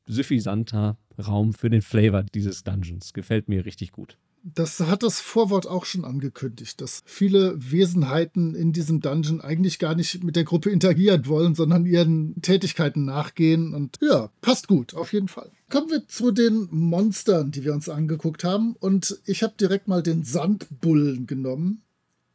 suffisanter 0.06 0.98
Raum 1.17 1.54
für 1.54 1.69
den 1.69 1.82
Flavor 1.82 2.24
dieses 2.24 2.63
Dungeons. 2.63 3.13
Gefällt 3.13 3.48
mir 3.48 3.65
richtig 3.65 3.91
gut. 3.91 4.17
Das 4.46 4.82
hat 4.82 5.04
das 5.04 5.22
Vorwort 5.22 5.68
auch 5.68 5.86
schon 5.86 6.04
angekündigt, 6.04 6.82
dass 6.82 7.02
viele 7.06 7.56
Wesenheiten 7.58 8.56
in 8.56 8.74
diesem 8.74 9.00
Dungeon 9.00 9.40
eigentlich 9.40 9.80
gar 9.80 9.96
nicht 9.96 10.22
mit 10.22 10.36
der 10.36 10.44
Gruppe 10.44 10.70
interagieren 10.70 11.28
wollen, 11.28 11.56
sondern 11.56 11.86
ihren 11.86 12.42
Tätigkeiten 12.42 13.06
nachgehen. 13.06 13.74
Und 13.74 14.00
ja, 14.02 14.30
passt 14.42 14.68
gut, 14.68 14.96
auf 14.96 15.14
jeden 15.14 15.30
Fall. 15.30 15.50
Kommen 15.70 15.90
wir 15.90 16.08
zu 16.10 16.32
den 16.32 16.68
Monstern, 16.72 17.52
die 17.52 17.64
wir 17.64 17.74
uns 17.74 17.88
angeguckt 17.88 18.44
haben. 18.44 18.76
Und 18.82 19.18
ich 19.26 19.44
habe 19.44 19.54
direkt 19.58 19.88
mal 19.88 20.04
den 20.04 20.26
Sandbullen 20.26 21.26
genommen. 21.26 21.82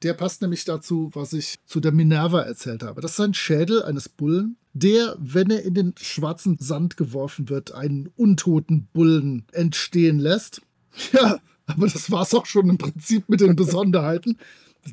Der 0.03 0.15
passt 0.15 0.41
nämlich 0.41 0.65
dazu, 0.65 1.11
was 1.13 1.35
ich 1.35 1.57
zu 1.67 1.79
der 1.79 1.93
Minerva 1.93 2.41
erzählt 2.41 2.85
habe. 2.85 3.03
Das 3.03 3.13
ist 3.13 3.21
ein 3.21 3.35
Schädel 3.35 3.83
eines 3.83 4.09
Bullen, 4.09 4.57
der, 4.73 5.15
wenn 5.19 5.51
er 5.51 5.63
in 5.63 5.75
den 5.75 5.95
schwarzen 5.99 6.57
Sand 6.59 6.97
geworfen 6.97 7.51
wird, 7.51 7.73
einen 7.73 8.09
untoten 8.17 8.89
Bullen 8.95 9.45
entstehen 9.53 10.19
lässt. 10.19 10.63
Ja, 11.13 11.39
aber 11.69 11.87
das 11.87 12.11
war 12.11 12.23
es 12.23 12.35
auch 12.35 12.47
schon 12.47 12.69
im 12.69 12.79
Prinzip 12.79 13.29
mit 13.29 13.41
den 13.41 13.57
Besonderheiten. 13.57 14.39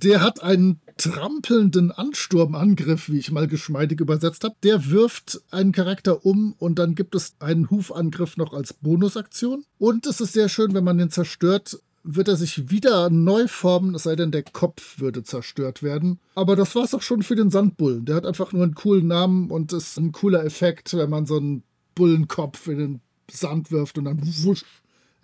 Der 0.03 0.21
hat 0.21 0.43
einen 0.43 0.81
trampelnden 0.97 1.91
Ansturmangriff, 1.91 3.09
wie 3.09 3.19
ich 3.19 3.31
mal 3.31 3.47
geschmeidig 3.47 4.01
übersetzt 4.01 4.43
habe. 4.43 4.55
Der 4.63 4.89
wirft 4.89 5.41
einen 5.51 5.71
Charakter 5.71 6.25
um 6.25 6.53
und 6.57 6.79
dann 6.79 6.95
gibt 6.95 7.15
es 7.15 7.35
einen 7.39 7.69
Hufangriff 7.69 8.38
noch 8.38 8.53
als 8.53 8.73
Bonusaktion. 8.73 9.63
Und 9.77 10.05
es 10.05 10.21
ist 10.21 10.33
sehr 10.33 10.49
schön, 10.49 10.73
wenn 10.73 10.83
man 10.83 10.97
den 10.97 11.11
zerstört, 11.11 11.79
wird 12.03 12.27
er 12.27 12.35
sich 12.35 12.69
wieder 12.69 13.09
neu 13.09 13.47
formen, 13.47 13.95
es 13.95 14.03
sei 14.03 14.15
denn, 14.15 14.31
der 14.31 14.43
Kopf 14.43 14.99
würde 14.99 15.23
zerstört 15.23 15.81
werden. 15.81 16.19
Aber 16.35 16.55
das 16.55 16.75
war 16.75 16.83
es 16.83 16.93
auch 16.93 17.01
schon 17.01 17.23
für 17.23 17.35
den 17.35 17.49
Sandbullen. 17.49 18.05
Der 18.05 18.15
hat 18.15 18.25
einfach 18.25 18.53
nur 18.53 18.63
einen 18.63 18.75
coolen 18.75 19.07
Namen 19.07 19.49
und 19.49 19.73
ist 19.73 19.97
ein 19.97 20.11
cooler 20.11 20.45
Effekt, 20.45 20.93
wenn 20.93 21.09
man 21.09 21.25
so 21.25 21.38
einen 21.38 21.63
Bullenkopf 21.95 22.67
in 22.67 22.77
den 22.77 23.01
Sand 23.31 23.71
wirft 23.71 23.97
und 23.97 24.05
dann 24.05 24.19
wusch, 24.21 24.63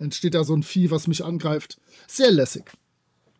entsteht 0.02 0.34
da 0.34 0.44
so 0.44 0.54
ein 0.54 0.62
Vieh, 0.62 0.90
was 0.90 1.06
mich 1.08 1.24
angreift. 1.24 1.78
Sehr 2.06 2.30
lässig. 2.30 2.64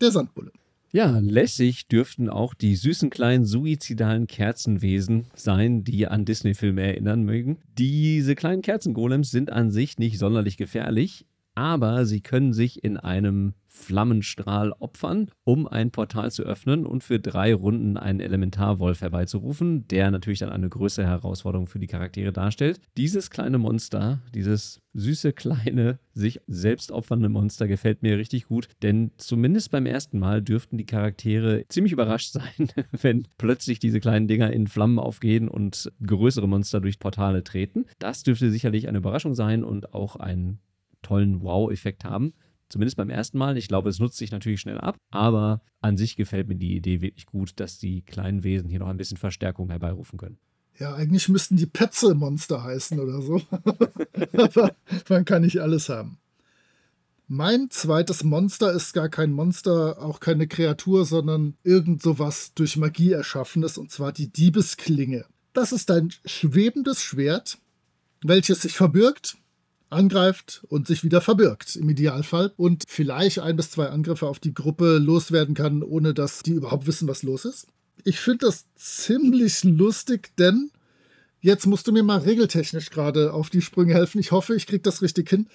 Der 0.00 0.10
Sandbulle. 0.10 0.52
Ja, 0.94 1.18
lässig 1.20 1.88
dürften 1.88 2.28
auch 2.28 2.52
die 2.52 2.76
süßen 2.76 3.08
kleinen 3.08 3.46
suizidalen 3.46 4.26
Kerzenwesen 4.26 5.24
sein, 5.34 5.84
die 5.84 6.06
an 6.06 6.26
Disney-Filme 6.26 6.82
erinnern 6.82 7.22
mögen. 7.22 7.58
Diese 7.78 8.34
kleinen 8.34 8.60
Kerzengolems 8.60 9.30
sind 9.30 9.50
an 9.50 9.70
sich 9.70 9.96
nicht 9.98 10.18
sonderlich 10.18 10.58
gefährlich, 10.58 11.24
aber 11.54 12.06
sie 12.06 12.20
können 12.20 12.52
sich 12.52 12.82
in 12.82 12.96
einem 12.96 13.54
Flammenstrahl 13.72 14.72
opfern, 14.78 15.30
um 15.44 15.66
ein 15.66 15.90
Portal 15.90 16.30
zu 16.30 16.42
öffnen 16.42 16.84
und 16.84 17.02
für 17.02 17.18
drei 17.18 17.54
Runden 17.54 17.96
einen 17.96 18.20
Elementarwolf 18.20 19.00
herbeizurufen, 19.00 19.88
der 19.88 20.10
natürlich 20.10 20.40
dann 20.40 20.50
eine 20.50 20.68
größere 20.68 21.06
Herausforderung 21.06 21.66
für 21.66 21.78
die 21.78 21.86
Charaktere 21.86 22.32
darstellt. 22.32 22.80
Dieses 22.98 23.30
kleine 23.30 23.56
Monster, 23.56 24.20
dieses 24.34 24.82
süße, 24.92 25.32
kleine, 25.32 25.98
sich 26.12 26.42
selbst 26.46 26.92
opfernde 26.92 27.30
Monster 27.30 27.66
gefällt 27.66 28.02
mir 28.02 28.18
richtig 28.18 28.46
gut, 28.46 28.68
denn 28.82 29.10
zumindest 29.16 29.70
beim 29.70 29.86
ersten 29.86 30.18
Mal 30.18 30.42
dürften 30.42 30.76
die 30.76 30.86
Charaktere 30.86 31.64
ziemlich 31.68 31.94
überrascht 31.94 32.32
sein, 32.32 32.68
wenn 33.00 33.26
plötzlich 33.38 33.78
diese 33.78 34.00
kleinen 34.00 34.28
Dinger 34.28 34.52
in 34.52 34.66
Flammen 34.66 34.98
aufgehen 34.98 35.48
und 35.48 35.90
größere 36.06 36.46
Monster 36.46 36.80
durch 36.82 36.98
Portale 36.98 37.42
treten. 37.42 37.86
Das 37.98 38.22
dürfte 38.22 38.50
sicherlich 38.50 38.86
eine 38.86 38.98
Überraschung 38.98 39.34
sein 39.34 39.64
und 39.64 39.94
auch 39.94 40.16
einen 40.16 40.58
tollen 41.02 41.42
Wow-Effekt 41.42 42.04
haben. 42.04 42.32
Zumindest 42.68 42.96
beim 42.96 43.10
ersten 43.10 43.36
Mal. 43.36 43.58
Ich 43.58 43.68
glaube, 43.68 43.90
es 43.90 43.98
nutzt 43.98 44.16
sich 44.16 44.30
natürlich 44.30 44.62
schnell 44.62 44.78
ab, 44.78 44.96
aber 45.10 45.60
an 45.82 45.98
sich 45.98 46.16
gefällt 46.16 46.48
mir 46.48 46.56
die 46.56 46.74
Idee 46.74 47.02
wirklich 47.02 47.26
gut, 47.26 47.52
dass 47.56 47.78
die 47.78 48.00
kleinen 48.00 48.44
Wesen 48.44 48.70
hier 48.70 48.78
noch 48.78 48.88
ein 48.88 48.96
bisschen 48.96 49.18
Verstärkung 49.18 49.68
herbeirufen 49.68 50.18
können. 50.18 50.38
Ja, 50.78 50.94
eigentlich 50.94 51.28
müssten 51.28 51.56
die 51.56 51.66
Petzel-Monster 51.66 52.62
heißen 52.62 52.98
oder 52.98 53.20
so. 53.20 53.42
aber 54.32 54.74
man 55.10 55.24
kann 55.26 55.42
nicht 55.42 55.60
alles 55.60 55.90
haben. 55.90 56.18
Mein 57.28 57.70
zweites 57.70 58.24
Monster 58.24 58.72
ist 58.72 58.92
gar 58.92 59.08
kein 59.08 59.32
Monster, 59.32 60.02
auch 60.02 60.20
keine 60.20 60.48
Kreatur, 60.48 61.04
sondern 61.04 61.54
irgend 61.62 62.02
sowas 62.02 62.52
durch 62.54 62.76
Magie 62.76 63.12
erschaffenes, 63.12 63.78
und 63.78 63.90
zwar 63.90 64.12
die 64.12 64.32
Diebesklinge. 64.32 65.26
Das 65.52 65.72
ist 65.72 65.90
ein 65.90 66.12
schwebendes 66.24 67.02
Schwert, 67.02 67.58
welches 68.22 68.62
sich 68.62 68.72
verbirgt 68.72 69.36
angreift 69.92 70.64
und 70.68 70.86
sich 70.86 71.04
wieder 71.04 71.20
verbirgt 71.20 71.76
im 71.76 71.88
Idealfall 71.88 72.52
und 72.56 72.84
vielleicht 72.88 73.38
ein 73.38 73.56
bis 73.56 73.70
zwei 73.70 73.86
Angriffe 73.86 74.26
auf 74.26 74.40
die 74.40 74.54
Gruppe 74.54 74.98
loswerden 74.98 75.54
kann, 75.54 75.82
ohne 75.82 76.14
dass 76.14 76.42
die 76.42 76.52
überhaupt 76.52 76.86
wissen, 76.86 77.08
was 77.08 77.22
los 77.22 77.44
ist. 77.44 77.66
Ich 78.04 78.18
finde 78.18 78.46
das 78.46 78.66
ziemlich 78.74 79.62
lustig, 79.64 80.36
denn 80.38 80.70
jetzt 81.40 81.66
musst 81.66 81.86
du 81.86 81.92
mir 81.92 82.02
mal 82.02 82.18
regeltechnisch 82.18 82.90
gerade 82.90 83.32
auf 83.32 83.50
die 83.50 83.62
Sprünge 83.62 83.94
helfen. 83.94 84.18
Ich 84.18 84.32
hoffe, 84.32 84.54
ich 84.54 84.66
kriege 84.66 84.82
das 84.82 85.02
richtig 85.02 85.28
hin 85.28 85.46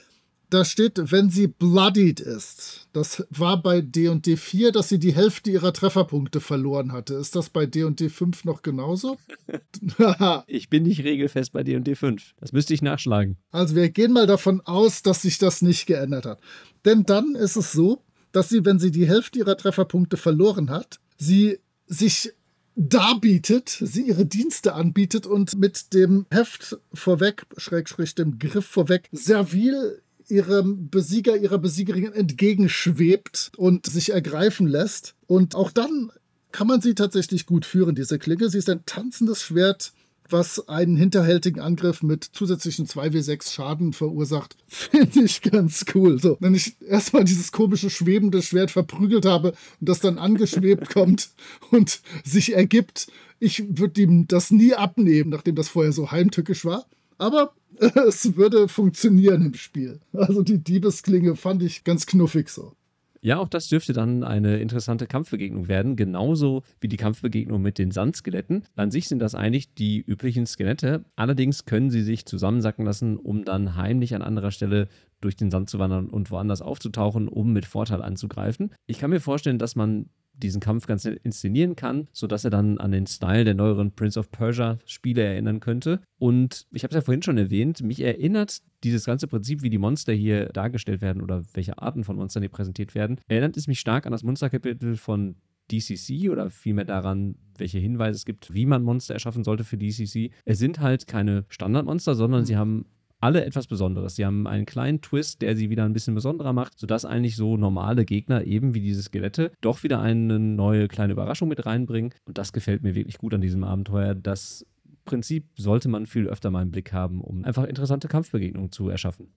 da 0.50 0.64
steht, 0.64 1.12
wenn 1.12 1.30
sie 1.30 1.48
bloodied 1.48 2.20
ist. 2.20 2.88
Das 2.94 3.26
war 3.30 3.62
bei 3.62 3.82
D&D 3.82 4.38
4, 4.38 4.72
dass 4.72 4.90
sie 4.90 5.00
die 5.00 5.14
Hälfte 5.14 5.52
ihrer 5.52 5.74
Trefferpunkte 5.74 6.40
verloren 6.40 6.94
hatte. 6.94 7.16
Ist 7.16 7.36
das 7.36 7.50
bei 7.50 7.66
D&D 7.66 8.10
5 8.10 8.46
noch 8.46 8.62
genauso? 8.62 9.18
ich 10.48 10.70
bin 10.70 10.84
nicht 10.84 11.04
regelfest 11.04 11.52
bei 11.52 11.64
D&D 11.64 11.96
5. 11.96 12.34
Das 12.40 12.54
müsste 12.54 12.74
ich 12.74 12.82
nachschlagen. 12.82 13.38
Also 13.52 13.76
wir 13.76 13.90
gehen 13.90 14.14
mal 14.14 14.28
davon 14.28 14.62
aus, 14.62 15.02
dass 15.04 15.24
sich 15.24 15.38
das 15.38 15.62
nicht 15.62 15.86
geändert 15.86 16.26
hat. 16.26 16.40
Denn 16.86 17.04
dann 17.04 17.36
ist 17.36 17.58
es 17.58 17.74
so, 17.74 18.04
dass 18.32 18.50
sie, 18.50 18.64
wenn 18.64 18.80
sie 18.80 18.92
die 18.92 19.08
Hälfte 19.08 19.40
ihrer 19.40 19.58
Trefferpunkte 19.58 20.16
verloren 20.16 20.70
hat, 20.70 21.00
sie 21.18 21.60
sich 21.88 22.34
darbietet, 22.78 23.70
sie 23.70 24.04
ihre 24.04 24.26
Dienste 24.26 24.76
anbietet 24.76 25.26
und 25.26 25.58
mit 25.58 25.94
dem 25.94 26.28
Heft 26.30 26.78
vorweg, 26.94 27.46
Schrägstrich 27.58 28.14
dem 28.14 28.38
Griff 28.38 28.68
vorweg, 28.68 29.10
servil 29.12 30.02
ihrem 30.30 30.90
Besieger, 30.90 31.38
ihrer 31.38 31.58
Besiegerin 31.58 32.14
entgegenschwebt 32.14 33.52
und 33.58 33.86
sich 33.86 34.12
ergreifen 34.12 34.68
lässt. 34.68 35.16
Und 35.26 35.56
auch 35.56 35.72
dann 35.72 36.12
kann 36.52 36.68
man 36.68 36.82
sie 36.82 36.96
tatsächlich 36.96 37.46
gut 37.46 37.66
führen, 37.66 37.96
diese 37.96 38.20
Klinge. 38.20 38.50
Sie 38.50 38.58
ist 38.58 38.70
ein 38.70 38.84
tanzendes 38.86 39.42
Schwert, 39.42 39.94
was 40.30 40.68
einen 40.68 40.98
hinterhältigen 40.98 41.60
Angriff 41.60 42.04
mit 42.04 42.24
zusätzlichen 42.24 42.86
2w6 42.86 43.52
Schaden 43.52 43.94
verursacht. 43.94 44.56
Finde 44.68 45.24
ich 45.24 45.42
ganz 45.42 45.86
cool. 45.96 46.20
So, 46.20 46.38
wenn 46.40 46.56
ich 46.56 46.76
erstmal 46.82 47.24
dieses 47.24 47.52
komische 47.52 47.90
schwebende 47.90 48.42
Schwert 48.42 48.72
verprügelt 48.72 49.26
habe 49.26 49.54
und 49.80 49.90
das 49.90 50.00
dann 50.00 50.18
angeschwebt 50.18 50.90
kommt 50.94 51.30
und 51.72 52.02
sich 52.24 52.54
ergibt, 52.54 53.08
ich 53.40 53.64
würde 53.70 54.02
ihm 54.02 54.28
das 54.28 54.52
nie 54.52 54.74
abnehmen, 54.74 55.30
nachdem 55.30 55.56
das 55.56 55.70
vorher 55.70 55.94
so 55.94 56.12
heimtückisch 56.12 56.66
war. 56.66 56.86
Aber 57.18 57.54
es 58.08 58.36
würde 58.36 58.68
funktionieren 58.68 59.46
im 59.46 59.54
Spiel. 59.54 60.00
Also 60.14 60.44
die 60.44 60.64
Diebesklinge 60.64 61.36
fand 61.36 61.64
ich 61.64 61.84
ganz 61.84 62.06
knuffig 62.06 62.50
so. 62.50 62.74
Ja, 63.22 63.40
auch 63.40 63.50
das 63.50 63.68
dürfte 63.68 63.94
dann 63.94 64.24
eine 64.24 64.60
interessante 64.60 65.08
Kampfbegegnung 65.08 65.68
werden, 65.68 65.96
genauso 65.96 66.64
wie 66.80 66.88
die 66.88 66.98
Kampfbegegnung 66.98 67.62
mit 67.62 67.78
den 67.78 67.92
Sandskeletten. 67.92 68.64
An 68.76 68.92
sich 68.92 69.08
sind 69.08 69.20
das 69.20 69.36
eigentlich 69.36 69.74
die 69.74 70.00
üblichen 70.00 70.46
Skelette, 70.46 71.04
allerdings 71.16 71.66
können 71.66 71.90
sie 71.90 72.04
sich 72.04 72.26
zusammensacken 72.26 72.86
lassen, 72.86 73.18
um 73.18 73.44
dann 73.44 73.76
heimlich 73.76 74.16
an 74.16 74.22
anderer 74.22 74.52
Stelle 74.52 74.88
durch 75.20 75.36
den 75.36 75.52
Sand 75.52 75.70
zu 75.70 75.80
wandern 75.80 76.10
und 76.10 76.30
woanders 76.32 76.62
aufzutauchen, 76.62 77.28
um 77.28 77.54
mit 77.54 77.66
Vorteil 77.66 78.02
anzugreifen. 78.02 78.72
Ich 78.86 79.00
kann 79.00 79.10
mir 79.10 79.20
vorstellen, 79.20 79.60
dass 79.60 79.76
man 79.76 80.10
diesen 80.38 80.62
Kampf 80.62 80.88
ganz 80.88 81.06
inszenieren 81.06 81.76
kann, 81.76 82.08
sodass 82.12 82.44
er 82.44 82.52
dann 82.52 82.78
an 82.78 82.92
den 82.92 83.08
Style 83.08 83.44
der 83.44 83.56
neueren 83.56 83.92
Prince 83.92 84.20
of 84.20 84.32
Persia 84.32 84.78
Spiele 84.86 85.24
erinnern 85.24 85.60
könnte. 85.60 86.02
Und 86.18 86.68
ich 86.72 86.84
habe 86.84 86.92
es 86.92 86.96
ja 86.96 87.02
vorhin 87.02 87.24
schon 87.24 87.38
erwähnt, 87.38 87.82
mich 87.82 88.02
erinnert 88.02 88.62
dieses 88.84 89.06
ganze 89.06 89.28
Prinzip, 89.28 89.62
wie 89.64 89.70
die 89.70 89.78
Monster 89.78 90.14
hier 90.14 90.48
dargestellt 90.48 91.02
werden 91.02 91.22
oder 91.22 91.44
welche 91.54 91.80
Arten 91.80 92.04
von 92.04 92.16
Monstern 92.16 92.44
hier 92.44 92.50
präsentiert 92.50 92.96
werden, 92.96 93.20
erinnert 93.28 93.58
es 93.58 93.68
mich 93.68 93.80
stark 93.80 94.06
an 94.06 94.12
das 94.12 94.24
Monsterkapitel 94.24 94.96
von 94.96 95.36
DCC 95.72 96.30
oder 96.30 96.50
vielmehr 96.50 96.86
daran, 96.86 97.36
welche 97.58 97.80
Hinweise 97.80 98.16
es 98.16 98.26
gibt, 98.26 98.54
wie 98.54 98.66
man 98.66 98.84
Monster 98.84 99.14
erschaffen 99.14 99.44
sollte 99.44 99.64
für 99.64 99.78
DCC. 99.78 100.32
Es 100.46 100.60
sind 100.60 100.80
halt 100.80 101.08
keine 101.08 101.46
Standardmonster, 101.50 102.16
sondern 102.16 102.46
sie 102.46 102.56
haben 102.58 102.86
alle 103.20 103.44
etwas 103.46 103.68
Besonderes. 103.68 104.16
Sie 104.16 104.26
haben 104.26 104.48
einen 104.48 104.66
kleinen 104.66 105.02
Twist, 105.02 105.42
der 105.42 105.56
sie 105.56 105.70
wieder 105.70 105.86
ein 105.86 105.94
bisschen 105.94 106.16
besonderer 106.16 106.54
macht, 106.54 106.80
sodass 106.80 107.06
eigentlich 107.06 107.36
so 107.36 107.58
normale 107.58 108.06
Gegner, 108.06 108.44
eben 108.44 108.74
wie 108.74 108.82
diese 108.82 109.02
Skelette, 109.02 109.52
doch 109.62 109.84
wieder 109.84 110.00
eine 110.02 110.40
neue 110.40 110.88
kleine 110.88 111.14
Überraschung 111.14 111.48
mit 111.48 111.66
reinbringen. 111.66 112.14
Und 112.26 112.38
das 112.38 112.54
gefällt 112.54 112.84
mir 112.84 112.96
wirklich 112.96 113.18
gut 113.18 113.34
an 113.34 113.42
diesem 113.42 113.64
Abenteuer. 113.64 114.16
Das 114.16 114.66
Prinzip 115.06 115.46
sollte 115.56 115.90
man 115.90 116.06
viel 116.06 116.28
öfter 116.28 116.52
mal 116.52 116.62
im 116.62 116.72
Blick 116.72 116.94
haben, 116.94 117.22
um 117.22 117.44
einfach 117.44 117.64
interessante 117.64 118.08
Kampfbegegnungen 118.08 118.72
zu 118.72 118.90
erschaffen. 118.90 119.34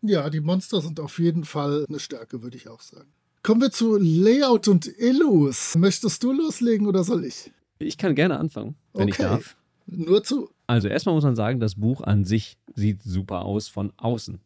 Ja, 0.00 0.30
die 0.30 0.40
Monster 0.40 0.80
sind 0.80 0.98
auf 0.98 1.18
jeden 1.18 1.44
Fall 1.44 1.86
eine 1.88 2.00
Stärke, 2.00 2.42
würde 2.42 2.56
ich 2.56 2.68
auch 2.68 2.80
sagen. 2.80 3.12
Kommen 3.42 3.60
wir 3.60 3.70
zu 3.70 3.96
Layout 3.96 4.68
und 4.68 4.86
Illus. 4.98 5.76
Möchtest 5.76 6.22
du 6.22 6.32
loslegen 6.32 6.86
oder 6.86 7.04
soll 7.04 7.24
ich? 7.24 7.52
Ich 7.78 7.98
kann 7.98 8.14
gerne 8.14 8.38
anfangen, 8.38 8.76
wenn 8.94 9.02
okay. 9.02 9.10
ich 9.10 9.16
darf. 9.16 9.56
Nur 9.86 10.22
zu. 10.22 10.50
Also 10.72 10.88
erstmal 10.88 11.14
muss 11.14 11.24
man 11.24 11.36
sagen, 11.36 11.60
das 11.60 11.74
Buch 11.74 12.00
an 12.00 12.24
sich 12.24 12.56
sieht 12.74 13.02
super 13.02 13.42
aus 13.42 13.68
von 13.68 13.92
außen. 13.98 14.40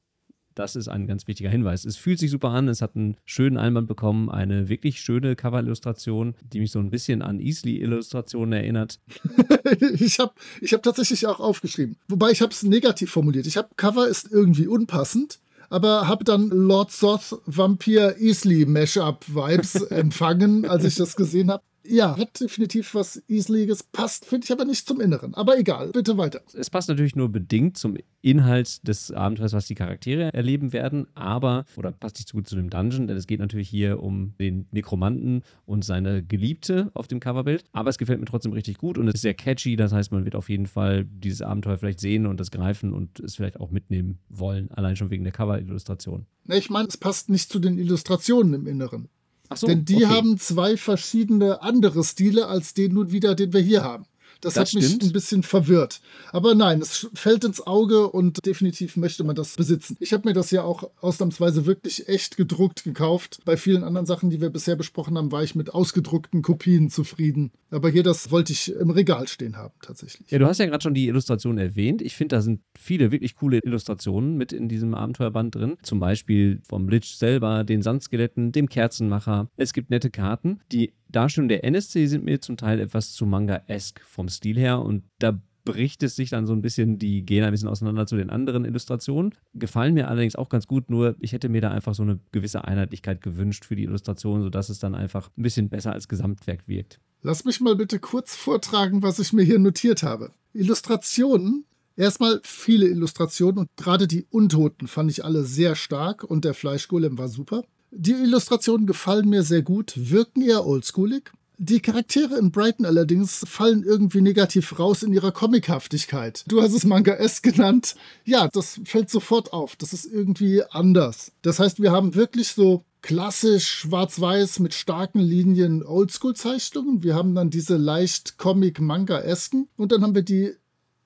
Das 0.56 0.74
ist 0.74 0.88
ein 0.88 1.06
ganz 1.06 1.28
wichtiger 1.28 1.50
Hinweis. 1.50 1.84
Es 1.84 1.96
fühlt 1.96 2.18
sich 2.18 2.32
super 2.32 2.48
an, 2.48 2.66
es 2.66 2.82
hat 2.82 2.96
einen 2.96 3.16
schönen 3.24 3.56
Einband 3.56 3.86
bekommen, 3.86 4.28
eine 4.28 4.68
wirklich 4.68 5.00
schöne 5.00 5.36
Cover-Illustration, 5.36 6.34
die 6.42 6.58
mich 6.58 6.72
so 6.72 6.80
ein 6.80 6.90
bisschen 6.90 7.22
an 7.22 7.38
Easily-Illustrationen 7.38 8.54
erinnert. 8.54 8.98
ich 10.00 10.18
habe 10.18 10.32
ich 10.60 10.72
hab 10.72 10.82
tatsächlich 10.82 11.28
auch 11.28 11.38
aufgeschrieben. 11.38 11.96
Wobei 12.08 12.32
ich 12.32 12.42
habe 12.42 12.50
es 12.50 12.64
negativ 12.64 13.12
formuliert. 13.12 13.46
Ich 13.46 13.56
habe 13.56 13.68
Cover 13.76 14.08
ist 14.08 14.32
irgendwie 14.32 14.66
unpassend 14.66 15.38
aber 15.68 16.06
habe 16.06 16.24
dann 16.24 16.48
Lord 16.48 16.92
Soth 16.92 17.40
Vampir 17.46 18.16
Easily 18.20 18.66
Mashup 18.66 19.24
Vibes 19.28 19.74
empfangen, 19.90 20.64
als 20.64 20.84
ich 20.84 20.94
das 20.94 21.16
gesehen 21.16 21.50
habe. 21.50 21.62
Ja, 21.88 22.16
hat 22.16 22.40
definitiv 22.40 22.94
was 22.94 23.22
Easiliges, 23.28 23.82
passt, 23.82 24.24
finde 24.24 24.44
ich 24.44 24.52
aber 24.52 24.64
nicht 24.64 24.86
zum 24.86 25.00
Inneren. 25.00 25.34
Aber 25.34 25.58
egal, 25.58 25.90
bitte 25.92 26.16
weiter. 26.16 26.42
Es 26.54 26.70
passt 26.70 26.88
natürlich 26.88 27.16
nur 27.16 27.28
bedingt 27.28 27.76
zum 27.76 27.96
Inhalt 28.22 28.86
des 28.86 29.12
Abenteuers, 29.12 29.52
was 29.52 29.66
die 29.66 29.74
Charaktere 29.74 30.32
erleben 30.34 30.72
werden, 30.72 31.06
aber, 31.14 31.64
oder 31.76 31.92
passt 31.92 32.16
nicht 32.16 32.28
so 32.28 32.36
gut 32.36 32.48
zu 32.48 32.56
dem 32.56 32.70
Dungeon, 32.70 33.06
denn 33.06 33.16
es 33.16 33.26
geht 33.26 33.40
natürlich 33.40 33.68
hier 33.68 34.02
um 34.02 34.34
den 34.40 34.66
Nekromanten 34.72 35.42
und 35.64 35.84
seine 35.84 36.24
Geliebte 36.24 36.90
auf 36.94 37.06
dem 37.06 37.20
Coverbild. 37.20 37.64
Aber 37.72 37.90
es 37.90 37.98
gefällt 37.98 38.18
mir 38.18 38.26
trotzdem 38.26 38.52
richtig 38.52 38.78
gut 38.78 38.98
und 38.98 39.08
es 39.08 39.14
ist 39.14 39.22
sehr 39.22 39.34
catchy, 39.34 39.76
das 39.76 39.92
heißt, 39.92 40.12
man 40.12 40.24
wird 40.24 40.34
auf 40.34 40.48
jeden 40.48 40.66
Fall 40.66 41.04
dieses 41.04 41.42
Abenteuer 41.42 41.78
vielleicht 41.78 42.00
sehen 42.00 42.26
und 42.26 42.40
das 42.40 42.50
greifen 42.50 42.92
und 42.92 43.20
es 43.20 43.36
vielleicht 43.36 43.60
auch 43.60 43.70
mitnehmen 43.70 44.18
wollen, 44.28 44.70
allein 44.72 44.96
schon 44.96 45.10
wegen 45.10 45.24
der 45.24 45.32
Cover-Illustration. 45.32 46.26
Ich 46.48 46.70
meine, 46.70 46.88
es 46.88 46.96
passt 46.96 47.28
nicht 47.30 47.50
zu 47.50 47.58
den 47.58 47.78
Illustrationen 47.78 48.54
im 48.54 48.66
Inneren. 48.66 49.08
So, 49.54 49.66
Denn 49.66 49.84
die 49.84 50.04
okay. 50.04 50.06
haben 50.06 50.38
zwei 50.38 50.76
verschiedene 50.76 51.62
andere 51.62 52.02
Stile 52.04 52.46
als 52.46 52.74
den 52.74 52.94
nun 52.94 53.12
wieder, 53.12 53.34
den 53.34 53.52
wir 53.52 53.60
hier 53.60 53.84
haben. 53.84 54.06
Das, 54.40 54.54
Das 54.54 54.68
hat 54.68 54.74
mich 54.74 54.86
stimmt. 54.86 55.04
ein 55.04 55.12
bisschen 55.12 55.42
verwirrt. 55.42 56.00
Aber 56.32 56.54
nein, 56.54 56.80
es 56.80 57.08
fällt 57.14 57.44
ins 57.44 57.66
Auge 57.66 58.08
und 58.08 58.44
definitiv 58.46 58.96
möchte 58.96 59.24
man 59.24 59.34
das 59.36 59.56
besitzen. 59.56 59.96
Ich 60.00 60.12
habe 60.12 60.28
mir 60.28 60.34
das 60.34 60.50
ja 60.50 60.62
auch 60.62 60.90
ausnahmsweise 61.00 61.66
wirklich 61.66 62.08
echt 62.08 62.36
gedruckt 62.36 62.84
gekauft. 62.84 63.40
Bei 63.44 63.56
vielen 63.56 63.84
anderen 63.84 64.06
Sachen, 64.06 64.30
die 64.30 64.40
wir 64.40 64.50
bisher 64.50 64.76
besprochen 64.76 65.16
haben, 65.16 65.32
war 65.32 65.42
ich 65.42 65.54
mit 65.54 65.72
ausgedruckten 65.74 66.42
Kopien 66.42 66.90
zufrieden. 66.90 67.50
Aber 67.70 67.88
hier, 67.90 68.02
das 68.02 68.30
wollte 68.30 68.52
ich 68.52 68.72
im 68.72 68.90
Regal 68.90 69.26
stehen 69.26 69.56
haben, 69.56 69.74
tatsächlich. 69.82 70.30
Ja, 70.30 70.38
du 70.38 70.46
hast 70.46 70.58
ja 70.58 70.66
gerade 70.66 70.82
schon 70.82 70.94
die 70.94 71.08
Illustrationen 71.08 71.58
erwähnt. 71.58 72.00
Ich 72.02 72.14
finde, 72.14 72.36
da 72.36 72.42
sind 72.42 72.60
viele 72.78 73.10
wirklich 73.10 73.34
coole 73.36 73.58
Illustrationen 73.58 74.36
mit 74.36 74.52
in 74.52 74.68
diesem 74.68 74.94
Abenteuerband 74.94 75.54
drin. 75.54 75.76
Zum 75.82 75.98
Beispiel 75.98 76.60
vom 76.68 76.88
Lich 76.88 77.16
selber, 77.16 77.64
den 77.64 77.82
Sandskeletten, 77.82 78.52
dem 78.52 78.68
Kerzenmacher. 78.68 79.48
Es 79.56 79.72
gibt 79.72 79.90
nette 79.90 80.10
Karten. 80.10 80.60
Die 80.70 80.92
Darstellungen 81.16 81.48
der 81.48 81.64
NSC 81.64 82.06
sind 82.06 82.24
mir 82.24 82.40
zum 82.40 82.56
Teil 82.56 82.78
etwas 82.78 83.12
zu 83.12 83.24
Manga-esque 83.24 84.02
vom 84.04 84.28
Stil 84.28 84.58
her 84.58 84.80
und 84.80 85.04
da 85.18 85.40
bricht 85.64 86.02
es 86.02 86.14
sich 86.14 86.30
dann 86.30 86.46
so 86.46 86.52
ein 86.52 86.62
bisschen, 86.62 86.98
die 86.98 87.24
gehen 87.24 87.42
ein 87.42 87.50
bisschen 87.50 87.68
auseinander 87.68 88.06
zu 88.06 88.16
den 88.16 88.30
anderen 88.30 88.64
Illustrationen. 88.64 89.34
Gefallen 89.54 89.94
mir 89.94 90.08
allerdings 90.08 90.36
auch 90.36 90.48
ganz 90.48 90.66
gut, 90.66 90.90
nur 90.90 91.16
ich 91.20 91.32
hätte 91.32 91.48
mir 91.48 91.60
da 91.60 91.70
einfach 91.70 91.94
so 91.94 92.02
eine 92.02 92.20
gewisse 92.32 92.64
Einheitlichkeit 92.64 93.22
gewünscht 93.22 93.64
für 93.64 93.76
die 93.76 93.84
Illustration, 93.84 94.42
sodass 94.42 94.68
es 94.68 94.78
dann 94.78 94.94
einfach 94.94 95.30
ein 95.36 95.42
bisschen 95.42 95.68
besser 95.70 95.92
als 95.92 96.06
Gesamtwerk 96.06 96.68
wirkt. 96.68 97.00
Lass 97.22 97.44
mich 97.44 97.60
mal 97.60 97.76
bitte 97.76 97.98
kurz 97.98 98.36
vortragen, 98.36 99.02
was 99.02 99.18
ich 99.18 99.32
mir 99.32 99.42
hier 99.42 99.58
notiert 99.58 100.02
habe. 100.02 100.32
Illustrationen. 100.52 101.64
Erstmal 101.96 102.40
viele 102.44 102.86
Illustrationen 102.88 103.60
und 103.60 103.68
gerade 103.76 104.06
die 104.06 104.26
Untoten 104.28 104.86
fand 104.86 105.10
ich 105.10 105.24
alle 105.24 105.44
sehr 105.44 105.74
stark 105.74 106.24
und 106.24 106.44
der 106.44 106.52
Fleischgolem 106.52 107.16
war 107.16 107.28
super. 107.28 107.64
Die 107.90 108.12
Illustrationen 108.12 108.86
gefallen 108.86 109.28
mir 109.28 109.42
sehr 109.42 109.62
gut, 109.62 109.92
wirken 109.96 110.42
eher 110.42 110.66
oldschoolig. 110.66 111.30
Die 111.58 111.80
Charaktere 111.80 112.36
in 112.36 112.50
Brighton 112.50 112.84
allerdings 112.84 113.42
fallen 113.48 113.82
irgendwie 113.82 114.20
negativ 114.20 114.78
raus 114.78 115.02
in 115.02 115.14
ihrer 115.14 115.32
Comichaftigkeit. 115.32 116.44
Du 116.48 116.60
hast 116.60 116.74
es 116.74 116.84
Manga 116.84 117.14
S 117.14 117.40
genannt. 117.40 117.96
Ja, 118.26 118.48
das 118.48 118.78
fällt 118.84 119.08
sofort 119.08 119.54
auf. 119.54 119.74
Das 119.76 119.94
ist 119.94 120.04
irgendwie 120.04 120.62
anders. 120.64 121.32
Das 121.40 121.58
heißt, 121.58 121.80
wir 121.80 121.92
haben 121.92 122.14
wirklich 122.14 122.48
so 122.48 122.84
klassisch 123.00 123.68
schwarz-weiß 123.68 124.58
mit 124.58 124.74
starken 124.74 125.20
Linien 125.20 125.82
Oldschool-Zeichnungen. 125.82 127.02
Wir 127.02 127.14
haben 127.14 127.34
dann 127.34 127.48
diese 127.48 127.78
leicht 127.78 128.36
Comic-Manga-esken. 128.36 129.68
Und 129.78 129.92
dann 129.92 130.02
haben 130.02 130.14
wir 130.14 130.22
die 130.22 130.52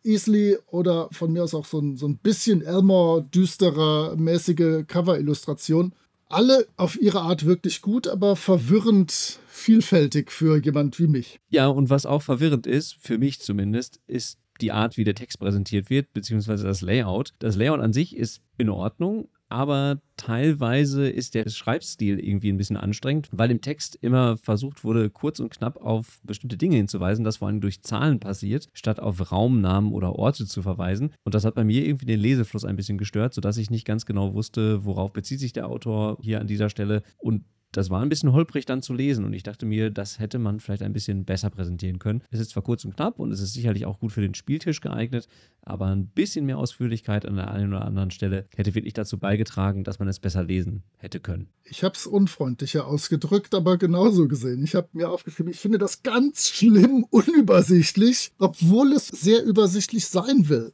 Easily 0.03 0.59
oder 0.67 1.11
von 1.13 1.33
mir 1.33 1.45
aus 1.45 1.55
auch 1.55 1.67
so 1.67 1.79
ein, 1.79 1.97
so 1.97 2.09
ein 2.09 2.17
bisschen 2.17 2.63
Elmore 2.63 3.23
düsterer 3.23 4.17
mäßige 4.17 4.85
Cover-Illustration. 4.89 5.93
Alle 6.31 6.67
auf 6.77 7.01
ihre 7.01 7.23
Art 7.23 7.45
wirklich 7.45 7.83
gut, 7.83 8.07
aber 8.07 8.37
verwirrend 8.37 9.41
vielfältig 9.49 10.31
für 10.31 10.57
jemand 10.63 10.99
wie 11.01 11.09
mich. 11.09 11.41
Ja, 11.49 11.67
und 11.67 11.91
was 11.91 12.07
auch 12.07 12.23
verwirrend 12.23 12.69
ist, 12.69 12.97
für 13.01 13.19
mich 13.19 13.41
zumindest, 13.41 14.01
ist 14.07 14.39
die 14.61 14.71
Art, 14.71 14.97
wie 14.97 15.03
der 15.03 15.17
Text 15.17 15.41
präsentiert 15.41 15.91
wird, 15.91 16.13
beziehungsweise 16.13 16.65
das 16.65 16.83
Layout. 16.83 17.35
Das 17.41 17.57
Layout 17.57 17.81
an 17.81 17.93
sich 17.93 18.17
ist 18.17 18.43
in 18.59 18.69
Ordnung, 18.69 19.29
aber 19.51 20.01
teilweise 20.17 21.09
ist 21.09 21.35
der 21.35 21.49
Schreibstil 21.49 22.19
irgendwie 22.19 22.51
ein 22.51 22.57
bisschen 22.57 22.77
anstrengend, 22.77 23.29
weil 23.33 23.51
im 23.51 23.61
Text 23.61 23.99
immer 24.01 24.37
versucht 24.37 24.85
wurde, 24.85 25.11
kurz 25.11 25.41
und 25.41 25.51
knapp 25.51 25.77
auf 25.77 26.21
bestimmte 26.23 26.57
Dinge 26.57 26.77
hinzuweisen, 26.77 27.25
das 27.25 27.39
vor 27.39 27.49
allem 27.49 27.61
durch 27.61 27.83
Zahlen 27.83 28.21
passiert, 28.21 28.69
statt 28.73 29.01
auf 29.01 29.33
Raumnamen 29.33 29.93
oder 29.93 30.15
Orte 30.17 30.47
zu 30.47 30.63
verweisen. 30.63 31.13
Und 31.25 31.35
das 31.35 31.45
hat 31.45 31.55
bei 31.55 31.65
mir 31.65 31.85
irgendwie 31.85 32.07
den 32.07 32.21
Lesefluss 32.21 32.65
ein 32.65 32.77
bisschen 32.77 32.99
gestört, 32.99 33.35
sodass 33.35 33.57
ich 33.57 33.71
nicht 33.71 33.87
ganz 33.87 34.07
genau 34.07 34.35
wusste, 34.35 34.85
worauf 34.85 35.13
bezieht 35.13 35.41
sich 35.41 35.53
der 35.53 35.69
Autor 35.69 36.19
hier 36.21 36.41
an 36.41 36.47
dieser 36.47 36.71
Stelle. 36.71 37.03
Und 37.19 37.45
das 37.73 37.91
war 37.91 38.03
ein 38.03 38.09
bisschen 38.09 38.33
holprig 38.33 38.67
dann 38.67 38.83
zu 38.83 38.93
lesen 38.93 39.25
und 39.25 39.33
ich 39.33 39.43
dachte 39.43 39.67
mir, 39.67 39.91
das 39.91 40.19
hätte 40.19 40.39
man 40.39 40.61
vielleicht 40.61 40.83
ein 40.83 40.93
bisschen 40.93 41.25
besser 41.25 41.51
präsentieren 41.51 41.99
können. 41.99 42.23
Es 42.31 42.41
ist 42.41 42.51
zwar 42.51 42.63
kurz 42.63 42.85
und 42.85 42.97
knapp 42.97 43.19
und 43.19 43.31
es 43.31 43.41
ist 43.41 43.53
sicherlich 43.53 43.87
auch 43.87 44.01
gut 44.01 44.13
für 44.13 44.21
den 44.21 44.35
Spieltisch 44.35 44.81
geeignet, 44.81 45.29
aber 45.63 45.87
ein 45.87 46.07
bisschen 46.07 46.47
mehr 46.47 46.59
Ausführlichkeit 46.59 47.27
an 47.27 47.37
der 47.37 47.51
einen 47.51 47.73
oder 47.73 47.85
anderen 47.85 48.11
Stelle 48.11 48.47
hätte 48.57 48.75
wirklich 48.75 48.95
dazu 48.95 49.19
beigetragen, 49.19 49.85
dass 49.85 49.99
man 49.99 50.09
es 50.09 50.19
besser 50.19 50.43
lesen 50.43 50.83
hätte 50.97 51.21
können. 51.21 51.49
Ich 51.65 51.85
habe 51.85 51.95
es 51.95 52.07
unfreundlicher 52.07 52.87
ausgedrückt, 52.87 53.55
aber 53.55 53.79
genauso 53.79 54.27
gesehen. 54.27 54.65
Ich 54.65 54.75
habe 54.75 54.89
mir 54.93 55.09
aufgeschrieben, 55.09 55.53
ich 55.53 55.61
finde 55.61 55.79
das 55.79 56.03
ganz 56.03 56.49
schlimm 56.49 57.05
unübersichtlich, 57.11 58.33
obwohl 58.39 58.93
es 58.93 59.09
sehr 59.09 59.45
übersichtlich 59.45 60.07
sein 60.07 60.49
will. 60.49 60.73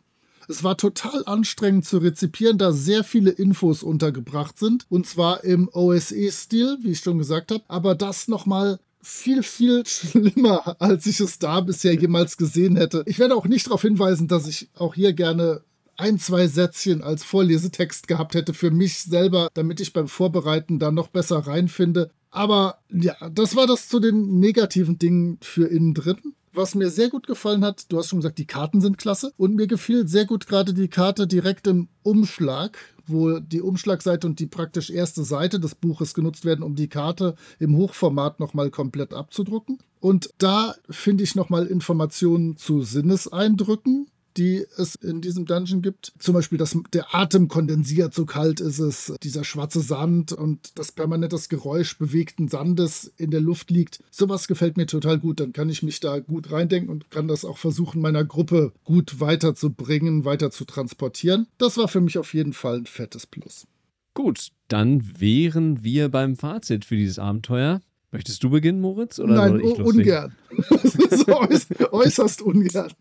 Es 0.49 0.63
war 0.63 0.77
total 0.77 1.25
anstrengend 1.27 1.85
zu 1.85 1.99
rezipieren, 1.99 2.59
da 2.59 2.73
sehr 2.73 3.05
viele 3.05 3.31
Infos 3.31 3.83
untergebracht 3.83 4.59
sind. 4.59 4.87
Und 4.89 5.07
zwar 5.07 5.45
im 5.45 5.69
OSE-Stil, 5.73 6.79
wie 6.83 6.93
ich 6.93 7.01
schon 7.01 7.19
gesagt 7.19 7.51
habe. 7.51 7.65
Aber 7.69 7.95
das 7.95 8.29
nochmal 8.29 8.79
viel, 9.03 9.43
viel 9.43 9.83
schlimmer, 9.87 10.77
als 10.81 11.07
ich 11.07 11.21
es 11.21 11.39
da 11.39 11.61
bisher 11.61 11.95
jemals 11.95 12.37
gesehen 12.37 12.77
hätte. 12.77 13.03
Ich 13.07 13.19
werde 13.19 13.37
auch 13.37 13.47
nicht 13.47 13.67
darauf 13.67 13.83
hinweisen, 13.83 14.29
dass 14.29 14.47
ich 14.47 14.69
auch 14.75 14.95
hier 14.95 15.13
gerne 15.13 15.63
ein, 15.97 16.19
zwei 16.19 16.47
Sätzchen 16.47 17.03
als 17.03 17.25
Vorlesetext 17.25 18.09
gehabt 18.09 18.35
hätte 18.35 18.53
für 18.53 18.71
mich 18.71 18.99
selber, 18.99 19.49
damit 19.55 19.81
ich 19.81 19.93
beim 19.93 20.09
Vorbereiten 20.09 20.79
da 20.79 20.91
noch 20.91 21.09
besser 21.09 21.39
reinfinde. 21.39 22.11
Aber 22.31 22.79
ja, 22.93 23.15
das 23.31 23.57
war 23.57 23.67
das 23.67 23.89
zu 23.89 23.99
den 23.99 24.41
negativen 24.41 24.99
Dingen 24.99 25.39
für 25.41 25.67
innen 25.67 25.95
drin. 25.95 26.35
Was 26.57 26.75
mir 26.75 26.88
sehr 26.88 27.11
gut 27.11 27.27
gefallen 27.27 27.62
hat, 27.66 27.92
du 27.92 27.99
hast 27.99 28.09
schon 28.09 28.21
gesagt, 28.21 28.38
die 28.38 28.47
Karten 28.47 28.81
sind 28.81 28.97
klasse. 28.97 29.31
Und 29.37 29.57
mir 29.57 29.66
gefiel 29.66 30.09
sehr 30.09 30.25
gut 30.25 30.47
gerade 30.47 30.73
die 30.73 30.88
Karte 30.88 31.27
direkt 31.27 31.66
im 31.66 31.88
Umschlag, 32.03 32.79
wo 33.07 33.40
die 33.40 33.61
Umschlagseite 33.61 34.27
und 34.27 34.40
die 34.40 34.47
praktisch 34.47 34.88
erste 34.88 35.23
Seite 35.23 35.61
des 35.61 35.75
Buches 35.75 36.14
genutzt 36.14 36.47
werden, 36.47 36.62
um 36.62 36.75
die 36.75 36.88
Karte 36.88 37.35
im 37.59 37.77
Hochformat 37.77 38.40
nochmal 38.40 38.71
komplett 38.71 39.12
abzudrucken. 39.12 39.81
Und 40.01 40.31
da 40.38 40.75
finde 40.88 41.25
ich 41.25 41.35
nochmal 41.35 41.66
Informationen 41.66 42.57
zu 42.57 42.81
Sinneseindrücken, 42.81 44.07
die 44.37 44.64
es 44.77 44.94
in 44.96 45.20
diesem 45.20 45.46
Dungeon 45.46 45.83
gibt. 45.83 46.12
Zum 46.18 46.35
Beispiel, 46.35 46.59
dass 46.59 46.77
der 46.92 47.14
Atem 47.14 47.49
kondensiert, 47.49 48.14
so 48.14 48.27
kalt 48.27 48.61
ist 48.61 48.79
es, 48.79 49.12
dieser 49.22 49.44
schwarze 49.44 49.81
Sand 49.81 50.33
und 50.33 50.79
das 50.79 50.92
permanentes 50.92 51.49
Geräusch 51.49 51.99
bewegten 51.99 52.49
Sandes 52.49 53.12
in 53.16 53.31
der 53.31 53.40
Luft 53.40 53.70
liegt. 53.70 54.03
Sowas 54.11 54.49
gefällt 54.49 54.77
mir 54.77 54.87
total 54.87 55.18
gut. 55.18 55.40
Dann 55.40 55.53
kann 55.53 55.68
ich 55.68 55.83
mich 55.83 56.01
da 56.01 56.18
gut 56.18 56.51
reindenken 56.51 56.90
und 56.90 57.11
kann 57.11 57.29
das 57.29 57.44
auch 57.44 57.59
versuchen, 57.59 58.01
meiner 58.01 58.25
Gruppe 58.25 58.72
gut 58.85 59.20
weiterzubringen, 59.20 60.25
weiter 60.25 60.51
zu 60.51 60.64
transportieren. 60.64 61.46
Das 61.59 61.77
war 61.77 61.88
für 61.88 62.01
mich 62.01 62.18
auf 62.18 62.35
jeden 62.35 62.53
Fall 62.53 62.79
ein 62.79 62.87
fettes 62.87 63.27
Plus. 63.27 63.66
Gut, 64.14 64.49
dann 64.68 65.20
wären 65.20 65.85
wir 65.85 66.09
beim 66.09 66.37
Fazit 66.37 66.85
für 66.85 66.96
dieses 66.96 67.18
Abenteuer. 67.18 67.83
Möchtest 68.12 68.42
du 68.42 68.51
beginnen, 68.51 68.81
Moritz? 68.81 69.18
Nein, 69.18 69.61
soll 69.61 69.83
ungern. 69.83 70.35
äußerst 71.92 72.40
ungern. 72.40 72.92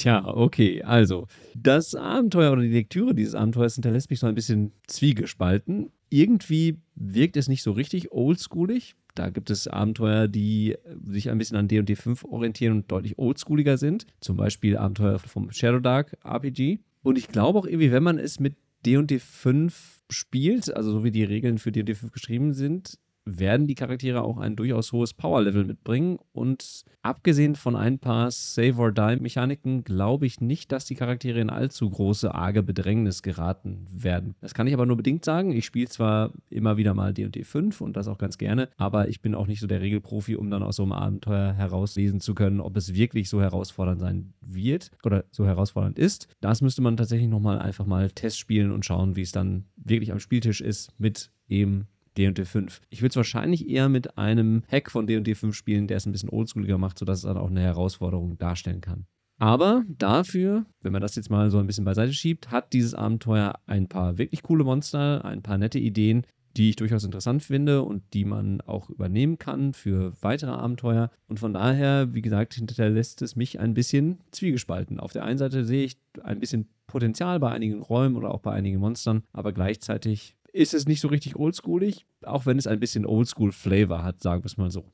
Tja, 0.00 0.26
okay, 0.26 0.82
also 0.82 1.26
das 1.54 1.94
Abenteuer 1.94 2.52
oder 2.52 2.62
die 2.62 2.68
Lektüre 2.68 3.14
dieses 3.14 3.34
Abenteuers 3.34 3.74
hinterlässt 3.74 4.08
mich 4.08 4.20
so 4.20 4.26
ein 4.26 4.34
bisschen 4.34 4.72
zwiegespalten. 4.86 5.90
Irgendwie 6.08 6.78
wirkt 6.94 7.36
es 7.36 7.48
nicht 7.48 7.62
so 7.62 7.72
richtig 7.72 8.10
oldschoolig. 8.10 8.96
Da 9.14 9.28
gibt 9.28 9.50
es 9.50 9.68
Abenteuer, 9.68 10.26
die 10.26 10.74
sich 11.04 11.28
ein 11.28 11.36
bisschen 11.36 11.58
an 11.58 11.68
D&D 11.68 11.96
5 11.96 12.24
orientieren 12.24 12.78
und 12.78 12.90
deutlich 12.90 13.18
oldschooliger 13.18 13.76
sind. 13.76 14.06
Zum 14.20 14.38
Beispiel 14.38 14.78
Abenteuer 14.78 15.18
vom 15.18 15.52
Shadow 15.52 15.80
Dark 15.80 16.16
RPG. 16.24 16.78
Und 17.02 17.18
ich 17.18 17.28
glaube 17.28 17.58
auch 17.58 17.66
irgendwie, 17.66 17.92
wenn 17.92 18.02
man 18.02 18.18
es 18.18 18.40
mit 18.40 18.56
D&D 18.86 19.18
5 19.18 20.00
spielt, 20.08 20.74
also 20.74 20.92
so 20.92 21.04
wie 21.04 21.10
die 21.10 21.24
Regeln 21.24 21.58
für 21.58 21.72
D&D 21.72 21.94
5 21.94 22.10
geschrieben 22.10 22.54
sind, 22.54 22.98
werden 23.24 23.66
die 23.66 23.74
Charaktere 23.74 24.22
auch 24.22 24.38
ein 24.38 24.56
durchaus 24.56 24.92
hohes 24.92 25.14
Power-Level 25.14 25.64
mitbringen. 25.64 26.18
Und 26.32 26.84
abgesehen 27.02 27.54
von 27.54 27.76
ein 27.76 27.98
paar 27.98 28.30
Save-or-Die-Mechaniken 28.30 29.84
glaube 29.84 30.26
ich 30.26 30.40
nicht, 30.40 30.72
dass 30.72 30.84
die 30.84 30.94
Charaktere 30.94 31.40
in 31.40 31.50
allzu 31.50 31.88
große, 31.88 32.34
arge 32.34 32.62
Bedrängnis 32.62 33.22
geraten 33.22 33.86
werden. 33.92 34.34
Das 34.40 34.54
kann 34.54 34.66
ich 34.66 34.74
aber 34.74 34.86
nur 34.86 34.96
bedingt 34.96 35.24
sagen. 35.24 35.52
Ich 35.52 35.64
spiele 35.64 35.88
zwar 35.88 36.32
immer 36.48 36.76
wieder 36.76 36.94
mal 36.94 37.12
D&D 37.12 37.44
5 37.44 37.80
und 37.80 37.96
das 37.96 38.08
auch 38.08 38.18
ganz 38.18 38.38
gerne, 38.38 38.68
aber 38.76 39.08
ich 39.08 39.20
bin 39.20 39.34
auch 39.34 39.46
nicht 39.46 39.60
so 39.60 39.66
der 39.66 39.80
Regelprofi, 39.80 40.36
um 40.36 40.50
dann 40.50 40.62
aus 40.62 40.76
so 40.76 40.82
einem 40.82 40.92
Abenteuer 40.92 41.52
herauslesen 41.52 42.20
zu 42.20 42.34
können, 42.34 42.60
ob 42.60 42.76
es 42.76 42.94
wirklich 42.94 43.28
so 43.28 43.40
herausfordernd 43.40 44.00
sein 44.00 44.34
wird 44.40 44.90
oder 45.04 45.24
so 45.30 45.46
herausfordernd 45.46 45.98
ist. 45.98 46.28
Das 46.40 46.62
müsste 46.62 46.82
man 46.82 46.96
tatsächlich 46.96 47.28
nochmal 47.28 47.58
einfach 47.58 47.86
mal 47.86 48.10
Test 48.10 48.38
spielen 48.38 48.72
und 48.72 48.84
schauen, 48.84 49.16
wie 49.16 49.22
es 49.22 49.32
dann 49.32 49.66
wirklich 49.76 50.12
am 50.12 50.20
Spieltisch 50.20 50.60
ist 50.60 50.98
mit 50.98 51.30
eben 51.48 51.86
D&D 52.16 52.44
5. 52.44 52.80
Ich 52.90 53.02
würde 53.02 53.10
es 53.10 53.16
wahrscheinlich 53.16 53.68
eher 53.68 53.88
mit 53.88 54.18
einem 54.18 54.62
Hack 54.70 54.90
von 54.90 55.06
D&D 55.06 55.34
5 55.34 55.54
spielen, 55.54 55.86
der 55.86 55.96
es 55.96 56.06
ein 56.06 56.12
bisschen 56.12 56.30
oldschooliger 56.30 56.78
macht, 56.78 56.98
sodass 56.98 57.18
es 57.18 57.24
dann 57.24 57.36
auch 57.36 57.50
eine 57.50 57.62
Herausforderung 57.62 58.38
darstellen 58.38 58.80
kann. 58.80 59.06
Aber 59.38 59.84
dafür, 59.88 60.66
wenn 60.82 60.92
man 60.92 61.00
das 61.00 61.14
jetzt 61.14 61.30
mal 61.30 61.50
so 61.50 61.58
ein 61.58 61.66
bisschen 61.66 61.86
beiseite 61.86 62.12
schiebt, 62.12 62.50
hat 62.50 62.74
dieses 62.74 62.94
Abenteuer 62.94 63.58
ein 63.66 63.88
paar 63.88 64.18
wirklich 64.18 64.42
coole 64.42 64.64
Monster, 64.64 65.24
ein 65.24 65.42
paar 65.42 65.56
nette 65.56 65.78
Ideen, 65.78 66.26
die 66.56 66.70
ich 66.70 66.76
durchaus 66.76 67.04
interessant 67.04 67.42
finde 67.42 67.82
und 67.82 68.02
die 68.12 68.24
man 68.24 68.60
auch 68.60 68.90
übernehmen 68.90 69.38
kann 69.38 69.72
für 69.72 70.12
weitere 70.20 70.50
Abenteuer. 70.50 71.10
Und 71.28 71.38
von 71.38 71.54
daher, 71.54 72.12
wie 72.12 72.22
gesagt, 72.22 72.54
hinterlässt 72.54 73.22
es 73.22 73.36
mich 73.36 73.60
ein 73.60 73.72
bisschen 73.72 74.18
zwiegespalten. 74.32 75.00
Auf 75.00 75.12
der 75.12 75.24
einen 75.24 75.38
Seite 75.38 75.64
sehe 75.64 75.84
ich 75.84 75.96
ein 76.22 76.40
bisschen 76.40 76.68
Potenzial 76.86 77.38
bei 77.38 77.50
einigen 77.50 77.80
Räumen 77.80 78.16
oder 78.16 78.34
auch 78.34 78.40
bei 78.40 78.52
einigen 78.52 78.80
Monstern, 78.80 79.22
aber 79.32 79.52
gleichzeitig 79.52 80.36
ist 80.52 80.74
es 80.74 80.86
nicht 80.86 81.00
so 81.00 81.08
richtig 81.08 81.36
oldschoolig, 81.36 82.06
auch 82.22 82.46
wenn 82.46 82.58
es 82.58 82.66
ein 82.66 82.80
bisschen 82.80 83.06
Oldschool-Flavor 83.06 84.02
hat, 84.02 84.22
sagen 84.22 84.42
wir 84.42 84.46
es 84.46 84.56
mal 84.56 84.70
so. 84.70 84.84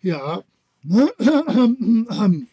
Ja. 0.00 0.42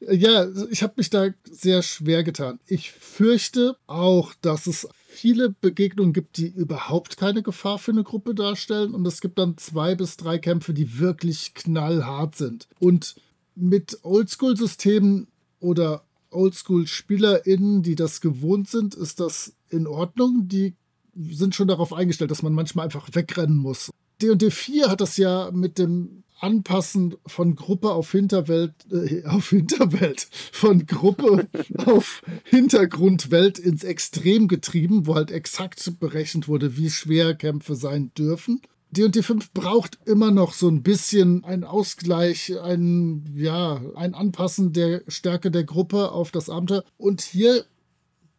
ja, 0.00 0.48
ich 0.70 0.82
habe 0.82 0.94
mich 0.96 1.10
da 1.10 1.28
sehr 1.44 1.82
schwer 1.82 2.24
getan. 2.24 2.58
Ich 2.66 2.92
fürchte 2.92 3.76
auch, 3.86 4.34
dass 4.40 4.66
es 4.66 4.88
viele 5.06 5.50
Begegnungen 5.50 6.12
gibt, 6.12 6.38
die 6.38 6.48
überhaupt 6.48 7.16
keine 7.16 7.42
Gefahr 7.42 7.78
für 7.78 7.92
eine 7.92 8.04
Gruppe 8.04 8.34
darstellen. 8.34 8.94
Und 8.94 9.06
es 9.06 9.20
gibt 9.20 9.38
dann 9.38 9.58
zwei 9.58 9.94
bis 9.94 10.16
drei 10.16 10.38
Kämpfe, 10.38 10.72
die 10.72 10.98
wirklich 10.98 11.54
knallhart 11.54 12.36
sind. 12.36 12.68
Und 12.78 13.16
mit 13.54 13.98
Oldschool-Systemen 14.02 15.28
oder 15.58 16.04
Oldschool-SpielerInnen, 16.30 17.82
die 17.82 17.96
das 17.96 18.20
gewohnt 18.20 18.68
sind, 18.68 18.94
ist 18.94 19.20
das 19.20 19.54
in 19.68 19.86
Ordnung. 19.86 20.48
Die 20.48 20.74
sind 21.14 21.54
schon 21.54 21.68
darauf 21.68 21.92
eingestellt, 21.92 22.30
dass 22.30 22.42
man 22.42 22.52
manchmal 22.52 22.84
einfach 22.84 23.08
wegrennen 23.12 23.56
muss. 23.56 23.90
D&D 24.22 24.50
4 24.50 24.88
hat 24.88 25.00
das 25.00 25.16
ja 25.16 25.50
mit 25.52 25.78
dem 25.78 26.24
Anpassen 26.40 27.16
von 27.26 27.54
Gruppe 27.54 27.92
auf 27.92 28.12
Hinterwelt, 28.12 28.72
äh, 28.90 29.24
auf 29.24 29.50
Hinterwelt, 29.50 30.26
von 30.52 30.86
Gruppe 30.86 31.48
auf 31.84 32.22
Hintergrundwelt 32.44 33.58
ins 33.58 33.84
Extrem 33.84 34.48
getrieben, 34.48 35.06
wo 35.06 35.14
halt 35.14 35.30
exakt 35.30 36.00
berechnet 36.00 36.48
wurde, 36.48 36.76
wie 36.76 36.90
schwer 36.90 37.34
Kämpfe 37.34 37.74
sein 37.74 38.12
dürfen. 38.16 38.60
D&D 38.92 39.22
5 39.22 39.52
braucht 39.52 39.98
immer 40.04 40.32
noch 40.32 40.52
so 40.52 40.68
ein 40.68 40.82
bisschen 40.82 41.44
einen 41.44 41.62
Ausgleich, 41.62 42.52
ein, 42.60 43.24
ja, 43.36 43.80
ein 43.94 44.14
Anpassen 44.14 44.72
der 44.72 45.02
Stärke 45.06 45.52
der 45.52 45.62
Gruppe 45.62 46.10
auf 46.10 46.32
das 46.32 46.50
Abenteuer. 46.50 46.82
Und 46.96 47.20
hier 47.20 47.64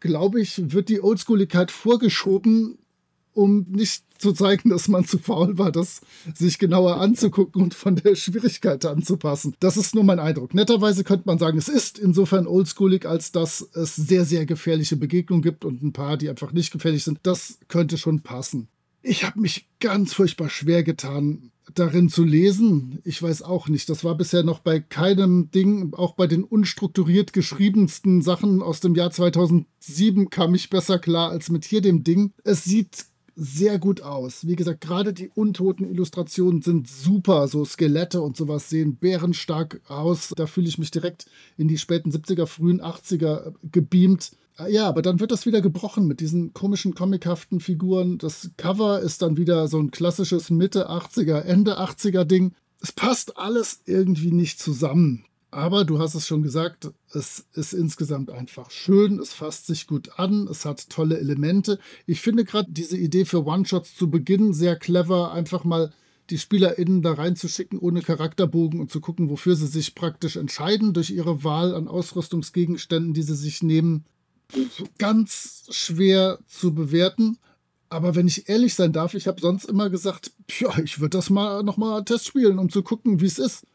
glaube 0.02 0.42
ich, 0.42 0.74
wird 0.74 0.90
die 0.90 1.02
Oldschooligkeit 1.02 1.72
vorgeschoben, 1.72 2.78
um 3.34 3.66
nicht 3.70 4.04
zu 4.18 4.34
zeigen, 4.34 4.70
dass 4.70 4.88
man 4.88 5.06
zu 5.06 5.18
faul 5.18 5.58
war, 5.58 5.72
das 5.72 6.02
sich 6.36 6.60
genauer 6.60 6.98
anzugucken 6.98 7.62
und 7.62 7.74
von 7.74 7.96
der 7.96 8.16
Schwierigkeit 8.16 8.86
anzupassen. 8.86 9.56
Das 9.60 9.78
ist 9.78 9.96
nur 9.96 10.04
mein 10.04 10.20
Eindruck. 10.20 10.54
Netterweise 10.54 11.04
könnte 11.04 11.24
man 11.26 11.40
sagen, 11.40 11.58
es 11.58 11.70
ist 11.70 11.98
insofern 11.98 12.46
oldschoolig, 12.46 13.06
als 13.06 13.32
dass 13.32 13.68
es 13.74 13.96
sehr, 13.96 14.26
sehr 14.26 14.46
gefährliche 14.46 14.98
Begegnungen 14.98 15.42
gibt 15.42 15.66
und 15.66 15.82
ein 15.82 15.94
paar, 15.94 16.18
die 16.18 16.30
einfach 16.30 16.52
nicht 16.52 16.72
gefährlich 16.72 17.04
sind. 17.04 17.20
Das 17.24 17.60
könnte 17.68 17.98
schon 17.98 18.22
passen. 18.22 18.68
Ich 19.02 19.24
habe 19.24 19.40
mich 19.40 19.68
ganz 19.80 20.14
furchtbar 20.14 20.50
schwer 20.50 20.84
getan, 20.84 21.52
darin 21.76 22.10
zu 22.10 22.24
lesen. 22.24 23.00
Ich 23.04 23.22
weiß 23.22 23.42
auch 23.44 23.68
nicht. 23.68 23.90
Das 23.90 24.04
war 24.04 24.16
bisher 24.16 24.44
noch 24.44 24.60
bei 24.60 24.80
keinem 24.80 25.52
Ding, 25.52 25.94
auch 25.94 26.14
bei 26.14 26.28
den 26.28 26.44
unstrukturiert 26.44 27.34
geschriebensten 27.34 28.22
Sachen 28.22 28.62
aus 28.62 28.80
dem 28.80 28.96
Jahr 28.96 29.12
2007 29.12 30.30
kam 30.30 30.56
ich 30.56 30.70
besser 30.70 31.00
klar 31.00 31.32
als 31.32 31.50
mit 31.50 31.66
hier 31.66 31.82
dem 31.82 32.04
Ding. 32.04 32.34
Es 32.44 32.64
sieht 32.64 33.06
sehr 33.36 33.80
gut 33.80 34.02
aus. 34.02 34.46
Wie 34.46 34.56
gesagt, 34.56 34.82
gerade 34.82 35.14
die 35.14 35.30
untoten 35.30 35.90
Illustrationen 35.90 36.62
sind 36.62 36.88
super. 36.88 37.48
So 37.48 37.66
Skelette 37.66 38.22
und 38.22 38.38
sowas 38.38 38.70
sehen 38.70 38.98
bärenstark 38.98 39.82
aus. 39.88 40.34
Da 40.36 40.48
fühle 40.48 40.68
ich 40.68 40.78
mich 40.78 40.92
direkt 40.92 41.26
in 41.58 41.68
die 41.68 41.78
späten 41.78 42.12
70er, 42.12 42.46
frühen 42.46 42.82
80er 42.82 43.54
gebeamt. 43.72 44.32
Ah, 44.58 44.68
ja, 44.68 44.88
aber 44.88 45.02
dann 45.02 45.20
wird 45.20 45.32
das 45.32 45.46
wieder 45.46 45.62
gebrochen 45.62 46.08
mit 46.08 46.20
diesen 46.20 46.54
komischen 46.54 46.94
comichaften 46.94 47.60
Figuren. 47.60 48.18
Das 48.18 48.52
Cover 48.58 49.00
ist 49.00 49.22
dann 49.22 49.38
wieder 49.38 49.68
so 49.68 49.80
ein 49.80 49.92
klassisches 49.92 50.50
Mitte 50.50 50.90
80er, 50.90 51.40
Ende 51.40 51.80
80er 51.80 52.26
Ding. 52.26 52.54
Es 52.82 52.92
passt 52.92 53.38
alles 53.38 53.82
irgendwie 53.86 54.32
nicht 54.32 54.60
zusammen. 54.60 55.26
Aber 55.54 55.84
du 55.84 56.00
hast 56.00 56.16
es 56.16 56.26
schon 56.26 56.44
gesagt, 56.44 56.92
es 57.14 57.46
ist 57.54 57.74
insgesamt 57.74 58.30
einfach 58.30 58.72
schön, 58.72 59.20
es 59.20 59.34
fasst 59.34 59.68
sich 59.68 59.86
gut 59.86 60.18
an, 60.18 60.48
es 60.50 60.64
hat 60.64 60.90
tolle 60.90 61.18
Elemente. 61.18 61.78
Ich 62.06 62.22
finde 62.22 62.46
gerade 62.46 62.72
diese 62.72 62.98
Idee 62.98 63.26
für 63.26 63.46
One-Shots 63.46 63.96
zu 63.96 64.10
Beginn 64.10 64.54
sehr 64.54 64.78
clever, 64.78 65.34
einfach 65.34 65.66
mal 65.66 65.92
die 66.30 66.38
SpielerInnen 66.38 67.02
da 67.02 67.14
reinzuschicken 67.14 67.80
ohne 67.80 68.02
Charakterbogen 68.02 68.80
und 68.80 68.92
zu 68.92 69.02
gucken, 69.02 69.30
wofür 69.30 69.58
sie 69.58 69.68
sich 69.68 69.94
praktisch 69.94 70.38
entscheiden 70.38 70.94
durch 70.94 71.10
ihre 71.10 71.44
Wahl 71.44 71.76
an 71.76 71.90
Ausrüstungsgegenständen, 71.90 73.14
die 73.14 73.24
sie 73.24 73.36
sich 73.36 73.62
nehmen 73.62 74.06
ganz 74.98 75.68
schwer 75.70 76.40
zu 76.48 76.74
bewerten. 76.74 77.38
Aber 77.90 78.16
wenn 78.16 78.28
ich 78.28 78.48
ehrlich 78.48 78.74
sein 78.74 78.94
darf, 78.94 79.14
ich 79.14 79.28
habe 79.28 79.42
sonst 79.42 79.66
immer 79.66 79.90
gesagt, 79.90 80.32
ja, 80.60 80.78
ich 80.80 81.00
würde 81.00 81.18
das 81.18 81.30
mal 81.30 81.64
nochmal 81.64 82.06
Test 82.06 82.28
spielen, 82.28 82.58
um 82.58 82.70
zu 82.70 82.84
gucken, 82.84 83.20
wie 83.20 83.26
es 83.26 83.38
ist. 83.38 83.66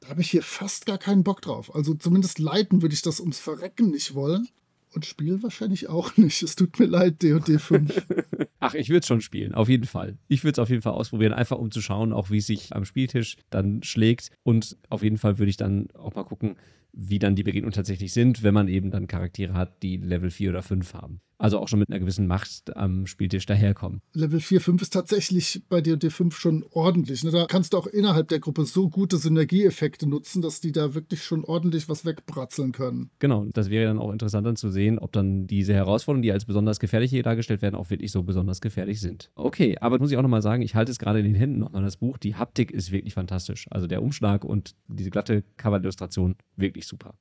Da 0.00 0.08
habe 0.08 0.20
ich 0.20 0.30
hier 0.30 0.42
fast 0.42 0.86
gar 0.86 0.98
keinen 0.98 1.24
Bock 1.24 1.42
drauf. 1.42 1.74
Also 1.74 1.94
zumindest 1.94 2.38
leiten 2.38 2.82
würde 2.82 2.94
ich 2.94 3.02
das 3.02 3.18
ums 3.18 3.40
Verrecken 3.40 3.90
nicht 3.90 4.14
wollen. 4.14 4.48
Und 4.94 5.04
spielen 5.04 5.42
wahrscheinlich 5.42 5.88
auch 5.88 6.16
nicht. 6.16 6.42
Es 6.42 6.56
tut 6.56 6.78
mir 6.78 6.86
leid, 6.86 7.22
D&D 7.22 7.58
5. 7.58 8.06
Ach, 8.60 8.74
ich 8.74 8.88
würde 8.88 9.00
es 9.00 9.06
schon 9.06 9.20
spielen, 9.20 9.54
auf 9.54 9.68
jeden 9.68 9.84
Fall. 9.84 10.16
Ich 10.28 10.42
würde 10.42 10.52
es 10.52 10.58
auf 10.58 10.70
jeden 10.70 10.80
Fall 10.80 10.94
ausprobieren, 10.94 11.34
einfach 11.34 11.58
um 11.58 11.70
zu 11.70 11.82
schauen, 11.82 12.12
auch 12.12 12.30
wie 12.30 12.38
es 12.38 12.46
sich 12.46 12.74
am 12.74 12.84
Spieltisch 12.84 13.36
dann 13.50 13.82
schlägt. 13.82 14.30
Und 14.42 14.78
auf 14.88 15.02
jeden 15.02 15.18
Fall 15.18 15.38
würde 15.38 15.50
ich 15.50 15.58
dann 15.58 15.88
auch 15.92 16.14
mal 16.14 16.24
gucken, 16.24 16.56
wie 16.96 17.18
dann 17.18 17.36
die 17.36 17.42
Begegnungen 17.42 17.74
tatsächlich 17.74 18.12
sind, 18.12 18.42
wenn 18.42 18.54
man 18.54 18.68
eben 18.68 18.90
dann 18.90 19.06
Charaktere 19.06 19.52
hat, 19.52 19.82
die 19.82 19.98
Level 19.98 20.30
4 20.30 20.50
oder 20.50 20.62
5 20.62 20.94
haben. 20.94 21.20
Also 21.38 21.58
auch 21.58 21.68
schon 21.68 21.78
mit 21.78 21.90
einer 21.90 22.00
gewissen 22.00 22.26
Macht 22.26 22.74
am 22.76 23.06
Spieltisch 23.06 23.44
daherkommen. 23.44 24.00
Level 24.14 24.40
4, 24.40 24.60
5 24.60 24.82
ist 24.82 24.92
tatsächlich 24.92 25.62
bei 25.68 25.82
D&D 25.82 26.08
5 26.08 26.36
schon 26.36 26.64
ordentlich. 26.70 27.24
Ne? 27.24 27.30
Da 27.30 27.44
kannst 27.46 27.74
du 27.74 27.78
auch 27.78 27.86
innerhalb 27.86 28.28
der 28.28 28.40
Gruppe 28.40 28.64
so 28.64 28.88
gute 28.88 29.18
Synergieeffekte 29.18 30.08
nutzen, 30.08 30.40
dass 30.40 30.60
die 30.60 30.72
da 30.72 30.94
wirklich 30.94 31.22
schon 31.22 31.44
ordentlich 31.44 31.90
was 31.90 32.06
wegbratzeln 32.06 32.72
können. 32.72 33.10
Genau, 33.18 33.44
das 33.52 33.68
wäre 33.68 33.86
dann 33.86 33.98
auch 33.98 34.12
interessant 34.12 34.46
dann 34.46 34.56
zu 34.56 34.70
sehen, 34.70 34.98
ob 34.98 35.12
dann 35.12 35.46
diese 35.46 35.74
Herausforderungen, 35.74 36.22
die 36.22 36.32
als 36.32 36.46
besonders 36.46 36.80
gefährlich 36.80 37.10
hier 37.10 37.22
dargestellt 37.22 37.60
werden, 37.60 37.74
auch 37.74 37.90
wirklich 37.90 38.12
so 38.12 38.22
besonders 38.22 38.62
gefährlich 38.62 39.00
sind. 39.00 39.30
Okay, 39.34 39.76
aber 39.80 39.98
muss 39.98 40.10
ich 40.10 40.16
auch 40.16 40.22
nochmal 40.22 40.42
sagen, 40.42 40.62
ich 40.62 40.74
halte 40.74 40.90
es 40.90 40.98
gerade 40.98 41.18
in 41.18 41.26
den 41.26 41.34
Händen 41.34 41.58
nochmal 41.58 41.82
das 41.82 41.98
Buch. 41.98 42.16
Die 42.16 42.34
Haptik 42.34 42.70
ist 42.70 42.92
wirklich 42.92 43.12
fantastisch. 43.12 43.66
Also 43.70 43.86
der 43.86 44.02
Umschlag 44.02 44.44
und 44.44 44.74
diese 44.88 45.10
glatte 45.10 45.44
Cover-Illustration, 45.58 46.36
wirklich 46.56 46.86
super. 46.86 47.14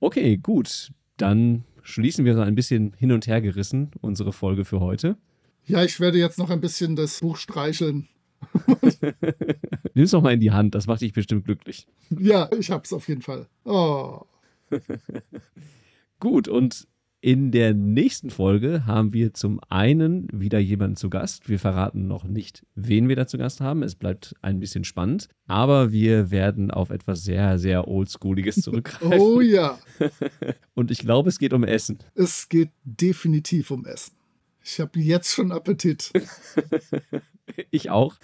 Okay, 0.00 0.36
gut. 0.36 0.90
Dann 1.16 1.64
schließen 1.84 2.24
wir 2.24 2.34
so 2.34 2.40
ein 2.40 2.54
bisschen 2.54 2.94
hin 2.98 3.12
und 3.12 3.26
her 3.26 3.40
gerissen 3.40 3.92
unsere 4.00 4.32
Folge 4.32 4.64
für 4.64 4.80
heute. 4.80 5.16
Ja, 5.66 5.84
ich 5.84 6.00
werde 6.00 6.18
jetzt 6.18 6.38
noch 6.38 6.50
ein 6.50 6.60
bisschen 6.60 6.96
das 6.96 7.20
Buch 7.20 7.36
streicheln. 7.36 8.08
Nimm 9.94 10.04
es 10.04 10.10
doch 10.10 10.22
mal 10.22 10.34
in 10.34 10.40
die 10.40 10.50
Hand, 10.50 10.74
das 10.74 10.86
macht 10.86 11.00
dich 11.00 11.12
bestimmt 11.12 11.44
glücklich. 11.44 11.86
Ja, 12.10 12.50
ich 12.58 12.70
hab's 12.70 12.92
auf 12.92 13.08
jeden 13.08 13.22
Fall. 13.22 13.46
Oh. 13.64 14.22
Gut, 16.20 16.48
und 16.48 16.86
In 17.24 17.52
der 17.52 17.72
nächsten 17.72 18.28
Folge 18.28 18.84
haben 18.84 19.14
wir 19.14 19.32
zum 19.32 19.58
einen 19.70 20.28
wieder 20.30 20.58
jemanden 20.58 20.96
zu 20.96 21.08
Gast. 21.08 21.48
Wir 21.48 21.58
verraten 21.58 22.06
noch 22.06 22.24
nicht, 22.24 22.66
wen 22.74 23.08
wir 23.08 23.16
da 23.16 23.26
zu 23.26 23.38
Gast 23.38 23.62
haben. 23.62 23.82
Es 23.82 23.94
bleibt 23.94 24.34
ein 24.42 24.60
bisschen 24.60 24.84
spannend. 24.84 25.30
Aber 25.46 25.90
wir 25.90 26.30
werden 26.30 26.70
auf 26.70 26.90
etwas 26.90 27.24
sehr, 27.24 27.58
sehr 27.58 27.88
Oldschooliges 27.88 28.56
zurückgreifen. 28.60 29.18
Oh 29.18 29.40
ja. 29.40 29.78
Und 30.74 30.90
ich 30.90 30.98
glaube, 30.98 31.30
es 31.30 31.38
geht 31.38 31.54
um 31.54 31.64
Essen. 31.64 31.96
Es 32.14 32.50
geht 32.50 32.68
definitiv 32.84 33.70
um 33.70 33.86
Essen. 33.86 34.12
Ich 34.62 34.78
habe 34.78 35.00
jetzt 35.00 35.32
schon 35.32 35.50
Appetit. 35.50 36.12
ich 37.70 37.88
auch. 37.88 38.16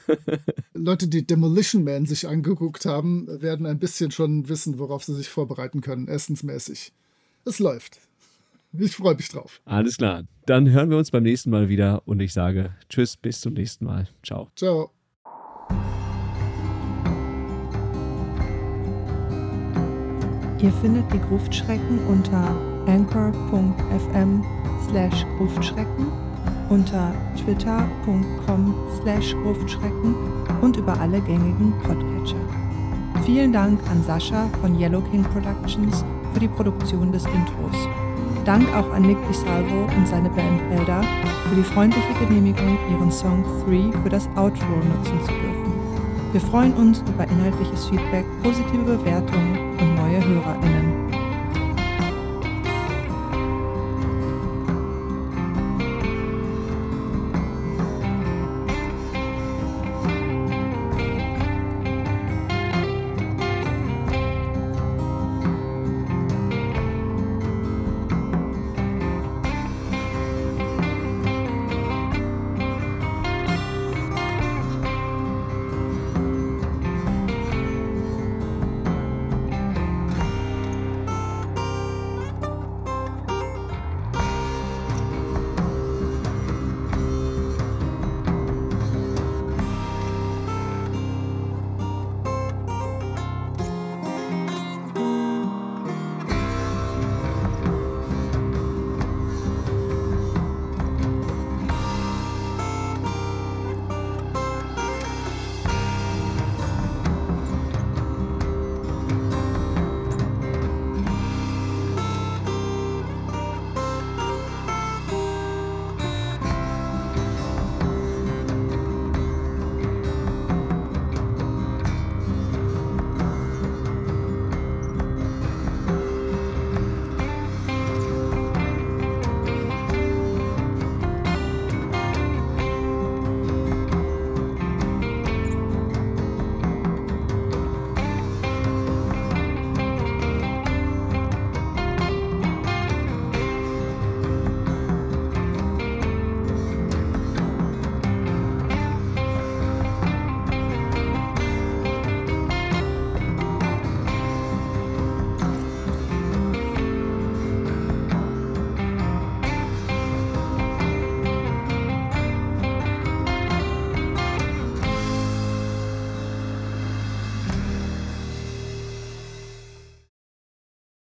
Leute, 0.74 1.08
die 1.08 1.26
Demolition 1.26 1.84
Man 1.84 2.04
sich 2.04 2.28
angeguckt 2.28 2.84
haben, 2.84 3.28
werden 3.40 3.64
ein 3.64 3.78
bisschen 3.78 4.10
schon 4.10 4.50
wissen, 4.50 4.78
worauf 4.78 5.04
sie 5.04 5.14
sich 5.14 5.30
vorbereiten 5.30 5.80
können, 5.80 6.06
essensmäßig. 6.06 6.92
Es 7.46 7.60
läuft. 7.60 7.98
Ich 8.72 8.96
freue 8.96 9.14
mich 9.14 9.28
drauf. 9.28 9.60
Alles 9.64 9.96
klar. 9.96 10.22
Dann 10.46 10.70
hören 10.70 10.90
wir 10.90 10.98
uns 10.98 11.10
beim 11.10 11.22
nächsten 11.22 11.50
Mal 11.50 11.68
wieder 11.68 12.06
und 12.06 12.20
ich 12.20 12.32
sage 12.32 12.74
Tschüss, 12.88 13.16
bis 13.16 13.40
zum 13.40 13.54
nächsten 13.54 13.84
Mal. 13.84 14.08
Ciao. 14.22 14.50
Ciao. 14.56 14.90
Ihr 20.62 20.72
findet 20.72 21.10
die 21.12 21.20
Gruftschrecken 21.20 21.98
unter 22.06 22.54
anchor.fm 22.86 24.44
slash 24.88 25.24
Gruftschrecken, 25.38 26.12
unter 26.68 27.14
twitter.com 27.36 28.74
slash 29.00 29.34
Gruftschrecken 29.42 30.14
und 30.60 30.76
über 30.76 30.98
alle 31.00 31.20
gängigen 31.22 31.72
Podcatcher. 31.82 32.36
Vielen 33.24 33.52
Dank 33.52 33.80
an 33.90 34.02
Sascha 34.04 34.48
von 34.60 34.78
Yellow 34.78 35.00
King 35.00 35.22
Productions 35.24 36.04
für 36.34 36.40
die 36.40 36.48
Produktion 36.48 37.10
des 37.10 37.24
Intros. 37.24 38.09
Dank 38.44 38.74
auch 38.74 38.90
an 38.92 39.02
Nick 39.02 39.18
DiSalvo 39.28 39.88
und 39.96 40.08
seine 40.08 40.30
Band 40.30 40.60
Elda 40.72 41.02
für 41.48 41.56
die 41.56 41.62
freundliche 41.62 42.14
Genehmigung, 42.20 42.78
ihren 42.90 43.10
Song 43.10 43.44
3 43.66 43.92
für 44.02 44.08
das 44.08 44.28
Outro 44.36 44.76
nutzen 44.76 45.20
zu 45.24 45.32
dürfen. 45.32 45.72
Wir 46.32 46.40
freuen 46.40 46.72
uns 46.74 47.02
über 47.02 47.24
inhaltliches 47.24 47.86
Feedback, 47.86 48.24
positive 48.42 48.82
Bewertungen 48.82 49.76
und 49.78 49.94
neue 49.94 50.24
HörerInnen. 50.24 50.89